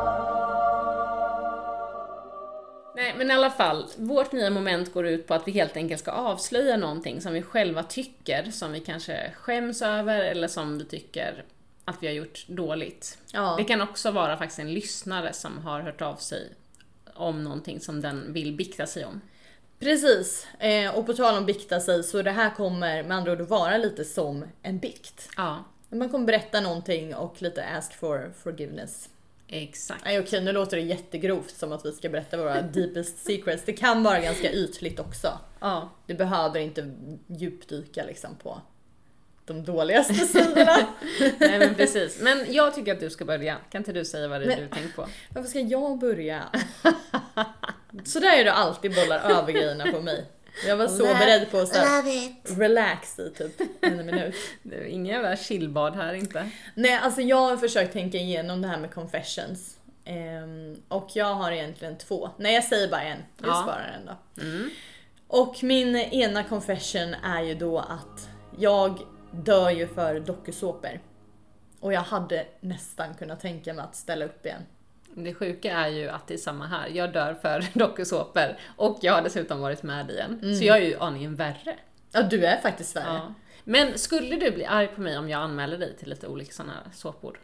Nej, 2.95 3.15
men 3.17 3.31
i 3.31 3.33
alla 3.33 3.49
fall. 3.49 3.87
Vårt 3.97 4.31
nya 4.31 4.49
moment 4.49 4.93
går 4.93 5.07
ut 5.07 5.27
på 5.27 5.33
att 5.33 5.47
vi 5.47 5.51
helt 5.51 5.77
enkelt 5.77 6.01
ska 6.01 6.11
avslöja 6.11 6.77
någonting 6.77 7.21
som 7.21 7.33
vi 7.33 7.41
själva 7.41 7.83
tycker, 7.83 8.51
som 8.51 8.71
vi 8.71 8.79
kanske 8.79 9.31
skäms 9.37 9.81
över 9.81 10.19
eller 10.19 10.47
som 10.47 10.77
vi 10.77 10.85
tycker 10.85 11.43
att 11.85 12.03
vi 12.03 12.07
har 12.07 12.13
gjort 12.13 12.45
dåligt. 12.47 13.17
Ja. 13.33 13.55
Det 13.57 13.63
kan 13.63 13.81
också 13.81 14.11
vara 14.11 14.37
faktiskt 14.37 14.59
en 14.59 14.73
lyssnare 14.73 15.33
som 15.33 15.57
har 15.57 15.81
hört 15.81 16.01
av 16.01 16.15
sig 16.15 16.49
om 17.13 17.43
någonting 17.43 17.79
som 17.79 18.01
den 18.01 18.33
vill 18.33 18.53
bikta 18.53 18.85
sig 18.85 19.05
om. 19.05 19.21
Precis, 19.79 20.47
eh, 20.59 20.95
och 20.95 21.05
på 21.05 21.13
tal 21.13 21.37
om 21.37 21.45
bikta 21.45 21.79
sig 21.79 22.03
så 22.03 22.21
det 22.21 22.31
här 22.31 22.49
kommer 22.49 23.03
med 23.03 23.17
andra 23.17 23.31
ord 23.31 23.41
vara 23.41 23.77
lite 23.77 24.05
som 24.05 24.45
en 24.61 24.79
bikt. 24.79 25.29
Ja, 25.37 25.63
Man 25.89 26.09
kommer 26.09 26.25
berätta 26.25 26.61
någonting 26.61 27.15
och 27.15 27.41
lite 27.41 27.65
ask 27.65 27.93
for 27.93 28.31
forgiveness. 28.43 29.09
Exakt. 29.63 30.05
Nej 30.05 30.19
okej, 30.19 30.41
nu 30.41 30.51
låter 30.51 30.77
det 30.77 30.83
jättegrovt 30.83 31.49
som 31.57 31.71
att 31.71 31.85
vi 31.85 31.91
ska 31.91 32.09
berätta 32.09 32.37
våra 32.37 32.61
deepest 32.61 33.25
secrets. 33.25 33.63
Det 33.65 33.73
kan 33.73 34.03
vara 34.03 34.19
ganska 34.19 34.51
ytligt 34.51 34.99
också. 34.99 35.39
Ja, 35.59 35.89
Det 36.07 36.13
behöver 36.13 36.59
inte 36.59 36.91
djupdyka 37.27 38.03
liksom 38.03 38.35
på 38.43 38.61
de 39.45 39.63
dåligaste 39.65 40.13
sidorna. 40.13 40.77
nej 41.39 41.59
men 41.59 41.75
precis. 41.75 42.21
Men 42.21 42.45
jag 42.53 42.75
tycker 42.75 42.93
att 42.93 42.99
du 42.99 43.09
ska 43.09 43.25
börja. 43.25 43.57
Kan 43.71 43.79
inte 43.81 43.93
du 43.93 44.05
säga 44.05 44.27
vad 44.27 44.41
det 44.41 44.45
är 44.45 44.47
Men- 44.47 44.59
du 44.59 44.67
tänkt 44.67 44.95
på? 44.95 45.07
Varför 45.29 45.49
ska 45.49 45.59
jag 45.59 45.99
börja? 45.99 46.43
Så 48.05 48.19
där 48.19 48.39
är 48.39 48.43
du 48.43 48.49
alltid 48.49 48.95
bollar 48.95 49.19
över 49.31 49.51
grejerna 49.51 49.91
på 49.91 50.01
mig. 50.01 50.25
Jag 50.67 50.77
var 50.77 50.87
så 50.87 51.03
beredd 51.03 51.51
på 51.51 51.57
att 51.59 51.75
relax 52.43 53.19
i 53.19 53.29
typ 53.29 53.61
en 53.81 53.97
minut. 53.97 54.35
Det 54.63 54.75
är 54.75 54.85
ingen 54.85 55.05
jävla 55.13 55.37
chillbad 55.37 55.95
här 55.95 56.13
inte. 56.13 56.49
Nej, 56.75 56.93
alltså 56.97 57.21
jag 57.21 57.37
har 57.49 57.57
försökt 57.57 57.93
tänka 57.93 58.17
igenom 58.17 58.61
det 58.61 58.67
här 58.67 58.77
med 58.79 58.93
confessions. 58.93 59.77
Ehm, 60.05 60.75
och 60.87 61.09
jag 61.13 61.33
har 61.35 61.51
egentligen 61.51 61.97
två. 61.97 62.29
Nej, 62.37 62.53
jag 62.55 62.63
säger 62.63 62.87
bara 62.87 63.01
en. 63.03 63.17
Vi 63.37 63.47
Ja. 63.47 63.61
sparar 63.63 63.97
en 63.99 64.05
då. 64.05 64.15
Och 65.27 65.63
min 65.63 65.95
ena 65.95 66.43
confession 66.43 67.13
är 67.23 67.41
ju 67.41 67.55
då 67.55 67.79
att 67.79 68.29
jag 68.57 68.99
dör 69.31 69.69
ju 69.69 69.87
för 69.87 70.19
dokusåpor. 70.19 70.99
Och 71.79 71.93
jag 71.93 72.01
hade 72.01 72.45
nästan 72.59 73.13
kunnat 73.15 73.39
tänka 73.39 73.73
mig 73.73 73.83
att 73.85 73.95
ställa 73.95 74.25
upp 74.25 74.45
igen. 74.45 74.61
Det 75.15 75.33
sjuka 75.33 75.71
är 75.71 75.87
ju 75.87 76.09
att 76.09 76.27
det 76.27 76.33
är 76.33 76.37
samma 76.37 76.67
här. 76.67 76.87
Jag 76.87 77.13
dör 77.13 77.33
för 77.33 77.65
dokusåpor 77.79 78.57
och 78.75 78.97
jag 79.01 79.13
har 79.13 79.21
dessutom 79.21 79.59
varit 79.61 79.83
med 79.83 80.11
i 80.11 80.17
en. 80.19 80.55
Så 80.55 80.63
jag 80.63 80.77
är 80.77 80.81
ju 80.81 80.99
aningen 80.99 81.35
värre. 81.35 81.75
Ja, 82.11 82.21
du 82.21 82.45
är 82.45 82.57
faktiskt 82.57 82.95
värre. 82.95 83.05
Ja. 83.13 83.33
Men 83.63 83.97
skulle 83.97 84.35
du 84.35 84.51
bli 84.51 84.65
arg 84.65 84.87
på 84.87 85.01
mig 85.01 85.17
om 85.17 85.29
jag 85.29 85.41
anmäler 85.41 85.77
dig 85.77 85.95
till 85.97 86.09
lite 86.09 86.27
olika 86.27 86.51
sådana 86.51 86.73
såpor? 86.93 87.39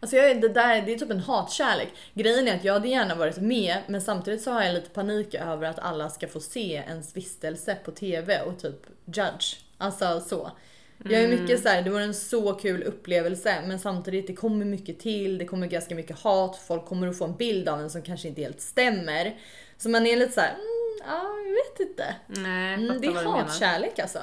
Alltså 0.00 0.16
jag, 0.16 0.30
är- 0.30 0.34
det 0.34 0.48
där 0.48 0.82
det 0.82 0.92
är 0.94 0.98
typ 0.98 1.10
en 1.10 1.20
hatkärlek. 1.20 1.88
Grejen 2.14 2.48
är 2.48 2.56
att 2.56 2.64
jag 2.64 2.72
hade 2.72 2.88
gärna 2.88 3.14
varit 3.14 3.36
med 3.38 3.78
men 3.86 4.00
samtidigt 4.00 4.42
så 4.42 4.50
har 4.50 4.62
jag 4.62 4.74
lite 4.74 4.90
panik 4.90 5.34
över 5.34 5.66
att 5.68 5.78
alla 5.78 6.10
ska 6.10 6.28
få 6.28 6.40
se 6.40 6.72
ens 6.74 7.16
vistelse 7.16 7.76
på 7.84 7.90
TV 7.90 8.40
och 8.42 8.58
typ 8.58 8.86
judge. 9.04 9.56
Alltså 9.78 10.20
så. 10.20 10.50
Jag 11.04 11.22
är 11.22 11.28
mycket 11.28 11.62
så 11.62 11.68
här, 11.68 11.82
det 11.82 11.90
var 11.90 12.00
en 12.00 12.14
så 12.14 12.52
kul 12.52 12.82
upplevelse 12.82 13.62
men 13.66 13.78
samtidigt 13.78 14.26
det 14.26 14.34
kommer 14.34 14.64
mycket 14.64 14.98
till, 14.98 15.38
det 15.38 15.44
kommer 15.44 15.66
ganska 15.66 15.94
mycket 15.94 16.18
hat, 16.20 16.56
folk 16.66 16.84
kommer 16.84 17.08
att 17.08 17.18
få 17.18 17.24
en 17.24 17.36
bild 17.36 17.68
av 17.68 17.80
en 17.80 17.90
som 17.90 18.02
kanske 18.02 18.28
inte 18.28 18.40
helt 18.40 18.60
stämmer. 18.60 19.36
Så 19.76 19.88
man 19.88 20.06
är 20.06 20.16
lite 20.16 20.32
så 20.32 20.40
här, 20.40 20.50
mm, 20.54 21.06
ja 21.06 21.22
jag 21.46 21.52
vet 21.52 21.90
inte. 21.90 22.16
Nej, 22.26 22.74
Mm, 22.74 23.00
det 23.00 23.06
är 23.06 23.24
hatkärlek 23.24 23.98
alltså. 23.98 24.18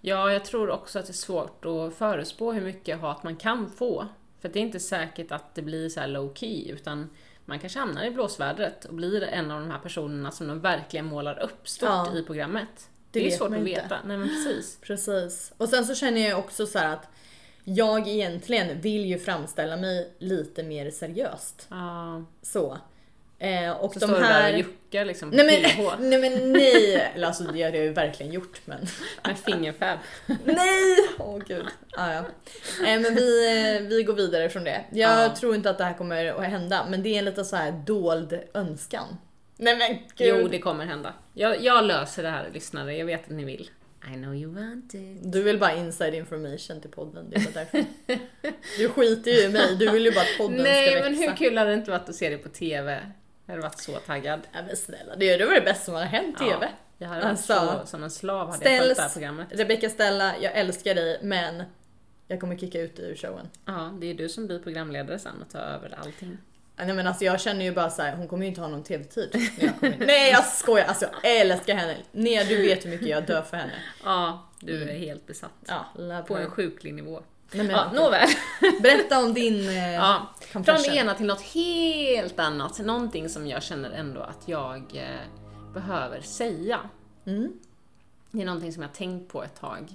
Ja, 0.00 0.32
jag 0.32 0.44
tror 0.44 0.70
också 0.70 0.98
att 0.98 1.06
det 1.06 1.10
är 1.10 1.14
svårt 1.14 1.64
att 1.64 1.94
förutspå 1.94 2.52
hur 2.52 2.60
mycket 2.60 3.00
hat 3.00 3.22
man 3.22 3.36
kan 3.36 3.70
få. 3.70 4.06
För 4.40 4.48
det 4.48 4.58
är 4.58 4.62
inte 4.62 4.80
säkert 4.80 5.32
att 5.32 5.54
det 5.54 5.62
blir 5.62 5.88
så 5.88 6.06
low 6.06 6.34
key, 6.34 6.70
utan 6.70 7.10
man 7.44 7.58
kanske 7.58 7.78
hamnar 7.78 8.04
i 8.04 8.10
blåsvädret 8.10 8.84
och 8.84 8.94
blir 8.94 9.22
en 9.22 9.50
av 9.50 9.60
de 9.60 9.70
här 9.70 9.78
personerna 9.78 10.30
som 10.30 10.48
de 10.48 10.60
verkligen 10.60 11.06
målar 11.06 11.38
upp 11.42 11.68
stort 11.68 11.88
Ja. 11.88 12.14
i 12.16 12.22
programmet. 12.22 12.88
Det 13.12 13.20
Det, 13.20 13.26
är 13.26 13.30
svårt 13.30 13.48
att 13.50 13.58
inte. 13.58 13.64
veta. 13.70 13.98
Nej 14.04 14.16
men 14.16 14.28
precis. 14.28 14.78
Precis. 14.82 15.52
Och 15.56 15.68
sen 15.68 15.84
så 15.84 15.94
känner 15.94 16.28
jag 16.28 16.38
också 16.38 16.66
så 16.66 16.78
här 16.78 16.92
att 16.92 17.08
jag 17.64 18.08
egentligen 18.08 18.80
vill 18.80 19.04
ju 19.06 19.18
framställa 19.18 19.76
mig 19.76 20.12
lite 20.18 20.62
mer 20.62 20.90
seriöst. 20.90 21.66
Ja, 21.70 22.24
Så. 22.42 22.78
Eh, 23.38 23.70
och 23.70 23.92
så 23.92 23.98
de 23.98 24.06
står 24.06 24.14
du 24.14 24.20
där 24.22 24.32
här... 24.32 24.52
och 24.52 24.58
juckar 24.58 25.04
liksom 25.04 25.30
Nej 25.30 25.44
men, 25.78 26.10
nej 26.10 26.20
men 26.30 26.52
nej! 26.52 27.10
Eller 27.14 27.26
alltså 27.26 27.44
det 27.44 27.62
har 27.62 27.70
jag 27.70 27.76
ju 27.84 27.92
verkligen 27.92 28.32
gjort 28.32 28.60
men... 28.64 28.78
med 29.24 29.38
fingerfärd. 29.38 29.98
nej! 30.44 30.96
Åh 31.18 31.38
gud. 31.48 31.66
Ah, 31.96 32.12
ja. 32.12 32.18
eh, 32.86 33.00
men 33.00 33.14
vi, 33.14 33.46
eh, 33.76 33.82
vi 33.88 34.02
går 34.02 34.14
vidare 34.14 34.48
från 34.50 34.64
det. 34.64 34.84
Jag 34.90 35.24
Ja. 35.24 35.34
tror 35.36 35.54
inte 35.54 35.70
att 35.70 35.78
det 35.78 35.84
här 35.84 35.94
kommer 35.94 36.26
att 36.26 36.44
hända 36.44 36.86
men 36.90 37.02
det 37.02 37.08
är 37.14 37.18
en 37.18 37.24
lite 37.24 37.44
så 37.44 37.56
här 37.56 37.72
dold 37.86 38.40
önskan. 38.54 39.16
Nej 39.56 39.76
men 39.76 39.98
gud. 40.16 40.40
Jo, 40.42 40.48
det 40.48 40.58
kommer 40.58 40.86
hända. 40.86 41.12
Jag, 41.40 41.62
jag 41.62 41.84
löser 41.84 42.22
det 42.22 42.28
här 42.28 42.50
lyssnare, 42.54 42.96
jag 42.96 43.06
vet 43.06 43.24
att 43.24 43.30
ni 43.30 43.44
vill. 43.44 43.70
I 44.12 44.14
know 44.14 44.34
you 44.34 44.54
want 44.54 44.94
it. 44.94 45.32
Du 45.32 45.42
vill 45.42 45.58
bara 45.58 45.74
inside 45.74 46.14
information 46.14 46.80
till 46.80 46.90
podden, 46.90 47.30
det 47.30 47.36
är 47.36 47.52
därför. 47.54 47.84
Du 48.78 48.88
skiter 48.88 49.30
ju 49.30 49.42
i 49.42 49.48
mig, 49.48 49.76
du 49.76 49.90
vill 49.90 50.04
ju 50.04 50.12
bara 50.12 50.20
att 50.20 50.38
podden 50.38 50.54
ska 50.58 50.62
Nej, 50.62 50.94
växa. 50.94 51.10
men 51.10 51.18
hur 51.18 51.36
kul 51.36 51.58
hade 51.58 51.70
det 51.70 51.74
inte 51.74 51.90
varit 51.90 52.08
att 52.08 52.14
se 52.14 52.28
det 52.30 52.38
på 52.38 52.48
TV? 52.48 53.00
Jag 53.46 53.52
hade 53.52 53.62
varit 53.62 53.78
så 53.78 53.92
taggad. 53.92 54.40
Ja, 54.52 54.58
men 54.66 54.76
snälla, 54.76 55.16
det 55.16 55.36
det 55.36 55.44
var 55.46 55.54
det 55.54 55.60
bästa 55.60 55.84
som 55.84 55.94
har 55.94 56.02
hänt 56.02 56.38
TV. 56.38 56.58
Ja, 56.60 56.68
jag 56.98 57.08
hade 57.08 57.20
varit 57.20 57.30
Alltså, 57.30 57.80
så, 57.80 57.86
som 57.86 58.02
en 58.02 58.10
slav 58.10 58.50
hade 58.50 58.70
jag 58.70 58.78
följt 58.78 58.96
det 58.96 59.02
här 59.02 59.08
Ställs, 59.08 59.12
programmet. 59.12 59.48
Rebecca 59.50 59.88
Stella, 59.88 60.34
jag 60.40 60.52
älskar 60.52 60.94
dig 60.94 61.18
men 61.22 61.62
jag 62.28 62.40
kommer 62.40 62.56
kicka 62.56 62.80
ut 62.80 62.96
dig 62.96 63.10
ur 63.10 63.16
showen. 63.16 63.48
Ja, 63.64 63.94
det 64.00 64.06
är 64.10 64.14
du 64.14 64.28
som 64.28 64.46
blir 64.46 64.58
programledare 64.58 65.18
sen 65.18 65.42
och 65.42 65.52
tar 65.52 65.60
över 65.60 65.98
allting. 66.00 66.38
Nej 66.84 66.94
men 66.94 67.06
alltså 67.06 67.24
jag 67.24 67.40
känner 67.40 67.64
ju 67.64 67.72
bara 67.72 67.90
så 67.90 68.02
här, 68.02 68.16
hon 68.16 68.28
kommer 68.28 68.42
ju 68.42 68.48
inte 68.48 68.60
ha 68.60 68.68
någon 68.68 68.82
TV-tid. 68.82 69.50
Nej 69.98 70.30
jag 70.30 70.44
skojar, 70.46 70.84
alltså 70.84 71.06
jag 71.22 71.36
älskar 71.36 71.74
henne. 71.74 71.96
Nea 72.12 72.44
du 72.44 72.62
vet 72.62 72.84
hur 72.84 72.90
mycket 72.90 73.08
jag 73.08 73.26
dör 73.26 73.42
för 73.42 73.56
henne. 73.56 73.72
Ja, 74.04 74.48
du 74.60 74.82
är 74.82 74.98
helt 74.98 75.26
besatt. 75.26 75.50
Ja, 75.94 76.24
På 76.28 76.36
en 76.36 76.50
sjuklig 76.50 76.94
nivå. 76.94 77.22
Nej, 77.52 77.66
men, 77.66 77.76
Ja, 77.76 77.92
nåväl. 77.92 78.28
Berätta 78.82 79.18
om 79.18 79.34
din 79.34 79.68
eh, 79.68 79.94
Ja, 79.94 80.34
från 80.40 80.62
det 80.62 80.96
ena 80.96 81.14
till 81.14 81.26
något 81.26 81.42
helt 81.42 82.38
annat. 82.38 82.78
Någonting 82.78 83.28
som 83.28 83.46
jag 83.46 83.62
känner 83.62 83.90
ändå 83.90 84.20
att 84.20 84.48
jag 84.48 84.76
eh, 84.94 85.72
behöver 85.74 86.20
säga. 86.20 86.80
Mm. 87.26 87.52
Det 88.30 88.42
är 88.42 88.46
någonting 88.46 88.72
som 88.72 88.82
jag 88.82 88.92
tänkt 88.92 89.32
på 89.32 89.44
ett 89.44 89.60
tag. 89.60 89.88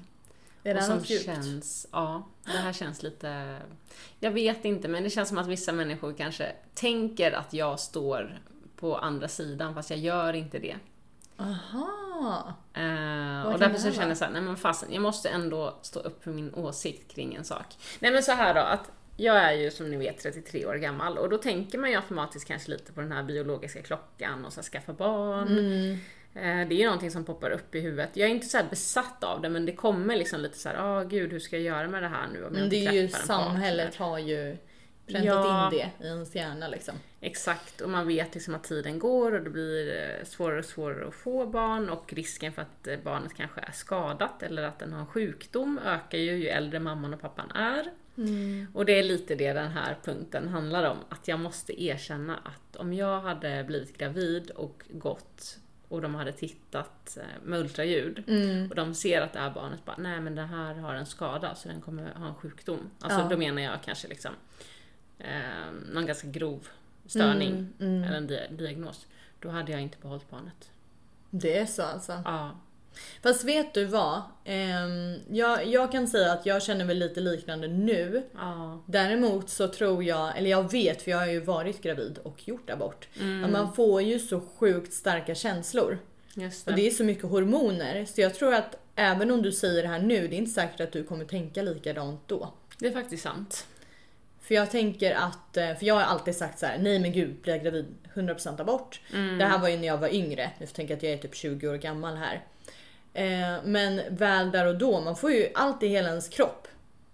Är 0.65 0.73
det 0.73 0.79
och 0.79 0.85
som 0.85 0.97
något 0.97 1.09
djupt? 1.09 1.25
känns, 1.25 1.87
ja, 1.91 2.27
det 2.45 2.51
här 2.51 2.73
känns 2.73 3.03
lite, 3.03 3.57
jag 4.19 4.31
vet 4.31 4.65
inte, 4.65 4.87
men 4.87 5.03
det 5.03 5.09
känns 5.09 5.29
som 5.29 5.37
att 5.37 5.47
vissa 5.47 5.71
människor 5.71 6.13
kanske 6.17 6.51
tänker 6.73 7.31
att 7.31 7.53
jag 7.53 7.79
står 7.79 8.39
på 8.75 8.97
andra 8.97 9.27
sidan, 9.27 9.73
fast 9.73 9.89
jag 9.89 9.99
gör 9.99 10.33
inte 10.33 10.59
det. 10.59 10.75
Aha. 11.37 12.53
Vad 13.45 13.53
och 13.53 13.59
därför 13.59 13.77
så 13.77 13.91
känner 13.91 14.07
jag 14.07 14.17
såhär, 14.17 14.31
nej 14.31 14.41
men 14.41 14.57
fasen, 14.57 14.93
jag 14.93 15.01
måste 15.01 15.29
ändå 15.29 15.79
stå 15.81 15.99
upp 15.99 16.23
för 16.23 16.31
min 16.31 16.53
åsikt 16.53 17.11
kring 17.15 17.35
en 17.35 17.45
sak. 17.45 17.65
Nej 17.99 18.11
men 18.11 18.23
så 18.23 18.31
här 18.31 18.53
då, 18.53 18.59
att 18.59 18.91
jag 19.17 19.37
är 19.37 19.51
ju 19.51 19.71
som 19.71 19.89
ni 19.89 19.97
vet 19.97 20.19
33 20.19 20.65
år 20.65 20.75
gammal 20.75 21.17
och 21.17 21.29
då 21.29 21.37
tänker 21.37 21.77
man 21.77 21.89
ju 21.89 21.95
automatiskt 21.95 22.47
kanske 22.47 22.71
lite 22.71 22.93
på 22.93 23.01
den 23.01 23.11
här 23.11 23.23
biologiska 23.23 23.81
klockan 23.81 24.45
och 24.45 24.53
så 24.53 24.59
här, 24.59 24.65
skaffa 24.65 24.93
barn. 24.93 25.47
Mm. 25.47 25.97
Eh, 26.35 26.41
Det 26.67 26.75
är 26.75 26.79
ju 26.79 26.85
någonting 26.85 27.11
som 27.11 27.25
poppar 27.25 27.49
upp 27.51 27.75
i 27.75 27.79
huvudet. 27.79 28.09
Jag 28.13 28.29
är 28.29 28.33
inte 28.33 28.45
så 28.47 28.59
besatt 28.69 29.23
av 29.23 29.41
det 29.41 29.49
men 29.49 29.65
det 29.65 29.71
kommer 29.75 30.15
liksom 30.15 30.39
lite 30.41 30.57
så 30.57 30.69
här, 30.69 30.75
ah 30.79 31.03
gud 31.03 31.31
hur 31.31 31.39
ska 31.39 31.55
jag 31.57 31.63
göra 31.65 31.87
med 31.87 32.03
det 32.03 32.07
här 32.09 32.27
nu 32.33 32.37
om 32.37 32.43
jag 32.43 32.51
Men 32.53 32.63
inte 32.63 32.75
det 32.75 32.85
är 32.85 32.91
ju 32.91 33.07
samhället 33.09 33.97
partner?" 33.97 34.05
har 34.05 34.19
ju 34.19 34.57
präntat 35.07 35.25
Ja. 35.25 35.65
in 35.73 35.77
det 35.99 36.05
i 36.05 36.07
ens 36.07 36.35
hjärna 36.35 36.67
liksom. 36.67 36.95
Exakt, 37.21 37.81
och 37.81 37.89
man 37.89 38.07
vet 38.07 38.33
liksom 38.33 38.55
att 38.55 38.63
tiden 38.63 38.99
går 38.99 39.31
och 39.35 39.43
det 39.43 39.49
blir 39.49 39.95
eh, 39.95 40.25
svårare 40.25 40.59
och 40.59 40.65
svårare 40.65 41.07
att 41.07 41.13
få 41.15 41.45
barn 41.45 41.89
och 41.89 42.13
risken 42.13 42.51
för 42.53 42.61
att 42.61 42.87
eh, 42.87 42.97
barnet 43.03 43.33
kanske 43.33 43.61
är 43.61 43.71
skadat 43.71 44.43
eller 44.43 44.63
att 44.63 44.79
den 44.79 44.93
har 44.93 44.99
en 44.99 45.05
sjukdom 45.07 45.79
ökar 45.85 46.17
ju 46.17 46.31
ju 46.35 46.47
äldre 46.47 46.79
mamman 46.79 47.13
och 47.13 47.21
pappan 47.21 47.51
är. 47.51 47.91
Och 48.73 48.85
det 48.85 48.99
är 48.99 49.03
lite 49.03 49.35
det 49.35 49.53
den 49.53 49.71
här 49.71 49.97
punkten 50.03 50.47
handlar 50.47 50.89
om, 50.91 50.97
att 51.09 51.27
jag 51.27 51.39
måste 51.39 51.83
erkänna 51.83 52.37
att 52.37 52.75
om 52.75 52.93
jag 52.93 53.19
hade 53.21 53.63
blivit 53.63 53.97
gravid 53.97 54.49
och 54.51 54.83
gått 54.89 55.57
och 55.89 56.01
de 56.01 56.15
hade 56.15 56.31
tittat 56.31 57.17
eh, 57.21 57.43
med 57.43 57.59
ultraljud 57.59 58.23
och 58.69 58.75
de 58.75 58.93
ser 58.93 59.21
att 59.21 59.33
det 59.33 59.39
här 59.39 59.51
barnet 59.51 59.85
bara, 59.85 59.95
nej 59.97 60.21
men 60.21 60.35
det 60.35 60.41
här 60.45 60.73
har 60.75 60.93
en 60.93 61.05
skada 61.05 61.55
så 61.55 61.67
den 61.69 61.81
kommer 61.81 62.13
ha 62.13 62.27
en 62.27 62.35
sjukdom. 62.35 62.89
Alltså 62.99 63.19
Ja. 63.19 63.27
då 63.29 63.37
menar 63.37 63.61
jag 63.61 63.83
kanske 63.83 64.07
liksom 64.07 64.31
eh, 65.19 65.71
någon 65.93 66.05
ganska 66.05 66.27
grov 66.27 66.67
störning 67.05 67.73
eller 67.79 68.17
en 68.17 68.27
di- 68.27 68.47
diagnos. 68.51 69.07
Då 69.39 69.49
hade 69.49 69.71
jag 69.71 69.81
inte 69.81 69.97
behållit 70.01 70.29
barnet. 70.29 70.71
Det 71.29 71.57
är 71.57 71.65
så 71.65 71.83
alltså. 71.83 72.21
Ja. 72.25 72.51
Fast 73.23 73.43
vet 73.43 73.73
du 73.73 73.85
vad? 73.85 74.21
Ehm, 74.45 75.15
jag, 75.29 75.67
jag 75.67 75.91
kan 75.91 76.07
säga 76.07 76.31
att 76.31 76.45
jag 76.45 76.63
känner 76.63 76.85
väl 76.85 76.97
lite 76.97 77.19
liknande 77.19 77.67
nu. 77.67 78.23
Ja. 78.33 78.83
Däremot 78.85 79.49
så 79.49 79.67
tror 79.67 80.03
jag, 80.03 80.37
eller 80.37 80.49
jag 80.49 80.71
vet 80.71 81.01
för 81.01 81.11
jag 81.11 81.17
har 81.17 81.27
ju 81.27 81.39
varit 81.39 81.81
gravid 81.81 82.17
och 82.23 82.47
gjort 82.47 82.69
abort. 82.69 83.07
Mm. 83.19 83.43
Att 83.43 83.51
man 83.51 83.73
får 83.73 84.01
ju 84.01 84.19
så 84.19 84.41
sjukt 84.57 84.93
starka 84.93 85.35
känslor. 85.35 85.99
Just 86.33 86.67
Och 86.67 86.73
det. 86.73 86.81
det 86.81 86.87
är 86.87 86.91
så 86.91 87.03
mycket 87.03 87.29
hormoner. 87.29 88.05
Så 88.05 88.21
jag 88.21 88.33
tror 88.33 88.53
att 88.53 88.75
även 88.95 89.31
om 89.31 89.41
du 89.41 89.51
säger 89.51 89.81
det 89.81 89.87
här 89.87 89.99
nu, 89.99 90.27
det 90.27 90.35
är 90.35 90.37
inte 90.37 90.51
säkert 90.51 90.79
att 90.79 90.91
du 90.91 91.03
kommer 91.03 91.25
tänka 91.25 91.61
likadant 91.61 92.21
då. 92.27 92.53
Det 92.79 92.87
är 92.87 92.91
faktiskt 92.91 93.23
sant. 93.23 93.67
För 94.41 94.55
jag 94.55 94.71
tänker 94.71 95.15
att, 95.15 95.57
eh, 95.57 95.75
för 95.75 95.85
jag 95.85 95.95
har 95.95 96.01
alltid 96.01 96.35
sagt 96.35 96.59
så 96.59 96.65
här: 96.65 96.77
nej 96.77 96.99
men 96.99 97.11
gud 97.13 97.35
blir 97.41 97.53
jag 97.53 97.63
gravid 97.63 97.85
100% 98.13 98.61
abort. 98.61 99.01
Det 99.11 99.45
här 99.45 99.59
var 99.59 99.69
ju 99.69 99.77
när 99.77 99.87
jag 99.87 99.97
var 99.97 100.13
yngre, 100.13 100.51
nu 100.59 100.65
tänker 100.65 100.93
jag 100.93 100.97
att 100.97 101.03
jag 101.03 101.13
är 101.13 101.17
typ 101.17 101.35
20 101.35 101.67
år 101.67 101.75
gammal 101.75 102.15
här. 102.15 102.43
Eh, 103.15 103.63
men 103.63 104.01
väl 104.09 104.51
där 104.51 104.65
och 104.67 104.77
då, 104.77 105.01
man 105.01 105.15
får 105.15 105.31
ju 105.31 105.49
allt 105.53 105.83
i 105.83 105.87
hela 105.87 106.09
ens 106.09 106.29
kropp 106.29 106.67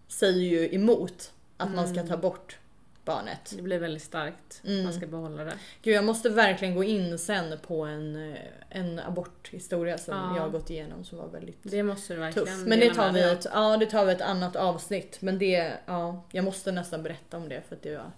säger 0.08 0.42
ju 0.42 0.76
emot 0.76 1.32
att 1.58 1.74
man 1.74 1.88
ska 1.94 2.04
ta 2.04 2.18
bort 2.18 2.58
barnet. 3.06 3.54
Det 3.56 3.62
blir 3.62 3.80
väldigt 3.80 4.04
starkt. 4.04 4.62
Mm. 4.66 4.84
Man 4.84 4.94
ska 4.94 5.08
behålla 5.08 5.44
det. 5.44 5.54
Gud 5.82 5.96
jag 5.96 6.04
måste 6.06 6.30
verkligen 6.30 6.76
gå 6.76 6.84
in 6.84 7.20
sen 7.20 7.58
på 7.68 7.84
en, 7.86 8.32
eh, 8.34 8.40
en 8.70 9.00
aborthistoria 9.00 9.98
som 9.98 10.14
Ja. 10.14 10.36
jag 10.36 10.44
har 10.44 10.50
gått 10.50 10.70
igenom 10.70 11.04
som 11.04 11.18
var 11.18 11.28
väldigt 11.28 11.58
Det 11.62 11.84
måste 11.84 12.14
du 12.14 12.20
verkligen 12.20 12.48
tuff. 12.48 12.68
Men 12.68 12.80
det 12.80 12.94
tar, 12.94 13.12
vi 13.12 13.22
ett, 13.22 13.48
ja, 13.54 13.78
det 13.78 13.86
tar 13.86 14.06
vi 14.06 14.12
ett 14.12 14.22
annat 14.22 14.56
avsnitt. 14.56 15.18
Men 15.22 15.40
det, 15.40 15.74
ja, 15.86 16.24
jag 16.32 16.46
måste 16.46 16.72
nästan 16.72 17.04
berätta 17.04 17.38
om 17.38 17.50
det 17.50 17.62
för 17.68 17.76
att 17.76 17.84
det 17.84 17.96
var 17.96 18.12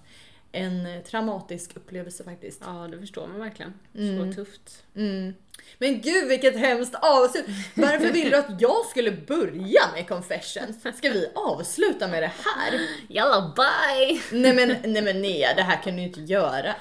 en 0.54 0.86
eh, 0.86 1.01
traumatisk 1.01 1.78
upplevelse 1.78 2.24
faktiskt. 2.24 2.62
Ja, 2.66 2.88
det 2.91 2.99
förstår 2.99 3.28
man 3.28 3.39
verkligen. 3.39 3.74
Mm. 3.97 4.34
Så 4.34 4.36
tufft. 4.36 4.84
Mm. 4.95 5.34
Men 5.78 6.01
gud 6.01 6.28
vilket 6.28 6.58
hemskt 6.58 6.95
avslut! 6.95 7.45
Varför 7.74 8.12
vill 8.12 8.30
du 8.30 8.36
att 8.36 8.62
jag 8.62 8.86
skulle 8.86 9.12
börja 9.12 9.82
med 9.93 10.08
confessions? 10.08 10.82
Ska 10.97 11.10
vi 11.10 11.28
avsluta 11.36 12.08
med 12.08 12.24
det 12.24 12.32
här? 12.45 12.82
Jalla, 13.08 13.54
bye! 13.56 14.22
Nej 14.32 14.54
men 14.54 14.91
nej 14.93 15.01
men 15.01 15.22
nej, 15.22 15.54
det 15.56 15.62
här 15.62 15.84
kan 15.84 15.95
du 15.95 16.01
inte 16.01 16.22
göra. 16.22 16.76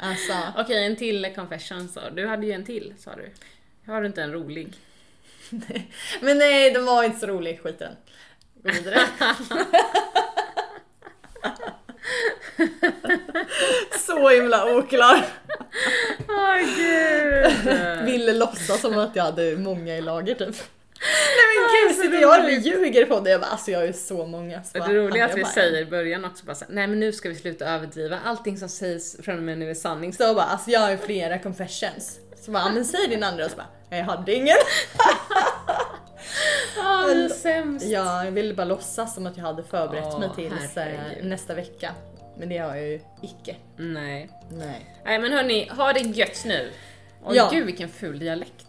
Alltså, 0.00 0.32
Okej, 0.56 0.86
en 0.86 0.96
till 0.96 1.34
confession 1.34 1.88
så. 1.88 2.00
Du 2.14 2.26
hade 2.26 2.46
ju 2.46 2.52
en 2.52 2.64
till, 2.64 2.94
sa 2.98 3.14
du. 3.14 3.30
Har 3.92 4.00
du 4.00 4.06
inte 4.06 4.22
en 4.22 4.32
rolig? 4.32 4.74
men 6.20 6.38
nej 6.38 6.70
den 6.70 6.84
var 6.84 7.04
inte 7.04 7.18
så 7.18 7.26
rolig, 7.26 7.60
skit 7.60 7.80
i 7.80 7.84
den. 7.84 7.96
Gå 8.62 8.70
vidare. 8.70 9.00
så 14.06 14.28
himla 14.28 14.76
oklar. 14.76 15.24
Åh 16.28 16.56
gud! 16.76 18.04
Ville 18.04 18.32
låtsas 18.32 18.80
som 18.80 18.98
att 18.98 19.16
jag 19.16 19.24
hade 19.24 19.56
många 19.56 19.96
i 19.96 20.00
lager 20.00 20.34
typ. 20.34 20.56
Nej 21.00 21.46
men 21.54 21.88
gud, 21.88 21.96
sitter 21.96 22.20
jag 22.20 22.44
och 22.44 22.50
ljuger 22.50 23.04
på 23.06 23.20
det? 23.20 23.30
Jag 23.30 23.40
bara, 23.40 23.50
alltså 23.50 23.70
jag 23.70 23.78
har 23.78 23.86
ju 23.86 23.92
så 23.92 24.26
många. 24.26 24.62
Så 24.64 24.78
Det 24.78 24.94
roliga 24.94 25.24
är 25.24 25.28
att 25.30 25.36
vi 25.36 25.42
bara 25.42 25.52
säger 25.52 25.80
i 25.80 25.84
början 25.86 26.24
också 26.24 26.44
bara 26.46 26.54
så 26.54 26.64
här, 26.64 26.72
nej 26.74 26.86
men 26.86 27.00
nu 27.00 27.12
ska 27.12 27.28
vi 27.28 27.34
sluta 27.34 27.64
överdriva. 27.66 28.18
Allting 28.24 28.58
som 28.58 28.68
sägs 28.68 29.16
från 29.22 29.36
och 29.36 29.42
med 29.42 29.58
nu 29.58 29.70
är 29.70 29.74
sanning. 29.74 30.12
Så 30.12 30.22
jag 30.22 30.36
bara, 30.36 30.44
alltså 30.44 30.70
jag 30.70 30.80
har 30.80 30.90
ju 30.90 30.98
flera 30.98 31.38
confessions. 31.38 32.18
Så 32.44 32.50
bara, 32.50 32.62
"Ja, 32.62 32.70
men 32.72 32.84
säg 32.84 33.06
din 33.08 33.22
andra 33.22 33.44
och 33.44 33.50
så 33.50 33.56
bara, 33.56 33.96
jag 33.98 34.04
hade 34.04 34.34
ingen. 34.34 34.56
Det 36.74 36.80
är 37.24 37.28
sämst. 37.28 37.86
Ja, 37.86 38.24
jag 38.24 38.32
ville 38.32 38.54
bara 38.54 38.64
låtsas 38.64 39.14
som 39.14 39.26
att 39.26 39.36
jag 39.36 39.44
hade 39.44 39.62
förberett 39.62 40.04
Åh, 40.06 40.20
mig 40.20 40.28
tills 40.36 40.76
eh, 40.76 41.00
nästa 41.22 41.54
vecka. 41.54 41.94
Men 42.38 42.48
det 42.48 42.58
har 42.58 42.76
jag 42.76 42.86
ju 42.88 43.00
icke. 43.22 43.56
Nej. 43.76 44.30
Nej. 44.50 44.86
Nej 45.04 45.18
men 45.18 45.32
hörni, 45.32 45.68
ha 45.68 45.92
det 45.92 46.00
gött 46.00 46.44
nu. 46.46 46.70
Åh 47.24 47.36
Ja. 47.36 47.48
gud 47.52 47.66
vilken 47.66 47.88
ful 47.88 48.18
dialekt. 48.18 48.66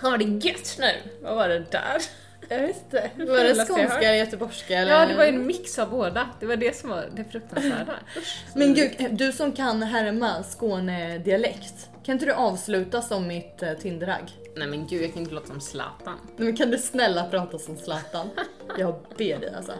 Ha 0.00 0.16
det 0.16 0.24
gött 0.24 0.76
nu. 0.78 0.92
Vad 1.22 1.36
var 1.36 1.48
det 1.48 1.58
där? 1.58 2.02
Jag 2.48 2.66
visste. 2.66 3.10
Var 3.16 3.44
det 3.44 3.54
skånska 3.54 3.98
eller 4.00 4.14
göteborgska? 4.14 4.78
Eller? 4.78 4.92
Ja 4.92 5.06
det 5.06 5.14
var 5.14 5.24
ju 5.24 5.28
en 5.28 5.46
mix 5.46 5.78
av 5.78 5.90
båda. 5.90 6.28
Det 6.40 6.46
var 6.46 6.56
det 6.56 6.76
som 6.76 6.90
var 6.90 7.08
det 7.12 7.24
fruktansvärda. 7.24 7.94
Usch. 8.18 8.44
Men 8.54 8.74
gud, 8.74 8.90
du 9.10 9.32
som 9.32 9.52
kan 9.52 9.82
härma 9.82 10.42
Skånedialekt. 10.42 11.88
Kan 12.04 12.12
inte 12.12 12.26
du 12.26 12.32
avsluta 12.32 13.02
som 13.02 13.26
mitt 13.26 13.62
uh, 13.62 13.72
Tinderagg? 13.72 14.32
Nej 14.56 14.68
men 14.68 14.86
gud 14.86 15.02
jag 15.02 15.12
kan 15.12 15.22
inte 15.22 15.34
låta 15.34 15.46
som 15.46 15.60
Zlatan. 15.60 16.18
Nej, 16.36 16.46
men 16.46 16.56
kan 16.56 16.70
du 16.70 16.78
snälla 16.78 17.24
prata 17.24 17.58
som 17.58 17.76
Zlatan? 17.76 18.30
Jag 18.78 18.94
ber 19.18 19.38
dig 19.38 19.54
alltså. 19.56 19.72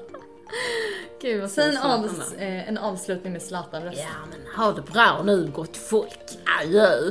Gud 1.23 1.41
vad 1.41 1.51
Sen 1.51 1.71
fin 1.71 1.81
Zlatan 1.81 2.05
av, 2.05 2.11
då. 2.31 2.37
eh, 2.45 2.69
en 2.69 2.79
avslutning 2.79 3.33
med 3.33 3.43
Zlatan-röst. 3.43 3.99
Ja 4.01 4.27
men 4.31 4.65
ha 4.65 4.73
det 4.73 4.83
bra 4.83 5.23
nu 5.25 5.51
gott 5.55 5.77
folk. 5.77 6.19
Adjö. 6.61 7.11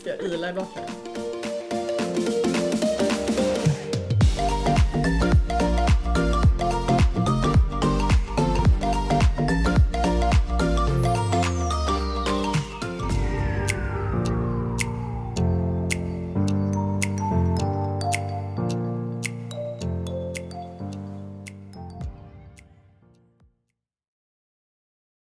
Ska 0.00 0.10
jag 0.10 0.22
yla 0.22 0.50
i 0.50 0.52
bakgrunden? 0.52 1.29